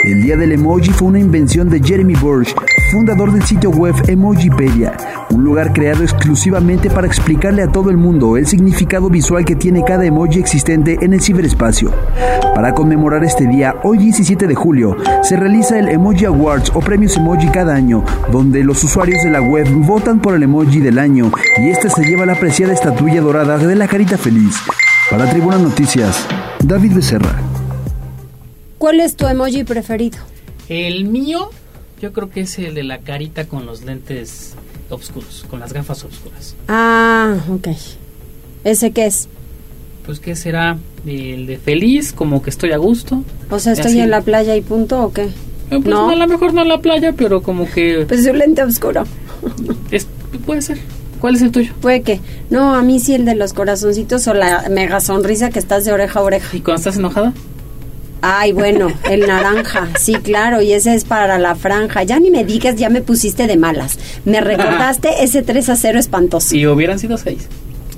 El 0.05 0.23
Día 0.23 0.37
del 0.37 0.53
Emoji 0.53 0.91
fue 0.91 1.09
una 1.09 1.19
invención 1.19 1.69
de 1.69 1.81
Jeremy 1.81 2.15
Burge, 2.15 2.55
fundador 2.93 3.33
del 3.33 3.43
sitio 3.43 3.71
web 3.71 3.95
Emojipedia, 4.07 4.97
un 5.31 5.43
lugar 5.43 5.73
creado 5.73 6.03
exclusivamente 6.03 6.89
para 6.89 7.07
explicarle 7.07 7.63
a 7.63 7.73
todo 7.73 7.91
el 7.91 7.97
mundo 7.97 8.37
el 8.37 8.47
significado 8.47 9.11
visual 9.11 9.45
que 9.45 9.57
tiene 9.57 9.85
cada 9.85 10.07
emoji 10.07 10.39
existente 10.39 10.99
en 11.01 11.15
el 11.15 11.21
ciberespacio. 11.21 11.93
Para 12.55 12.75
conmemorar 12.75 13.25
este 13.25 13.47
día, 13.47 13.75
hoy 13.83 13.99
17 13.99 14.47
de 14.47 14.55
julio, 14.55 14.97
se 15.23 15.37
realiza 15.37 15.79
el 15.79 15.89
Emoji 15.89 16.27
Awards 16.27 16.71
o 16.75 16.81
premios 16.81 17.17
emoji 17.17 17.49
cada 17.49 17.75
año, 17.75 18.05
donde 18.31 18.63
los 18.63 18.83
usuarios 18.85 19.23
de 19.23 19.31
la 19.31 19.43
web 19.43 19.69
votan 19.85 20.21
por 20.21 20.35
el 20.35 20.43
emoji 20.45 20.81
del 20.81 20.99
año 20.99 21.33
y 21.59 21.71
este 21.71 21.91
se 21.91 22.05
lleva 22.05 22.25
la 22.25 22.35
apreciada 22.35 22.73
estatuilla 22.73 23.21
dorada 23.21 23.59
de 23.59 23.75
la 23.75 23.89
carita 23.89 24.17
feliz. 24.17 24.57
Para 25.11 25.29
Tribuna 25.29 25.59
Noticias, 25.59 26.27
David 26.61 26.95
Becerra. 26.95 27.48
¿Cuál 28.79 29.01
es 29.01 29.17
tu 29.17 29.27
emoji 29.27 29.65
preferido? 29.65 30.19
El 30.69 31.05
mío, 31.07 31.51
yo 32.01 32.13
creo 32.13 32.31
que 32.31 32.41
es 32.43 32.59
el 32.59 32.75
de 32.75 32.85
la 32.85 32.99
carita 32.99 33.47
con 33.47 33.67
los 33.67 33.83
lentes 33.85 34.55
oscuros, 34.91 35.45
con 35.51 35.61
las 35.61 35.73
gafas 35.73 36.05
oscuras. 36.05 36.55
Ah, 36.69 37.37
ok. 37.51 37.69
¿Ese 38.65 38.91
qué 38.93 39.07
es? 39.07 39.29
Pues 40.07 40.21
qué 40.21 40.37
será 40.37 40.79
el 41.07 41.47
de 41.47 41.59
feliz, 41.59 42.13
como 42.13 42.43
que 42.43 42.51
estoy 42.51 42.73
a 42.73 42.77
gusto. 42.79 43.23
O 43.51 43.59
sea, 43.59 43.73
estoy 43.73 43.93
Así. 43.93 44.01
en 44.01 44.11
la 44.11 44.21
playa 44.23 44.57
y 44.57 44.61
punto 44.61 45.03
o 45.03 45.13
qué? 45.13 45.25
Eh, 45.25 45.31
pues 45.71 45.85
no. 45.85 46.09
a 46.11 46.15
lo 46.17 46.27
mejor 46.27 46.55
no 46.55 46.63
en 46.63 46.69
la 46.69 46.81
playa, 46.81 47.13
pero 47.17 47.43
como 47.43 47.71
que... 47.71 48.05
Pues 48.09 48.27
un 48.27 48.39
lente 48.39 48.63
oscuro. 48.63 49.05
es- 49.91 50.07
puede 50.47 50.63
ser. 50.63 50.79
¿Cuál 51.21 51.35
es 51.35 51.43
el 51.43 51.51
tuyo? 51.51 51.73
Puede 51.81 52.03
que. 52.03 52.21
No, 52.49 52.75
a 52.77 52.83
mí 52.83 53.01
sí 53.01 53.13
el 53.15 53.25
de 53.25 53.35
los 53.35 53.53
corazoncitos 53.53 54.27
o 54.29 54.35
la 54.35 54.69
mega 54.71 55.01
sonrisa 55.01 55.51
que 55.51 55.59
estás 55.59 55.85
de 55.85 55.93
oreja 55.93 56.21
a 56.21 56.23
oreja. 56.23 56.57
¿Y 56.57 56.61
cuando 56.61 56.79
estás 56.79 56.97
enojada? 56.97 57.33
Ay, 58.21 58.53
bueno, 58.53 58.93
el 59.09 59.27
naranja, 59.27 59.89
sí, 59.99 60.15
claro, 60.15 60.61
y 60.61 60.73
ese 60.73 60.95
es 60.95 61.05
para 61.05 61.39
la 61.39 61.55
franja. 61.55 62.03
Ya 62.03 62.19
ni 62.19 62.31
me 62.31 62.45
digas, 62.45 62.77
ya 62.77 62.91
me 62.91 63.01
pusiste 63.01 63.47
de 63.47 63.57
malas. 63.57 63.99
Me 64.25 64.41
recordaste 64.41 65.09
ese 65.23 65.43
3 65.43 65.69
a 65.69 65.77
0 65.77 65.99
espantoso. 65.99 66.57
Y 66.57 66.67
hubieran 66.67 66.99
sido 66.99 67.17
6. 67.17 67.49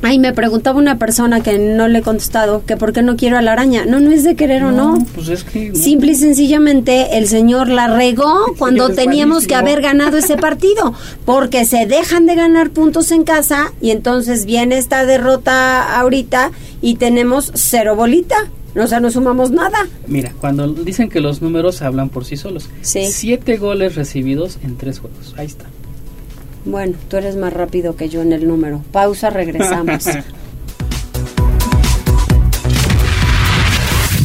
Ay, 0.03 0.19
me 0.19 0.33
preguntaba 0.33 0.79
una 0.79 0.99
persona 0.99 1.43
que 1.43 1.59
no 1.59 1.87
le 1.87 1.99
he 1.99 2.03
contestado 2.03 2.65
que 2.65 2.79
por 2.79 2.95
qué 2.95 3.03
no 3.03 3.17
quiero 3.17 3.37
a 3.37 3.43
la 3.43 3.53
araña. 3.53 3.85
No, 3.85 4.01
no 4.01 4.11
es 4.11 4.25
de 4.25 4.35
querer 4.35 4.65
o 4.65 4.73
no. 4.73 5.05
Pues 5.15 5.29
es 5.29 5.45
que. 5.45 5.75
Simple 5.75 6.13
y 6.13 6.15
sencillamente 6.15 7.19
el 7.19 7.29
señor 7.29 7.69
la 7.69 7.87
regó 7.87 8.55
cuando 8.59 8.89
teníamos 8.91 9.47
que 9.47 9.55
haber 9.55 9.83
ganado 9.83 10.17
ese 10.17 10.39
partido. 10.39 10.95
Porque 11.27 11.67
se 11.67 11.85
dejan 11.85 12.25
de 12.25 12.35
ganar 12.35 12.71
puntos 12.71 13.11
en 13.11 13.25
casa 13.25 13.73
y 13.83 13.91
entonces 13.91 14.47
viene 14.47 14.79
esta 14.79 15.05
derrota 15.05 15.99
ahorita 15.99 16.51
y 16.81 16.95
tenemos 16.95 17.53
cero 17.55 17.95
bolita. 17.95 18.49
O 18.77 18.87
sea, 18.87 19.01
no 19.01 19.11
sumamos 19.11 19.51
nada. 19.51 19.89
Mira, 20.07 20.33
cuando 20.41 20.69
dicen 20.69 21.09
que 21.09 21.21
los 21.21 21.43
números 21.43 21.83
hablan 21.83 22.09
por 22.09 22.25
sí 22.25 22.37
solos. 22.37 22.69
Sí. 22.83 23.07
Siete 23.11 23.57
goles 23.57 23.97
recibidos 23.97 24.59
en 24.63 24.77
tres 24.77 25.01
juegos. 25.01 25.35
Ahí 25.37 25.47
está. 25.47 25.67
Bueno, 26.65 26.97
tú 27.09 27.17
eres 27.17 27.37
más 27.37 27.53
rápido 27.53 27.97
que 27.97 28.09
yo 28.09 28.23
en 28.23 28.33
el 28.33 28.47
número. 28.47 28.83
Pausa, 28.93 29.31
regresamos. 29.31 30.05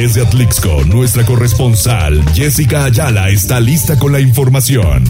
Desde 0.00 0.22
Atlixco, 0.22 0.82
nuestra 0.90 1.26
corresponsal 1.26 2.22
Jessica 2.32 2.84
Ayala 2.84 3.28
está 3.28 3.60
lista 3.60 3.98
con 3.98 4.12
la 4.12 4.18
información. 4.18 5.04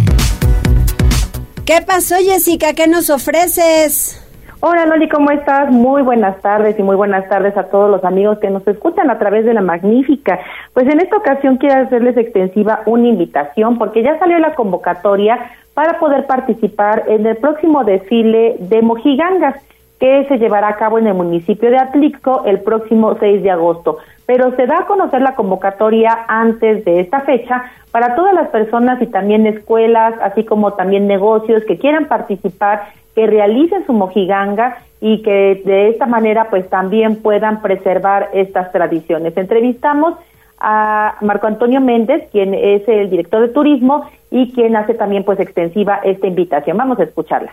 ¿Qué 1.65 1.79
pasó, 1.87 2.17
Jessica? 2.17 2.73
¿Qué 2.75 2.89
nos 2.89 3.09
ofreces? 3.09 4.19
Hola 4.59 4.87
Loli, 4.87 5.09
¿cómo 5.09 5.31
estás? 5.31 5.71
Muy 5.71 6.03
buenas 6.03 6.43
tardes 6.43 6.77
y 6.77 6.83
muy 6.83 6.97
buenas 6.97 7.29
tardes 7.29 7.57
a 7.57 7.69
todos 7.71 7.89
los 7.89 8.03
amigos 8.03 8.41
que 8.41 8.51
nos 8.51 8.67
escuchan 8.67 9.13
a 9.13 9.19
través 9.21 9.45
de 9.45 9.55
la 9.55 9.61
magnífica. 9.61 10.41
Pues 10.75 10.89
en 10.89 10.99
esta 10.99 11.19
ocasión 11.19 11.59
quiero 11.59 11.83
hacerles 11.83 12.17
extensiva 12.17 12.81
una 12.87 13.07
invitación 13.07 13.79
porque 13.79 14.03
ya 14.03 14.19
salió 14.19 14.41
la 14.41 14.57
convocatoria 14.57 15.53
para 15.73 16.01
poder 16.01 16.27
participar 16.27 17.05
en 17.07 17.25
el 17.27 17.37
próximo 17.37 17.85
desfile 17.85 18.57
de 18.59 18.83
mojigangas 18.83 19.55
que 20.01 20.25
se 20.29 20.39
llevará 20.39 20.69
a 20.69 20.77
cabo 20.77 20.99
en 20.99 21.07
el 21.07 21.15
municipio 21.15 21.71
de 21.71 21.77
Atlixco 21.77 22.45
el 22.47 22.61
próximo 22.61 23.17
6 23.21 23.43
de 23.43 23.51
agosto. 23.51 23.99
Pero 24.25 24.57
se 24.57 24.67
da 24.67 24.79
a 24.79 24.87
conocer 24.87 25.21
la 25.21 25.35
convocatoria 25.35 26.25
antes 26.27 26.85
de 26.87 27.01
esta 27.01 27.21
fecha 27.21 27.65
para 27.93 28.15
todas 28.15 28.33
las 28.33 28.49
personas 28.49 29.01
y 29.03 29.07
también 29.07 29.47
escuelas, 29.47 30.15
así 30.23 30.45
como 30.45 30.73
también 30.73 31.07
negocios 31.07 31.65
que 31.65 31.77
quieran 31.77 32.07
participar, 32.07 32.85
que 33.15 33.27
realicen 33.27 33.85
su 33.87 33.93
mojiganga 33.93 34.79
y 35.03 35.23
que 35.23 35.61
de 35.67 35.91
esta 35.91 36.07
manera 36.07 36.49
pues 36.49 36.69
también 36.71 37.17
puedan 37.17 37.61
preservar 37.61 38.31
estas 38.33 38.73
tradiciones. 38.73 39.37
Entrevistamos 39.37 40.15
a 40.59 41.17
Marco 41.21 41.47
Antonio 41.47 41.81
Méndez, 41.81 42.29
quien 42.33 42.55
es 42.55 42.89
el 42.89 43.11
director 43.11 43.43
de 43.43 43.49
turismo 43.49 44.05
y 44.31 44.53
quien 44.53 44.77
hace 44.77 44.95
también 44.95 45.25
pues 45.25 45.41
extensiva 45.41 46.01
esta 46.05 46.27
invitación. 46.27 46.79
Vamos 46.79 46.99
a 47.01 47.05
escucharla. 47.05 47.53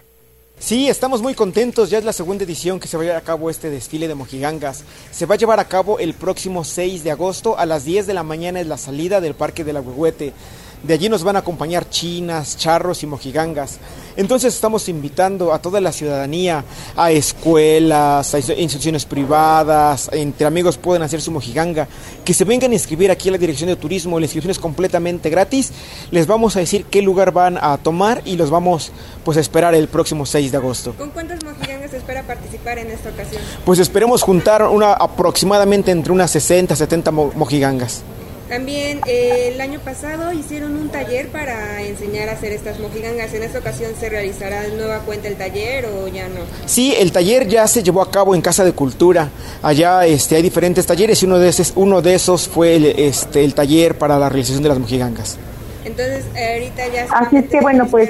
Sí, 0.60 0.90
estamos 0.90 1.22
muy 1.22 1.36
contentos. 1.36 1.92
Ya 1.92 2.00
es 2.00 2.04
la 2.04 2.14
segunda 2.14 2.44
edición 2.44 2.80
que 2.80 2.88
se 2.88 2.98
va 2.98 3.04
a 3.04 3.06
llevar 3.06 3.22
a 3.22 3.26
cabo 3.26 3.52
este 3.52 3.70
desfile 3.70 4.08
de 4.08 4.16
mojigangas. 4.16 4.84
Se 5.12 5.28
va 5.28 5.36
a 5.36 5.38
llevar 5.38 5.60
a 5.60 5.68
cabo 5.68 6.00
el 6.00 6.16
próximo 6.16 6.64
6 6.64 7.04
de 7.04 7.12
agosto. 7.12 7.60
A 7.60 7.68
las 7.68 7.86
10 7.86 8.08
de 8.08 8.16
la 8.16 8.24
mañana 8.24 8.60
es 8.60 8.66
la 8.66 8.78
salida 8.78 9.22
del 9.22 9.36
Parque 9.36 9.64
del 9.64 9.78
Agüehuete. 9.78 10.34
De 10.82 10.94
allí 10.96 11.10
nos 11.10 11.24
van 11.24 11.36
a 11.36 11.40
acompañar 11.40 11.88
chinas, 11.92 12.58
charros 12.58 13.04
y 13.04 13.08
mojigangas. 13.08 13.78
Entonces 14.18 14.54
estamos 14.56 14.90
invitando 14.90 15.54
a 15.54 15.60
toda 15.62 15.80
la 15.80 15.92
ciudadanía, 15.92 16.64
a 16.96 17.12
escuelas, 17.12 18.34
a 18.34 18.40
instituciones 18.40 19.06
privadas, 19.06 20.10
entre 20.12 20.46
amigos 20.48 20.78
pueden 20.78 21.04
hacer 21.04 21.22
su 21.22 21.32
mojiganga, 21.32 21.88
que 22.26 22.34
se 22.34 22.44
vengan 22.44 22.72
a 22.72 22.74
inscribir 22.74 23.12
aquí 23.12 23.30
a 23.30 23.32
la 23.34 23.38
Dirección 23.38 23.70
de 23.70 23.76
Turismo. 23.76 24.20
La 24.20 24.26
inscripción 24.26 24.52
es 24.52 24.60
completamente 24.60 25.30
gratis. 25.30 25.72
Les 26.12 26.26
vamos 26.28 26.56
a 26.56 26.60
decir 26.60 26.86
qué 26.86 27.02
lugar 27.02 27.32
van 27.32 27.58
a 27.62 27.78
tomar 27.78 28.22
y 28.26 28.36
los 28.36 28.50
vamos 28.50 28.92
pues 29.24 29.38
a 29.38 29.40
esperar 29.42 29.76
el 29.76 29.88
próximo 29.88 30.26
6 30.26 30.52
de 30.52 30.58
agosto. 30.58 30.94
¿Con 30.98 31.12
cuántas 31.12 31.44
mojigangas 31.44 31.92
se 31.92 31.98
espera 31.98 32.24
participar 32.24 32.80
en 32.80 32.90
esta 32.92 33.10
ocasión? 33.10 33.42
Pues 33.66 33.80
esperemos 33.80 34.24
juntar 34.24 34.64
una 34.64 34.94
aproximadamente 34.94 35.92
entre 35.92 36.12
unas 36.12 36.32
60, 36.32 36.76
70 36.76 37.12
mo- 37.12 37.32
mojigangas. 37.36 38.02
También 38.50 39.02
eh, 39.06 39.52
el 39.54 39.60
año 39.60 39.80
pasado 39.80 40.32
hicieron 40.32 40.78
un 40.78 40.90
taller 40.90 41.28
para 41.28 41.82
enseñar 41.82 42.30
a 42.30 42.34
hacer 42.34 42.54
estas 42.54 42.80
mojigangas. 42.80 43.34
¿En 43.34 43.44
esta 43.44 43.60
ocasión 43.60 43.92
se 44.00 44.10
realizará 44.10 44.62
de 44.62 44.76
nueva 44.76 45.00
cuenta 45.00 45.28
el 45.28 45.36
taller 45.36 45.86
o 45.86 46.08
ya 46.08 46.28
no? 46.30 46.42
Sí, 46.66 46.96
el 46.98 47.12
taller 47.12 47.48
ya 47.48 47.68
se 47.68 47.84
llevó 47.84 48.02
a 48.02 48.10
cabo 48.10 48.36
en 48.36 48.42
Casa 48.42 48.64
de 48.64 48.72
Cultura. 48.72 49.30
Allá 49.62 50.06
este, 50.06 50.38
hay 50.38 50.42
diferentes 50.42 50.86
talleres 50.86 51.22
y 51.22 51.26
uno 51.26 51.40
de 51.40 51.50
esos, 51.50 51.74
uno 51.76 52.02
de 52.02 52.16
esos 52.16 52.48
fue 52.48 52.76
el, 52.78 52.86
este, 52.86 53.44
el 53.44 53.54
taller 53.54 53.98
para 53.98 54.18
la 54.18 54.30
realización 54.30 54.64
de 54.64 54.70
las 54.70 54.80
mojigangas. 54.80 55.38
Entonces, 55.84 56.26
ahorita 56.36 56.88
ya... 56.88 57.08
Así 57.12 57.38
es 57.38 57.50
que 57.50 57.60
bueno, 57.60 57.88
pues 57.88 58.10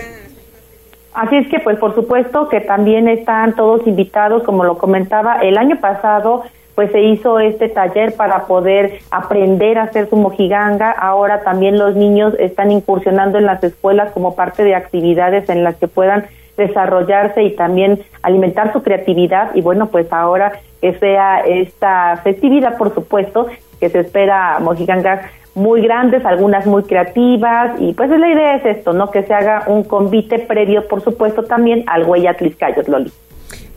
Así 1.17 1.35
es 1.35 1.47
que, 1.47 1.59
pues, 1.59 1.79
por 1.79 1.95
supuesto 1.95 2.47
que 2.47 2.61
también 2.61 3.07
están 3.07 3.55
todos 3.55 3.88
invitados, 3.88 4.43
como 4.43 4.63
lo 4.63 4.77
comentaba, 4.77 5.38
el 5.38 5.57
año 5.57 5.79
pasado, 5.81 6.43
pues 6.78 6.91
se 6.91 7.01
hizo 7.01 7.39
este 7.39 7.69
taller 7.69 8.13
para 8.13 8.45
poder 8.45 8.99
aprender 9.09 9.80
a 9.80 9.86
hacer 9.86 10.07
su 10.11 10.15
mojiganga. 10.15 10.91
Ahora 10.91 11.41
también 11.41 11.80
los 11.80 11.95
niños 11.95 12.36
están 12.38 12.69
incursionando 12.69 13.39
en 13.39 13.47
las 13.47 13.63
escuelas 13.63 14.11
como 14.11 14.36
parte 14.36 14.63
de 14.63 14.75
actividades 14.75 15.49
en 15.49 15.63
las 15.63 15.75
que 15.78 15.88
puedan 15.88 16.28
desarrollarse 16.55 17.41
y 17.41 17.55
también 17.55 18.03
alimentar 18.21 18.73
su 18.73 18.84
creatividad. 18.84 19.55
Y 19.55 19.61
bueno, 19.61 19.88
pues 19.88 20.13
ahora 20.13 20.51
que 20.80 20.93
sea 20.93 21.39
esta 21.39 22.17
festividad, 22.17 22.78
por 22.78 22.93
supuesto, 22.93 23.47
que 23.80 23.89
se 23.89 24.01
espera 24.01 24.59
mojigangas 24.59 25.21
muy 25.55 25.82
grandes, 25.82 26.23
algunas 26.28 26.67
muy 26.67 26.84
creativas, 26.84 27.71
y 27.80 27.93
pues 27.93 28.11
la 28.11 28.30
idea 28.30 28.53
es 28.53 28.65
esto, 28.67 28.93
¿no? 28.93 29.09
Que 29.09 29.23
se 29.23 29.34
haga 29.34 29.63
un 29.65 29.84
convite 29.84 30.38
previo, 30.38 30.88
por 30.88 31.01
supuesto, 31.01 31.41
también 31.41 31.86
al 31.88 32.03
Huella 32.03 32.36
Tliscayos, 32.36 32.88
Loli. 32.88 33.11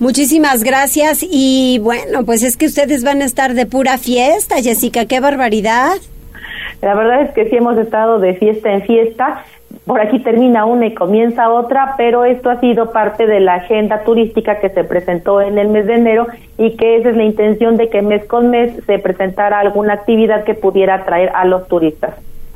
Muchísimas 0.01 0.64
gracias 0.64 1.22
y 1.22 1.78
bueno, 1.82 2.24
pues 2.24 2.42
es 2.42 2.57
que 2.57 2.64
ustedes 2.64 3.05
van 3.05 3.20
a 3.20 3.26
estar 3.26 3.53
de 3.53 3.66
pura 3.66 3.98
fiesta, 3.98 4.57
Jessica, 4.62 5.05
qué 5.05 5.20
barbaridad. 5.20 5.92
La 6.80 6.94
verdad 6.94 7.20
es 7.20 7.30
que 7.32 7.51
sí 7.51 7.57
hemos 7.57 7.76
estado 7.76 8.18
de 8.18 8.32
fiesta 8.34 8.72
en 8.72 8.80
fiesta. 8.82 9.44
Por 9.84 10.01
aquí 10.01 10.18
termina 10.20 10.64
una 10.64 10.86
y 10.86 10.94
comienza 10.94 11.51
otra, 11.51 11.96
pero 11.98 12.24
esto 12.24 12.48
ha 12.48 12.59
sido 12.61 12.92
parte 12.92 13.26
de 13.26 13.40
la 13.40 13.57
agenda 13.57 14.03
turística 14.03 14.59
que 14.59 14.70
se 14.70 14.84
presentó 14.84 15.42
en 15.42 15.59
el 15.59 15.68
mes 15.68 15.86
de 15.86 15.96
enero 15.96 16.28
y 16.57 16.76
que 16.76 16.96
esa 16.96 17.11
es 17.11 17.16
la 17.16 17.24
intención 17.24 17.76
de 17.76 17.90
que 17.90 18.01
mes 18.01 18.24
con 18.24 18.48
mes 18.48 18.72
se 18.86 18.98
presentara 18.98 19.59
alguna 19.61 19.92
actividad 19.92 20.44
que 20.44 20.55
pudiera 20.55 20.94
atraer 20.94 21.30
a 21.34 21.44
los 21.44 21.68
turistas. 21.68 22.14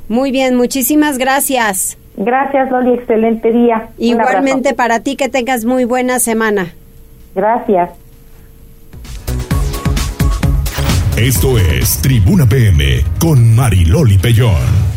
Muy 0.09 0.33
bien, 0.33 0.57
muchísimas 0.57 1.19
gracias. 1.19 1.99
Gracias, 2.17 2.71
Loli, 2.71 2.95
excelente 2.95 3.53
día. 3.53 3.89
Igualmente 3.99 4.73
para 4.73 5.01
ti 5.01 5.17
que 5.17 5.29
tengas 5.29 5.67
muy 5.67 5.85
buena 5.85 6.21
semana. 6.21 6.73
Gracias. 7.35 7.91
Esto 11.17 11.59
es 11.59 11.99
Tribuna 11.99 12.47
PM 12.49 13.05
con 13.21 13.55
Mariloli 13.55 14.19
Pellón. 14.19 14.95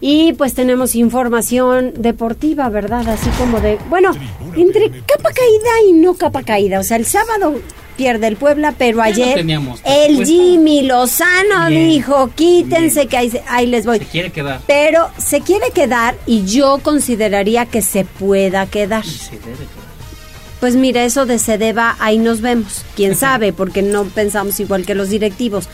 Y 0.00 0.32
pues 0.34 0.54
tenemos 0.54 0.94
información 0.94 1.92
deportiva, 1.96 2.68
¿verdad? 2.68 3.08
Así 3.08 3.30
como 3.30 3.58
de, 3.60 3.78
bueno, 3.88 4.12
entre 4.56 4.90
capa 4.90 5.30
caída 5.32 5.70
y 5.88 5.92
no 5.92 6.14
capa 6.14 6.42
caída. 6.44 6.78
O 6.78 6.84
sea, 6.84 6.98
el 6.98 7.04
sábado 7.06 7.54
pierde 7.96 8.28
el 8.28 8.36
Puebla, 8.36 8.74
pero 8.78 9.02
ayer 9.02 9.34
teníamos, 9.34 9.80
el. 9.84 10.24
Jimmy 10.24 10.82
Lozano 10.82 11.66
Bien, 11.68 11.88
dijo, 11.88 12.30
quítense 12.34 13.06
que 13.08 13.16
ahí, 13.16 13.30
se- 13.30 13.42
ahí 13.48 13.66
les 13.66 13.86
voy. 13.86 13.98
Quiere 13.98 14.30
quedar. 14.30 14.60
Pero 14.68 15.08
se 15.18 15.40
quiere 15.40 15.70
quedar 15.74 16.14
y 16.26 16.44
yo 16.44 16.78
consideraría 16.82 17.66
que 17.66 17.82
se 17.82 18.04
pueda 18.04 18.66
quedar. 18.66 19.04
Se 19.04 19.32
debe 19.32 19.56
quedar. 19.56 19.77
Pues 20.60 20.74
mira, 20.74 21.04
eso 21.04 21.24
de 21.24 21.38
Cedeva, 21.38 21.96
ahí 22.00 22.18
nos 22.18 22.40
vemos. 22.40 22.84
Quién 22.96 23.14
sabe, 23.16 23.52
porque 23.52 23.82
no 23.82 24.04
pensamos 24.04 24.58
igual 24.60 24.84
que 24.84 24.94
los 24.94 25.10
directivos. 25.10 25.68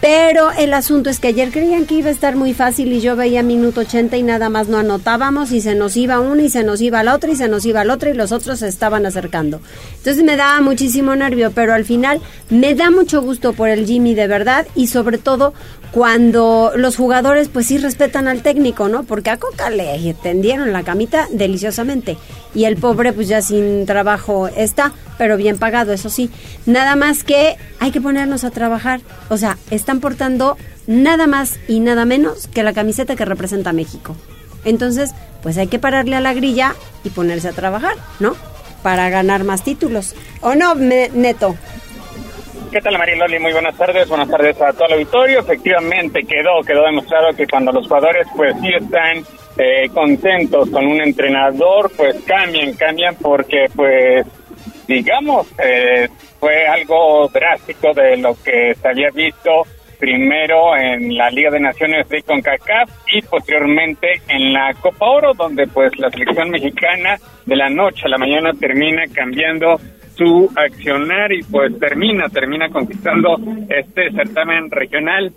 Pero 0.00 0.52
el 0.52 0.74
asunto 0.74 1.10
es 1.10 1.18
que 1.18 1.28
ayer 1.28 1.50
creían 1.50 1.84
que 1.84 1.96
iba 1.96 2.08
a 2.08 2.12
estar 2.12 2.36
muy 2.36 2.54
fácil 2.54 2.92
y 2.92 3.00
yo 3.00 3.16
veía 3.16 3.42
minuto 3.42 3.80
80 3.80 4.16
y 4.16 4.22
nada 4.22 4.48
más 4.48 4.68
no 4.68 4.78
anotábamos 4.78 5.50
y 5.50 5.60
se 5.60 5.74
nos 5.74 5.96
iba 5.96 6.20
una 6.20 6.42
y 6.42 6.50
se 6.50 6.62
nos 6.62 6.80
iba 6.80 7.02
la 7.02 7.16
otra 7.16 7.32
y 7.32 7.36
se 7.36 7.48
nos 7.48 7.66
iba 7.66 7.82
la 7.84 7.94
otra 7.94 8.10
y 8.10 8.14
los 8.14 8.30
otros 8.30 8.60
se 8.60 8.68
estaban 8.68 9.06
acercando. 9.06 9.60
Entonces 9.96 10.22
me 10.22 10.36
daba 10.36 10.60
muchísimo 10.60 11.16
nervio, 11.16 11.50
pero 11.50 11.74
al 11.74 11.84
final 11.84 12.20
me 12.48 12.76
da 12.76 12.92
mucho 12.92 13.22
gusto 13.22 13.54
por 13.54 13.70
el 13.70 13.86
Jimmy 13.86 14.14
de 14.14 14.28
verdad 14.28 14.68
y 14.76 14.86
sobre 14.86 15.18
todo 15.18 15.52
cuando 15.92 16.72
los 16.76 16.96
jugadores 16.96 17.48
pues 17.48 17.66
sí 17.66 17.78
respetan 17.78 18.28
al 18.28 18.42
técnico, 18.42 18.88
¿no? 18.88 19.04
Porque 19.04 19.30
a 19.30 19.38
Coca 19.38 19.70
le 19.70 20.14
tendieron 20.22 20.72
la 20.72 20.82
camita 20.82 21.28
deliciosamente 21.30 22.18
y 22.54 22.64
el 22.64 22.76
pobre 22.76 23.12
pues 23.12 23.28
ya 23.28 23.42
sin 23.42 23.86
trabajo 23.86 24.48
está, 24.48 24.92
pero 25.16 25.36
bien 25.36 25.58
pagado, 25.58 25.92
eso 25.92 26.10
sí. 26.10 26.30
Nada 26.66 26.96
más 26.96 27.24
que 27.24 27.56
hay 27.80 27.90
que 27.90 28.00
ponernos 28.00 28.44
a 28.44 28.50
trabajar, 28.50 29.00
o 29.28 29.36
sea, 29.36 29.58
están 29.70 30.00
portando 30.00 30.56
nada 30.86 31.26
más 31.26 31.58
y 31.68 31.80
nada 31.80 32.04
menos 32.04 32.46
que 32.48 32.62
la 32.62 32.72
camiseta 32.72 33.16
que 33.16 33.24
representa 33.24 33.72
México. 33.72 34.16
Entonces, 34.64 35.10
pues 35.42 35.56
hay 35.58 35.68
que 35.68 35.78
pararle 35.78 36.16
a 36.16 36.20
la 36.20 36.34
grilla 36.34 36.74
y 37.04 37.10
ponerse 37.10 37.48
a 37.48 37.52
trabajar, 37.52 37.94
¿no? 38.20 38.34
Para 38.82 39.08
ganar 39.08 39.44
más 39.44 39.64
títulos. 39.64 40.14
¿O 40.40 40.54
no, 40.54 40.74
Neto? 40.74 41.56
¿Qué 42.70 42.82
tal, 42.82 42.98
Mariloli? 42.98 43.38
Muy 43.38 43.52
buenas 43.52 43.76
tardes. 43.76 44.08
Buenas 44.08 44.28
tardes 44.28 44.60
a 44.60 44.72
todo 44.72 44.86
el 44.88 44.92
auditorio. 44.94 45.40
Efectivamente, 45.40 46.24
quedó, 46.24 46.60
quedó 46.66 46.84
demostrado 46.84 47.34
que 47.34 47.46
cuando 47.46 47.72
los 47.72 47.86
jugadores, 47.86 48.26
pues 48.36 48.54
sí 48.60 48.68
están 48.68 49.24
eh, 49.56 49.88
contentos 49.94 50.68
con 50.68 50.86
un 50.86 51.00
entrenador, 51.00 51.90
pues 51.96 52.16
cambian, 52.26 52.74
cambian 52.74 53.14
porque, 53.16 53.66
pues, 53.74 54.26
digamos, 54.86 55.46
eh, 55.64 56.08
fue 56.38 56.66
algo 56.66 57.28
drástico 57.28 57.94
de 57.94 58.18
lo 58.18 58.36
que 58.42 58.74
se 58.74 58.88
había 58.88 59.10
visto 59.10 59.62
primero 59.98 60.76
en 60.76 61.16
la 61.16 61.30
Liga 61.30 61.50
de 61.50 61.60
Naciones 61.60 62.08
de 62.08 62.22
CONCACAF 62.22 62.90
y 63.12 63.22
posteriormente 63.22 64.20
en 64.28 64.52
la 64.52 64.74
Copa 64.74 65.06
Oro, 65.06 65.32
donde 65.34 65.66
pues 65.66 65.98
la 65.98 66.10
selección 66.10 66.50
mexicana 66.50 67.16
de 67.46 67.56
la 67.56 67.68
noche 67.70 68.02
a 68.04 68.08
la 68.08 68.18
mañana 68.18 68.52
termina 68.52 69.04
cambiando 69.12 69.80
su 70.18 70.50
accionar 70.56 71.32
y 71.32 71.44
pues 71.44 71.78
termina, 71.78 72.28
termina 72.28 72.68
conquistando 72.68 73.38
este 73.68 74.10
certamen 74.10 74.68
regional 74.68 75.32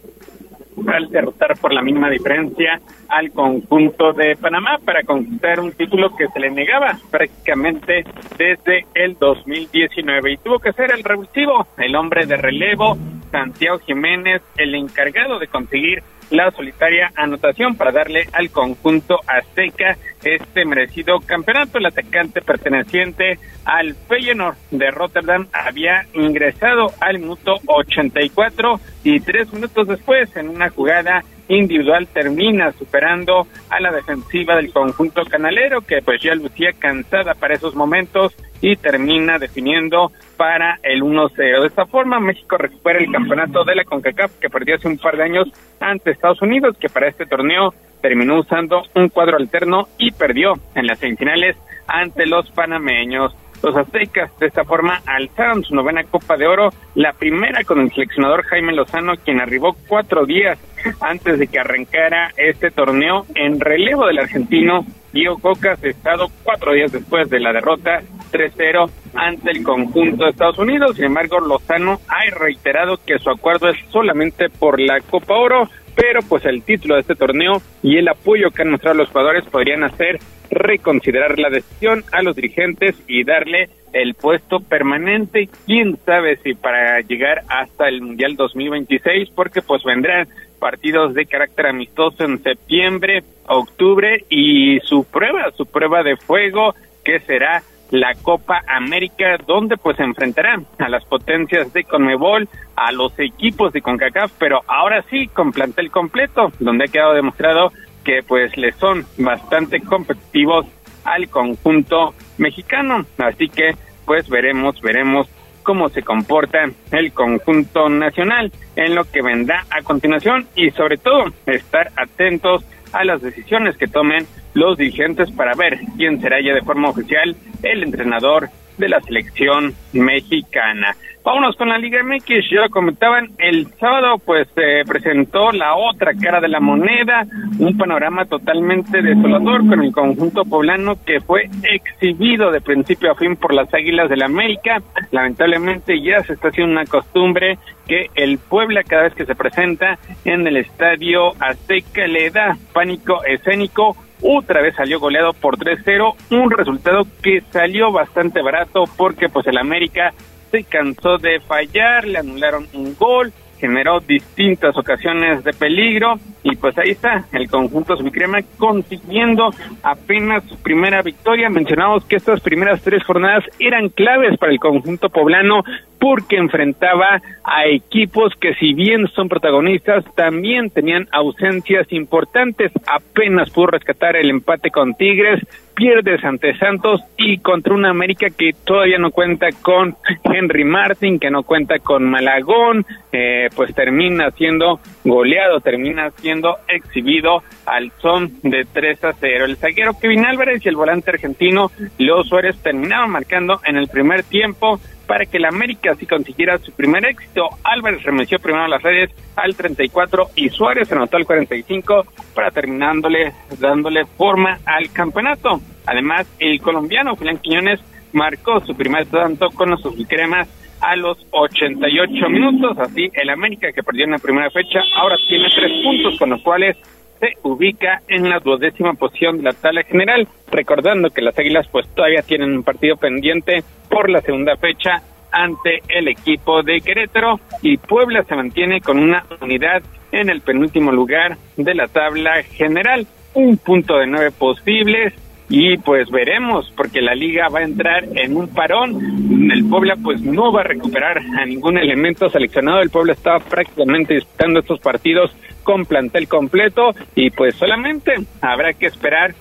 al 0.87 1.09
derrotar 1.09 1.57
por 1.59 1.71
la 1.71 1.83
misma 1.83 2.09
diferencia 2.09 2.81
al 3.07 3.31
conjunto 3.31 4.13
de 4.13 4.35
Panamá 4.35 4.79
para 4.83 5.03
conquistar 5.03 5.59
un 5.59 5.71
título 5.73 6.15
que 6.15 6.27
se 6.29 6.39
le 6.39 6.49
negaba 6.49 6.97
prácticamente 7.11 8.03
desde 8.37 8.85
el 8.95 9.15
2019 9.19 10.31
y 10.31 10.37
tuvo 10.37 10.57
que 10.57 10.73
ser 10.73 10.91
el 10.91 11.03
revulsivo, 11.03 11.67
el 11.77 11.95
hombre 11.95 12.25
de 12.25 12.37
relevo, 12.37 12.97
Santiago 13.31 13.77
Jiménez, 13.79 14.41
el 14.57 14.73
encargado 14.73 15.37
de 15.37 15.47
conseguir 15.47 16.01
la 16.31 16.49
solitaria 16.51 17.11
anotación 17.15 17.75
para 17.75 17.91
darle 17.91 18.27
al 18.33 18.49
conjunto 18.49 19.19
azteca 19.27 19.97
este 20.23 20.65
merecido 20.65 21.19
campeonato. 21.19 21.77
El 21.77 21.85
atacante 21.85 22.41
perteneciente 22.41 23.37
al 23.65 23.95
Feyenoord 23.95 24.57
de 24.71 24.91
Rotterdam 24.91 25.47
había 25.53 26.05
ingresado 26.13 26.87
al 26.99 27.19
minuto 27.19 27.55
84 27.67 28.79
y 29.03 29.19
tres 29.19 29.53
minutos 29.53 29.87
después 29.87 30.35
en 30.35 30.49
una 30.49 30.69
jugada 30.69 31.23
individual 31.57 32.07
termina 32.07 32.71
superando 32.71 33.47
a 33.69 33.79
la 33.79 33.91
defensiva 33.91 34.55
del 34.55 34.71
conjunto 34.71 35.23
canalero 35.25 35.81
que 35.81 36.01
pues 36.01 36.21
ya 36.21 36.35
lucía 36.35 36.71
cansada 36.77 37.33
para 37.35 37.55
esos 37.55 37.75
momentos 37.75 38.35
y 38.61 38.75
termina 38.75 39.39
definiendo 39.39 40.11
para 40.37 40.79
el 40.83 41.01
1-0. 41.01 41.61
De 41.61 41.67
esta 41.67 41.85
forma 41.85 42.19
México 42.19 42.57
recupera 42.57 42.99
el 42.99 43.11
campeonato 43.11 43.63
de 43.63 43.75
la 43.75 43.83
CONCACAF 43.83 44.39
que 44.39 44.49
perdió 44.49 44.75
hace 44.75 44.87
un 44.87 44.97
par 44.97 45.17
de 45.17 45.23
años 45.23 45.47
ante 45.79 46.11
Estados 46.11 46.41
Unidos 46.41 46.77
que 46.79 46.89
para 46.89 47.07
este 47.07 47.25
torneo 47.25 47.73
terminó 48.01 48.39
usando 48.39 48.83
un 48.95 49.09
cuadro 49.09 49.37
alterno 49.37 49.87
y 49.97 50.11
perdió 50.11 50.53
en 50.75 50.87
las 50.87 50.99
semifinales 50.99 51.57
ante 51.87 52.25
los 52.25 52.49
panameños. 52.51 53.35
Los 53.63 53.75
aztecas 53.75 54.37
de 54.39 54.47
esta 54.47 54.63
forma 54.63 55.01
alzaron 55.05 55.63
su 55.63 55.75
novena 55.75 56.03
Copa 56.03 56.35
de 56.35 56.47
Oro, 56.47 56.69
la 56.95 57.13
primera 57.13 57.63
con 57.63 57.79
el 57.79 57.91
seleccionador 57.91 58.43
Jaime 58.43 58.73
Lozano, 58.73 59.13
quien 59.23 59.39
arribó 59.39 59.75
cuatro 59.87 60.25
días 60.25 60.57
antes 60.99 61.37
de 61.37 61.47
que 61.47 61.59
arrancara 61.59 62.31
este 62.37 62.71
torneo 62.71 63.25
en 63.35 63.59
relevo 63.59 64.07
del 64.07 64.19
argentino 64.19 64.85
Guido 65.13 65.37
Cocas, 65.37 65.83
estado 65.83 66.27
cuatro 66.43 66.73
días 66.73 66.91
después 66.91 67.29
de 67.29 67.39
la 67.39 67.53
derrota 67.53 68.01
3-0 68.31 68.89
ante 69.13 69.51
el 69.51 69.63
conjunto 69.63 70.23
de 70.23 70.31
Estados 70.31 70.57
Unidos. 70.57 70.95
Sin 70.95 71.05
embargo, 71.05 71.39
Lozano 71.39 71.99
ha 72.07 72.35
reiterado 72.35 72.97
que 73.05 73.19
su 73.19 73.29
acuerdo 73.29 73.69
es 73.69 73.77
solamente 73.89 74.49
por 74.49 74.79
la 74.79 75.01
Copa 75.01 75.35
Oro, 75.35 75.69
pero 75.95 76.21
pues 76.27 76.45
el 76.45 76.63
título 76.63 76.95
de 76.95 77.01
este 77.01 77.15
torneo 77.15 77.61
y 77.83 77.97
el 77.97 78.07
apoyo 78.07 78.49
que 78.51 78.63
han 78.63 78.71
mostrado 78.71 78.97
los 78.97 79.09
jugadores 79.09 79.43
podrían 79.45 79.83
hacer 79.83 80.19
reconsiderar 80.51 81.39
la 81.39 81.49
decisión 81.49 82.03
a 82.11 82.21
los 82.21 82.35
dirigentes 82.35 82.95
y 83.07 83.23
darle 83.23 83.69
el 83.93 84.13
puesto 84.15 84.59
permanente, 84.59 85.49
quién 85.65 85.97
sabe 86.05 86.37
si 86.37 86.53
para 86.53 87.01
llegar 87.01 87.43
hasta 87.49 87.87
el 87.87 88.01
Mundial 88.01 88.35
2026, 88.35 89.31
porque 89.31 89.61
pues 89.61 89.83
vendrán 89.83 90.27
partidos 90.59 91.13
de 91.13 91.25
carácter 91.25 91.67
amistoso 91.67 92.23
en 92.23 92.41
septiembre, 92.41 93.23
octubre 93.47 94.25
y 94.29 94.79
su 94.81 95.03
prueba, 95.03 95.51
su 95.57 95.65
prueba 95.65 96.03
de 96.03 96.15
fuego 96.17 96.75
que 97.03 97.19
será 97.21 97.63
la 97.89 98.13
Copa 98.21 98.61
América, 98.67 99.37
donde 99.45 99.75
pues 99.75 99.99
enfrentará 99.99 100.61
a 100.79 100.89
las 100.89 101.03
potencias 101.05 101.73
de 101.73 101.83
Conmebol, 101.83 102.47
a 102.75 102.91
los 102.93 103.17
equipos 103.19 103.73
de 103.73 103.81
CONCACAF, 103.81 104.31
pero 104.39 104.61
ahora 104.67 105.03
sí 105.09 105.27
con 105.27 105.51
plantel 105.51 105.91
completo, 105.91 106.53
donde 106.59 106.85
ha 106.85 106.87
quedado 106.87 107.13
demostrado 107.13 107.73
que 108.03 108.23
pues 108.23 108.55
le 108.57 108.71
son 108.73 109.05
bastante 109.17 109.79
competitivos 109.81 110.65
al 111.03 111.29
conjunto 111.29 112.13
mexicano. 112.37 113.05
Así 113.17 113.49
que 113.49 113.75
pues 114.05 114.29
veremos, 114.29 114.81
veremos 114.81 115.27
cómo 115.63 115.89
se 115.89 116.01
comporta 116.01 116.69
el 116.91 117.13
conjunto 117.13 117.87
nacional 117.89 118.51
en 118.75 118.95
lo 118.95 119.05
que 119.05 119.21
vendrá 119.21 119.65
a 119.69 119.81
continuación 119.83 120.47
y 120.55 120.71
sobre 120.71 120.97
todo 120.97 121.25
estar 121.45 121.91
atentos 121.95 122.65
a 122.93 123.05
las 123.05 123.21
decisiones 123.21 123.77
que 123.77 123.87
tomen 123.87 124.25
los 124.53 124.77
dirigentes 124.77 125.31
para 125.31 125.53
ver 125.55 125.79
quién 125.97 126.19
será 126.19 126.41
ya 126.41 126.53
de 126.53 126.61
forma 126.61 126.89
oficial 126.89 127.35
el 127.63 127.83
entrenador 127.83 128.49
de 128.77 128.89
la 128.89 128.99
selección 129.01 129.73
mexicana. 129.93 130.95
Vámonos 131.23 131.55
con 131.55 131.69
la 131.69 131.77
Liga 131.77 132.01
MX, 132.03 132.49
ya 132.49 132.61
lo 132.61 132.69
comentaban, 132.71 133.29
el 133.37 133.67
sábado 133.79 134.17
pues 134.17 134.47
se 134.55 134.83
presentó 134.87 135.51
la 135.51 135.75
otra 135.75 136.13
cara 136.19 136.41
de 136.41 136.47
la 136.47 136.59
moneda, 136.59 137.27
un 137.59 137.77
panorama 137.77 138.25
totalmente 138.25 139.03
desolador 139.03 139.67
con 139.67 139.83
el 139.83 139.91
conjunto 139.91 140.43
poblano 140.45 140.95
que 141.05 141.19
fue 141.19 141.47
exhibido 141.61 142.49
de 142.49 142.59
principio 142.59 143.11
a 143.11 143.15
fin 143.15 143.35
por 143.35 143.53
las 143.53 143.71
Águilas 143.71 144.09
del 144.09 144.23
América. 144.23 144.81
Lamentablemente 145.11 146.01
ya 146.01 146.23
se 146.23 146.33
está 146.33 146.47
haciendo 146.47 146.71
una 146.73 146.85
costumbre 146.85 147.59
que 147.87 148.09
el 148.15 148.39
Puebla 148.39 148.81
cada 148.83 149.03
vez 149.03 149.13
que 149.13 149.27
se 149.27 149.35
presenta 149.35 149.99
en 150.25 150.47
el 150.47 150.57
estadio 150.57 151.33
Azteca 151.39 152.07
le 152.07 152.31
da 152.31 152.57
pánico 152.73 153.23
escénico 153.25 153.95
otra 154.23 154.61
vez 154.61 154.75
salió 154.75 154.99
goleado 154.99 155.33
por 155.33 155.57
3-0, 155.57 156.15
un 156.29 156.51
resultado 156.51 157.05
que 157.23 157.41
salió 157.49 157.91
bastante 157.91 158.41
barato 158.41 158.83
porque 158.95 159.29
pues 159.29 159.47
el 159.47 159.57
América 159.57 160.13
se 160.51 160.63
cansó 160.65 161.17
de 161.17 161.39
fallar, 161.39 162.05
le 162.05 162.19
anularon 162.19 162.67
un 162.73 162.95
gol, 162.95 163.31
generó 163.59 163.99
distintas 163.99 164.75
ocasiones 164.75 165.43
de 165.43 165.53
peligro 165.53 166.15
y 166.43 166.55
pues 166.55 166.75
ahí 166.79 166.91
está 166.91 167.25
el 167.31 167.47
conjunto 167.47 167.95
Subicrema 167.95 168.39
consiguiendo 168.57 169.51
apenas 169.83 170.43
su 170.45 170.57
primera 170.57 171.01
victoria. 171.03 171.49
Mencionamos 171.49 172.03
que 172.05 172.15
estas 172.15 172.41
primeras 172.41 172.81
tres 172.81 173.03
jornadas 173.03 173.43
eran 173.59 173.89
claves 173.89 174.37
para 174.39 174.51
el 174.51 174.59
conjunto 174.59 175.09
poblano 175.09 175.63
porque 176.01 176.37
enfrentaba 176.37 177.21
a 177.43 177.67
equipos 177.67 178.33
que 178.41 178.55
si 178.55 178.73
bien 178.73 179.07
son 179.09 179.29
protagonistas 179.29 180.03
también 180.15 180.71
tenían 180.71 181.07
ausencias 181.11 181.85
importantes. 181.93 182.71
Apenas 182.87 183.51
pudo 183.51 183.67
rescatar 183.67 184.15
el 184.15 184.31
empate 184.31 184.71
con 184.71 184.95
Tigres, 184.95 185.45
pierdes 185.75 186.23
ante 186.23 186.57
Santos 186.57 187.01
y 187.17 187.37
contra 187.37 187.75
una 187.75 187.91
América 187.91 188.27
que 188.35 188.51
todavía 188.65 188.97
no 188.97 189.11
cuenta 189.11 189.49
con 189.61 189.95
Henry 190.23 190.63
Martin, 190.63 191.19
que 191.19 191.29
no 191.29 191.43
cuenta 191.43 191.77
con 191.77 192.03
Malagón, 192.03 192.83
eh, 193.11 193.49
pues 193.55 193.73
termina 193.75 194.31
siendo 194.31 194.79
goleado, 195.03 195.59
termina 195.59 196.09
siendo 196.11 196.57
exhibido 196.67 197.43
al 197.67 197.91
son 198.01 198.31
de 198.41 198.65
3 198.73 199.03
a 199.03 199.13
0. 199.13 199.45
El 199.45 199.57
zaguero 199.57 199.93
Kevin 200.01 200.25
Álvarez 200.25 200.65
y 200.65 200.69
el 200.69 200.75
volante 200.75 201.11
argentino 201.11 201.69
Leo 201.99 202.23
Suárez 202.23 202.57
terminaban 202.63 203.11
marcando 203.11 203.61
en 203.65 203.77
el 203.77 203.87
primer 203.87 204.23
tiempo 204.23 204.79
para 205.11 205.25
que 205.25 205.39
la 205.39 205.49
América 205.49 205.93
sí 205.95 206.05
consiguiera 206.05 206.57
su 206.59 206.71
primer 206.71 207.03
éxito. 207.03 207.49
Álvarez 207.65 208.01
remeció 208.03 208.39
primero 208.39 208.63
a 208.63 208.69
las 208.69 208.81
redes 208.81 209.09
al 209.35 209.57
34 209.57 210.27
y 210.37 210.47
Suárez 210.47 210.89
anotó 210.89 211.17
al 211.17 211.25
45 211.25 212.05
para 212.33 212.49
terminándole, 212.49 213.33
dándole 213.59 214.05
forma 214.05 214.59
al 214.63 214.89
campeonato. 214.93 215.59
Además, 215.85 216.33
el 216.39 216.61
colombiano 216.61 217.17
Julián 217.17 217.39
Quiñones 217.39 217.81
marcó 218.13 218.61
su 218.61 218.73
primer 218.73 219.05
tanto 219.07 219.49
con 219.49 219.71
los 219.71 219.81
cremas 220.07 220.47
a 220.79 220.95
los 220.95 221.17
88 221.31 222.29
minutos. 222.29 222.79
Así, 222.79 223.11
el 223.13 223.31
América 223.31 223.73
que 223.73 223.83
perdió 223.83 224.05
en 224.05 224.11
la 224.11 224.19
primera 224.19 224.49
fecha 224.49 224.79
ahora 224.95 225.17
tiene 225.27 225.49
tres 225.53 225.73
puntos, 225.83 226.17
con 226.19 226.29
los 226.29 226.41
cuales 226.41 226.77
se 227.21 227.37
ubica 227.43 228.01
en 228.07 228.27
la 228.29 228.39
duodécima 228.39 228.93
posición 228.95 229.37
de 229.37 229.43
la 229.43 229.53
tabla 229.53 229.83
general, 229.83 230.27
recordando 230.51 231.11
que 231.11 231.21
las 231.21 231.37
Águilas 231.37 231.67
pues 231.71 231.87
todavía 231.95 232.23
tienen 232.23 232.51
un 232.51 232.63
partido 232.63 232.97
pendiente 232.97 233.63
por 233.89 234.09
la 234.09 234.21
segunda 234.21 234.57
fecha 234.57 235.03
ante 235.31 235.81
el 235.87 236.07
equipo 236.07 236.63
de 236.63 236.81
Querétaro 236.81 237.39
y 237.61 237.77
Puebla 237.77 238.23
se 238.23 238.35
mantiene 238.35 238.81
con 238.81 238.97
una 238.97 239.23
unidad 239.39 239.81
en 240.11 240.29
el 240.29 240.41
penúltimo 240.41 240.91
lugar 240.91 241.37
de 241.55 241.73
la 241.73 241.87
tabla 241.87 242.43
general, 242.43 243.07
un 243.33 243.57
punto 243.57 243.97
de 243.97 244.07
nueve 244.07 244.31
posibles 244.31 245.13
y 245.53 245.77
pues 245.77 246.09
veremos 246.09 246.71
porque 246.77 247.01
la 247.01 247.13
liga 247.13 247.49
va 247.49 247.59
a 247.59 247.63
entrar 247.63 248.05
en 248.15 248.37
un 248.37 248.47
parón. 248.47 249.51
El 249.51 249.65
Puebla 249.65 249.97
pues 250.01 250.21
no 250.21 250.49
va 250.53 250.61
a 250.61 250.63
recuperar 250.63 251.17
a 251.37 251.45
ningún 251.45 251.77
elemento. 251.77 252.29
Seleccionado 252.29 252.79
el 252.79 252.89
Puebla 252.89 253.11
estaba 253.11 253.39
prácticamente 253.39 254.13
disputando 254.13 254.61
estos 254.61 254.79
partidos 254.79 255.35
con 255.63 255.85
plantel 255.85 256.29
completo. 256.29 256.91
Y 257.15 257.31
pues 257.31 257.55
solamente 257.55 258.13
habrá 258.39 258.71
que 258.71 258.85
esperar 258.85 259.35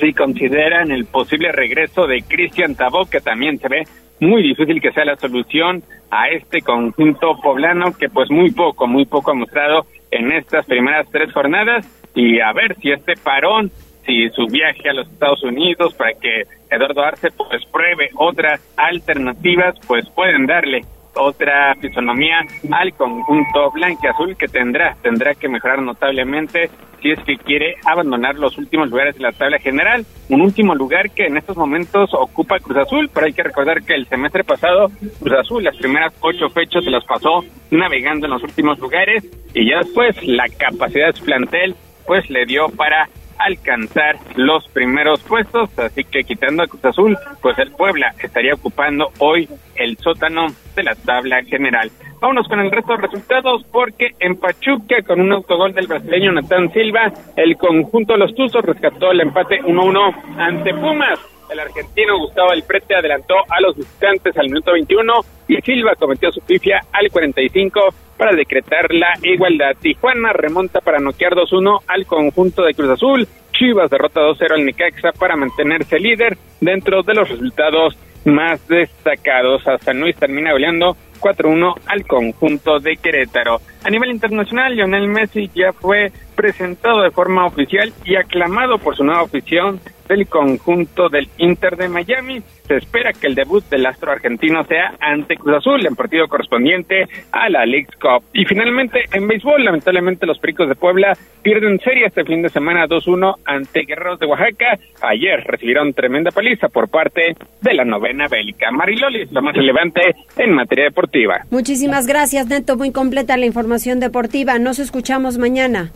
si 0.00 0.14
consideran 0.14 0.90
el 0.90 1.04
posible 1.04 1.52
regreso 1.52 2.06
de 2.06 2.22
Cristian 2.22 2.74
Tabó, 2.74 3.04
que 3.04 3.20
también 3.20 3.58
se 3.58 3.68
ve 3.68 3.82
muy 4.20 4.42
difícil 4.42 4.80
que 4.80 4.92
sea 4.92 5.04
la 5.04 5.16
solución 5.16 5.82
a 6.10 6.28
este 6.30 6.62
conjunto 6.62 7.38
poblano 7.42 7.92
que 7.92 8.08
pues 8.08 8.30
muy 8.30 8.52
poco, 8.52 8.86
muy 8.86 9.04
poco 9.04 9.32
ha 9.32 9.34
mostrado 9.34 9.84
en 10.10 10.32
estas 10.32 10.64
primeras 10.64 11.06
tres 11.12 11.30
jornadas. 11.34 11.86
Y 12.14 12.40
a 12.40 12.54
ver 12.54 12.74
si 12.80 12.90
este 12.90 13.16
parón, 13.22 13.70
si 14.06 14.28
su 14.30 14.46
viaje 14.46 14.88
a 14.88 14.94
los 14.94 15.08
Estados 15.08 15.42
Unidos 15.42 15.94
para 15.94 16.12
que 16.14 16.44
Eduardo 16.70 17.02
Arce 17.02 17.30
pues 17.32 17.64
pruebe 17.66 18.10
otras 18.16 18.60
alternativas 18.76 19.74
pues 19.86 20.08
pueden 20.10 20.46
darle 20.46 20.82
otra 21.14 21.74
fisonomía 21.80 22.40
al 22.70 22.94
conjunto 22.94 23.70
blanque-azul 23.72 24.36
que 24.36 24.48
tendrá, 24.48 24.96
tendrá 25.02 25.34
que 25.34 25.48
mejorar 25.48 25.82
notablemente 25.82 26.70
si 27.02 27.10
es 27.10 27.18
que 27.20 27.36
quiere 27.36 27.76
abandonar 27.84 28.36
los 28.36 28.58
últimos 28.58 28.90
lugares 28.90 29.14
de 29.16 29.22
la 29.22 29.32
tabla 29.32 29.58
general. 29.58 30.04
Un 30.28 30.42
último 30.42 30.74
lugar 30.74 31.10
que 31.10 31.26
en 31.26 31.36
estos 31.36 31.56
momentos 31.56 32.10
ocupa 32.12 32.58
Cruz 32.58 32.76
Azul, 32.76 33.10
pero 33.12 33.26
hay 33.26 33.32
que 33.32 33.42
recordar 33.42 33.82
que 33.82 33.94
el 33.94 34.06
semestre 34.06 34.44
pasado 34.44 34.90
Cruz 35.18 35.38
Azul 35.38 35.64
las 35.64 35.76
primeras 35.76 36.12
ocho 36.20 36.50
fechas 36.50 36.84
se 36.84 36.90
las 36.90 37.04
pasó 37.04 37.44
navegando 37.70 38.26
en 38.26 38.32
los 38.32 38.42
últimos 38.42 38.78
lugares 38.78 39.24
y 39.54 39.70
ya 39.70 39.78
después 39.78 40.22
la 40.22 40.46
capacidad 40.48 41.06
de 41.06 41.18
su 41.18 41.24
plantel 41.24 41.74
pues 42.06 42.28
le 42.28 42.44
dio 42.44 42.68
para 42.68 43.08
alcanzar 43.40 44.16
los 44.36 44.68
primeros 44.68 45.20
puestos, 45.22 45.76
así 45.78 46.04
que 46.04 46.24
quitando 46.24 46.62
a 46.62 46.66
Cruz 46.66 46.84
Azul, 46.84 47.18
pues 47.40 47.58
el 47.58 47.70
Puebla 47.72 48.14
estaría 48.22 48.54
ocupando 48.54 49.10
hoy 49.18 49.48
el 49.76 49.96
sótano 49.98 50.46
de 50.76 50.82
la 50.82 50.94
tabla 50.94 51.42
general. 51.44 51.90
Vámonos 52.20 52.48
con 52.48 52.60
el 52.60 52.70
resto 52.70 52.92
de 52.92 53.02
resultados 53.02 53.64
porque 53.72 54.10
en 54.20 54.36
Pachuca 54.36 55.02
con 55.06 55.20
un 55.20 55.32
autogol 55.32 55.72
del 55.72 55.86
brasileño 55.86 56.32
Natán 56.32 56.70
Silva, 56.72 57.12
el 57.36 57.56
conjunto 57.56 58.12
de 58.12 58.18
los 58.18 58.34
Tuzos 58.34 58.64
rescató 58.64 59.10
el 59.10 59.22
empate 59.22 59.60
1-1 59.62 60.36
ante 60.36 60.74
Pumas. 60.74 61.18
El 61.50 61.58
argentino 61.58 62.18
Gustavo 62.18 62.50
Alprete 62.50 62.94
adelantó 62.94 63.34
a 63.48 63.60
los 63.60 63.74
visitantes 63.74 64.36
al 64.36 64.46
minuto 64.46 64.72
21 64.72 65.12
y 65.48 65.56
Silva 65.62 65.94
cometió 65.98 66.30
su 66.30 66.40
pifia 66.42 66.80
al 66.92 67.10
45 67.10 67.80
para 68.20 68.36
decretar 68.36 68.92
la 68.92 69.14
igualdad. 69.22 69.74
Tijuana 69.80 70.34
remonta 70.34 70.82
para 70.82 70.98
noquear 70.98 71.32
2-1 71.32 71.84
al 71.86 72.04
conjunto 72.04 72.62
de 72.62 72.74
Cruz 72.74 72.90
Azul. 72.90 73.26
Chivas 73.50 73.88
derrota 73.88 74.20
2-0 74.20 74.56
al 74.56 74.64
Necaxa 74.66 75.12
para 75.18 75.36
mantenerse 75.36 75.98
líder 75.98 76.36
dentro 76.60 77.02
de 77.02 77.14
los 77.14 77.30
resultados 77.30 77.96
más 78.26 78.68
destacados. 78.68 79.66
A 79.66 79.78
San 79.78 80.00
Luis 80.00 80.16
termina 80.16 80.52
goleando 80.52 80.98
4-1 81.20 81.74
al 81.86 82.06
conjunto 82.06 82.80
de 82.80 82.96
Querétaro. 82.96 83.60
A 83.84 83.90
nivel 83.90 84.10
internacional, 84.10 84.74
Lionel 84.74 85.08
Messi 85.08 85.50
ya 85.54 85.72
fue 85.72 86.12
presentado 86.34 87.02
de 87.02 87.10
forma 87.10 87.46
oficial 87.46 87.92
y 88.04 88.16
aclamado 88.16 88.78
por 88.78 88.96
su 88.96 89.04
nueva 89.04 89.22
afición 89.22 89.80
del 90.10 90.26
conjunto 90.26 91.08
del 91.08 91.28
Inter 91.38 91.76
de 91.76 91.88
Miami. 91.88 92.42
Se 92.66 92.76
espera 92.76 93.12
que 93.12 93.28
el 93.28 93.34
debut 93.34 93.64
del 93.68 93.86
astro 93.86 94.10
argentino 94.10 94.64
sea 94.64 94.94
ante 95.00 95.36
Cruz 95.36 95.58
Azul 95.58 95.86
en 95.86 95.94
partido 95.94 96.26
correspondiente 96.28 97.06
a 97.30 97.48
la 97.48 97.64
League 97.64 97.88
Cup. 98.00 98.24
Y 98.32 98.44
finalmente, 98.44 99.04
en 99.12 99.28
béisbol, 99.28 99.64
lamentablemente 99.64 100.26
los 100.26 100.38
Pericos 100.38 100.68
de 100.68 100.74
Puebla 100.74 101.16
pierden 101.42 101.78
serie 101.80 102.06
este 102.06 102.24
fin 102.24 102.42
de 102.42 102.48
semana 102.48 102.86
2-1 102.86 103.36
ante 103.44 103.82
Guerreros 103.82 104.18
de 104.18 104.26
Oaxaca. 104.26 104.78
Ayer 105.02 105.44
recibieron 105.44 105.92
tremenda 105.94 106.30
paliza 106.32 106.68
por 106.68 106.88
parte 106.88 107.36
de 107.60 107.74
la 107.74 107.84
novena 107.84 108.26
bélica. 108.28 108.70
Mariloli, 108.70 109.26
lo 109.30 109.42
más 109.42 109.54
relevante 109.54 110.14
en 110.36 110.52
materia 110.52 110.86
deportiva. 110.86 111.09
Muchísimas 111.50 112.06
gracias, 112.06 112.46
Neto. 112.46 112.76
Muy 112.76 112.92
completa 112.92 113.36
la 113.36 113.46
información 113.46 114.00
deportiva. 114.00 114.58
Nos 114.58 114.78
escuchamos 114.78 115.38
mañana. 115.38 115.90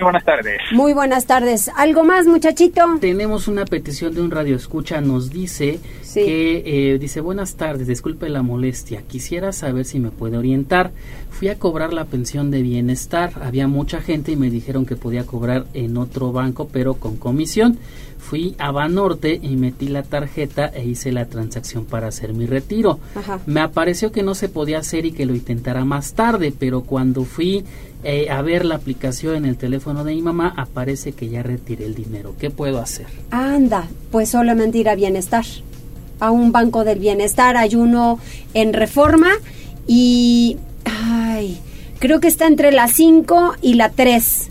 Muy 0.00 0.04
buenas 0.04 0.24
tardes. 0.24 0.58
Muy 0.72 0.92
buenas 0.94 1.26
tardes. 1.26 1.70
¿Algo 1.76 2.04
más, 2.04 2.26
muchachito? 2.26 2.80
Tenemos 3.02 3.48
una 3.48 3.66
petición 3.66 4.14
de 4.14 4.22
un 4.22 4.30
radio 4.30 4.56
escucha. 4.56 5.02
Nos 5.02 5.28
dice 5.28 5.78
que, 6.14 6.94
eh, 6.94 6.98
dice, 6.98 7.20
buenas 7.20 7.56
tardes, 7.56 7.86
disculpe 7.86 8.30
la 8.30 8.40
molestia. 8.40 9.02
Quisiera 9.02 9.52
saber 9.52 9.84
si 9.84 10.00
me 10.00 10.10
puede 10.10 10.38
orientar. 10.38 10.90
Fui 11.28 11.48
a 11.48 11.58
cobrar 11.58 11.92
la 11.92 12.06
pensión 12.06 12.50
de 12.50 12.62
bienestar. 12.62 13.32
Había 13.42 13.68
mucha 13.68 14.00
gente 14.00 14.32
y 14.32 14.36
me 14.36 14.48
dijeron 14.48 14.86
que 14.86 14.96
podía 14.96 15.26
cobrar 15.26 15.66
en 15.74 15.98
otro 15.98 16.32
banco, 16.32 16.70
pero 16.72 16.94
con 16.94 17.18
comisión. 17.18 17.78
Fui 18.18 18.54
a 18.58 18.70
Banorte 18.70 19.38
y 19.42 19.56
metí 19.56 19.88
la 19.88 20.02
tarjeta 20.02 20.66
e 20.66 20.84
hice 20.84 21.12
la 21.12 21.26
transacción 21.26 21.84
para 21.84 22.08
hacer 22.08 22.32
mi 22.32 22.46
retiro. 22.46 23.00
Me 23.46 23.60
apareció 23.60 24.12
que 24.12 24.22
no 24.22 24.34
se 24.34 24.48
podía 24.48 24.78
hacer 24.78 25.04
y 25.04 25.12
que 25.12 25.26
lo 25.26 25.34
intentara 25.34 25.84
más 25.84 26.14
tarde, 26.14 26.52
pero 26.56 26.82
cuando 26.82 27.24
fui 27.24 27.64
eh, 28.02 28.30
a 28.30 28.40
ver 28.40 28.64
la 28.64 28.76
aplicación 28.76 29.36
en 29.36 29.44
el 29.44 29.56
teléfono 29.56 30.04
de 30.04 30.14
mi 30.14 30.22
mamá, 30.22 30.54
aparece 30.56 31.12
que 31.12 31.28
ya 31.28 31.42
retiré 31.42 31.84
el 31.84 31.94
dinero. 31.94 32.34
¿Qué 32.38 32.50
puedo 32.50 32.80
hacer? 32.80 33.06
Anda, 33.30 33.88
pues 34.10 34.30
solamente 34.30 34.78
ir 34.78 34.88
a 34.88 34.94
bienestar. 34.94 35.44
A 36.18 36.30
un 36.30 36.52
banco 36.52 36.84
del 36.84 36.98
bienestar 36.98 37.56
hay 37.56 37.74
uno 37.74 38.18
en 38.54 38.72
reforma 38.72 39.30
y... 39.86 40.56
Ay, 40.84 41.60
creo 41.98 42.20
que 42.20 42.28
está 42.28 42.46
entre 42.46 42.72
la 42.72 42.88
5 42.88 43.56
y 43.60 43.74
la 43.74 43.90
3 43.90 44.48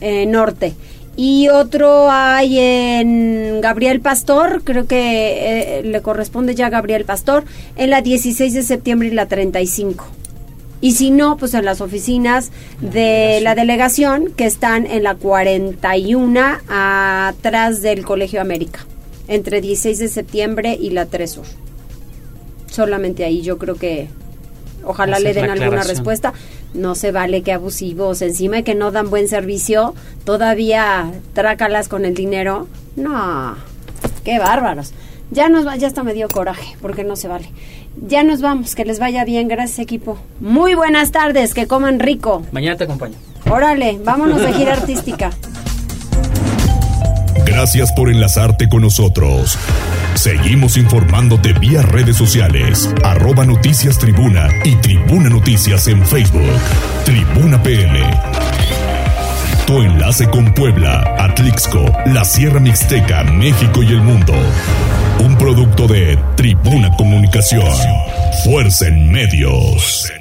eh, 0.00 0.26
norte. 0.26 0.74
Y 1.16 1.48
otro 1.48 2.10
hay 2.10 2.58
en 2.58 3.60
Gabriel 3.60 4.00
Pastor, 4.00 4.62
creo 4.64 4.86
que 4.86 5.78
eh, 5.78 5.82
le 5.82 6.00
corresponde 6.02 6.54
ya 6.54 6.66
a 6.66 6.70
Gabriel 6.70 7.04
Pastor, 7.04 7.44
en 7.76 7.90
la 7.90 8.00
16 8.00 8.54
de 8.54 8.62
septiembre 8.62 9.08
y 9.08 9.10
la 9.10 9.26
35 9.26 10.06
y 10.82 10.92
si 10.92 11.12
no, 11.12 11.36
pues 11.36 11.54
en 11.54 11.64
las 11.64 11.80
oficinas 11.80 12.50
de 12.80 13.38
la 13.40 13.54
delegación 13.54 14.32
que 14.36 14.46
están 14.46 14.84
en 14.84 15.04
la 15.04 15.14
41 15.14 16.40
atrás 16.68 17.82
del 17.82 18.04
Colegio 18.04 18.40
América, 18.40 18.80
entre 19.28 19.60
16 19.60 20.00
de 20.00 20.08
septiembre 20.08 20.76
y 20.78 20.90
la 20.90 21.06
3 21.06 21.30
Sur. 21.30 21.46
Solamente 22.66 23.24
ahí 23.24 23.42
yo 23.42 23.58
creo 23.58 23.76
que 23.76 24.08
ojalá 24.84 25.20
le 25.20 25.32
den 25.32 25.50
alguna 25.50 25.84
respuesta. 25.84 26.32
No 26.74 26.96
se 26.96 27.12
vale 27.12 27.42
que 27.42 27.52
abusivos, 27.52 28.20
encima 28.20 28.56
de 28.56 28.64
que 28.64 28.74
no 28.74 28.90
dan 28.90 29.08
buen 29.08 29.28
servicio, 29.28 29.94
todavía 30.24 31.12
trácalas 31.32 31.86
con 31.86 32.04
el 32.04 32.14
dinero. 32.14 32.66
No, 32.96 33.54
qué 34.24 34.40
bárbaros. 34.40 34.92
Ya 35.30 35.48
nos 35.48 35.64
va, 35.64 35.76
ya 35.76 35.86
hasta 35.86 36.02
me 36.02 36.12
dio 36.12 36.28
coraje, 36.28 36.76
porque 36.82 37.04
no 37.04 37.14
se 37.14 37.28
vale. 37.28 37.48
Ya 37.96 38.22
nos 38.22 38.40
vamos, 38.40 38.74
que 38.74 38.84
les 38.84 38.98
vaya 38.98 39.24
bien, 39.24 39.48
gracias 39.48 39.78
equipo. 39.78 40.18
Muy 40.40 40.74
buenas 40.74 41.12
tardes, 41.12 41.54
que 41.54 41.66
coman 41.66 42.00
rico. 42.00 42.42
Mañana 42.52 42.76
te 42.76 42.84
acompaño. 42.84 43.14
Órale, 43.50 43.98
vámonos 44.04 44.40
de 44.40 44.52
gira 44.52 44.72
artística. 44.72 45.30
Gracias 47.46 47.92
por 47.92 48.08
enlazarte 48.08 48.68
con 48.68 48.82
nosotros. 48.82 49.58
Seguimos 50.14 50.76
informándote 50.76 51.52
vía 51.54 51.82
redes 51.82 52.16
sociales, 52.16 52.88
arroba 53.02 53.44
noticias 53.44 53.98
tribuna 53.98 54.48
y 54.64 54.74
tribuna 54.76 55.28
noticias 55.28 55.86
en 55.88 56.04
Facebook. 56.06 56.50
Tribuna 57.04 57.62
PM. 57.62 58.00
Tu 59.66 59.82
enlace 59.82 60.28
con 60.28 60.52
Puebla, 60.54 61.16
Atlixco, 61.18 61.84
la 62.06 62.24
Sierra 62.24 62.60
Mixteca, 62.60 63.24
México 63.24 63.82
y 63.82 63.88
el 63.88 64.02
mundo. 64.02 64.34
Un 65.20 65.36
producto 65.38 65.86
de 65.86 66.18
Tribuna 66.36 66.90
Comunicación. 66.96 67.66
Fuerza 68.44 68.88
en 68.88 69.10
medios. 69.10 70.12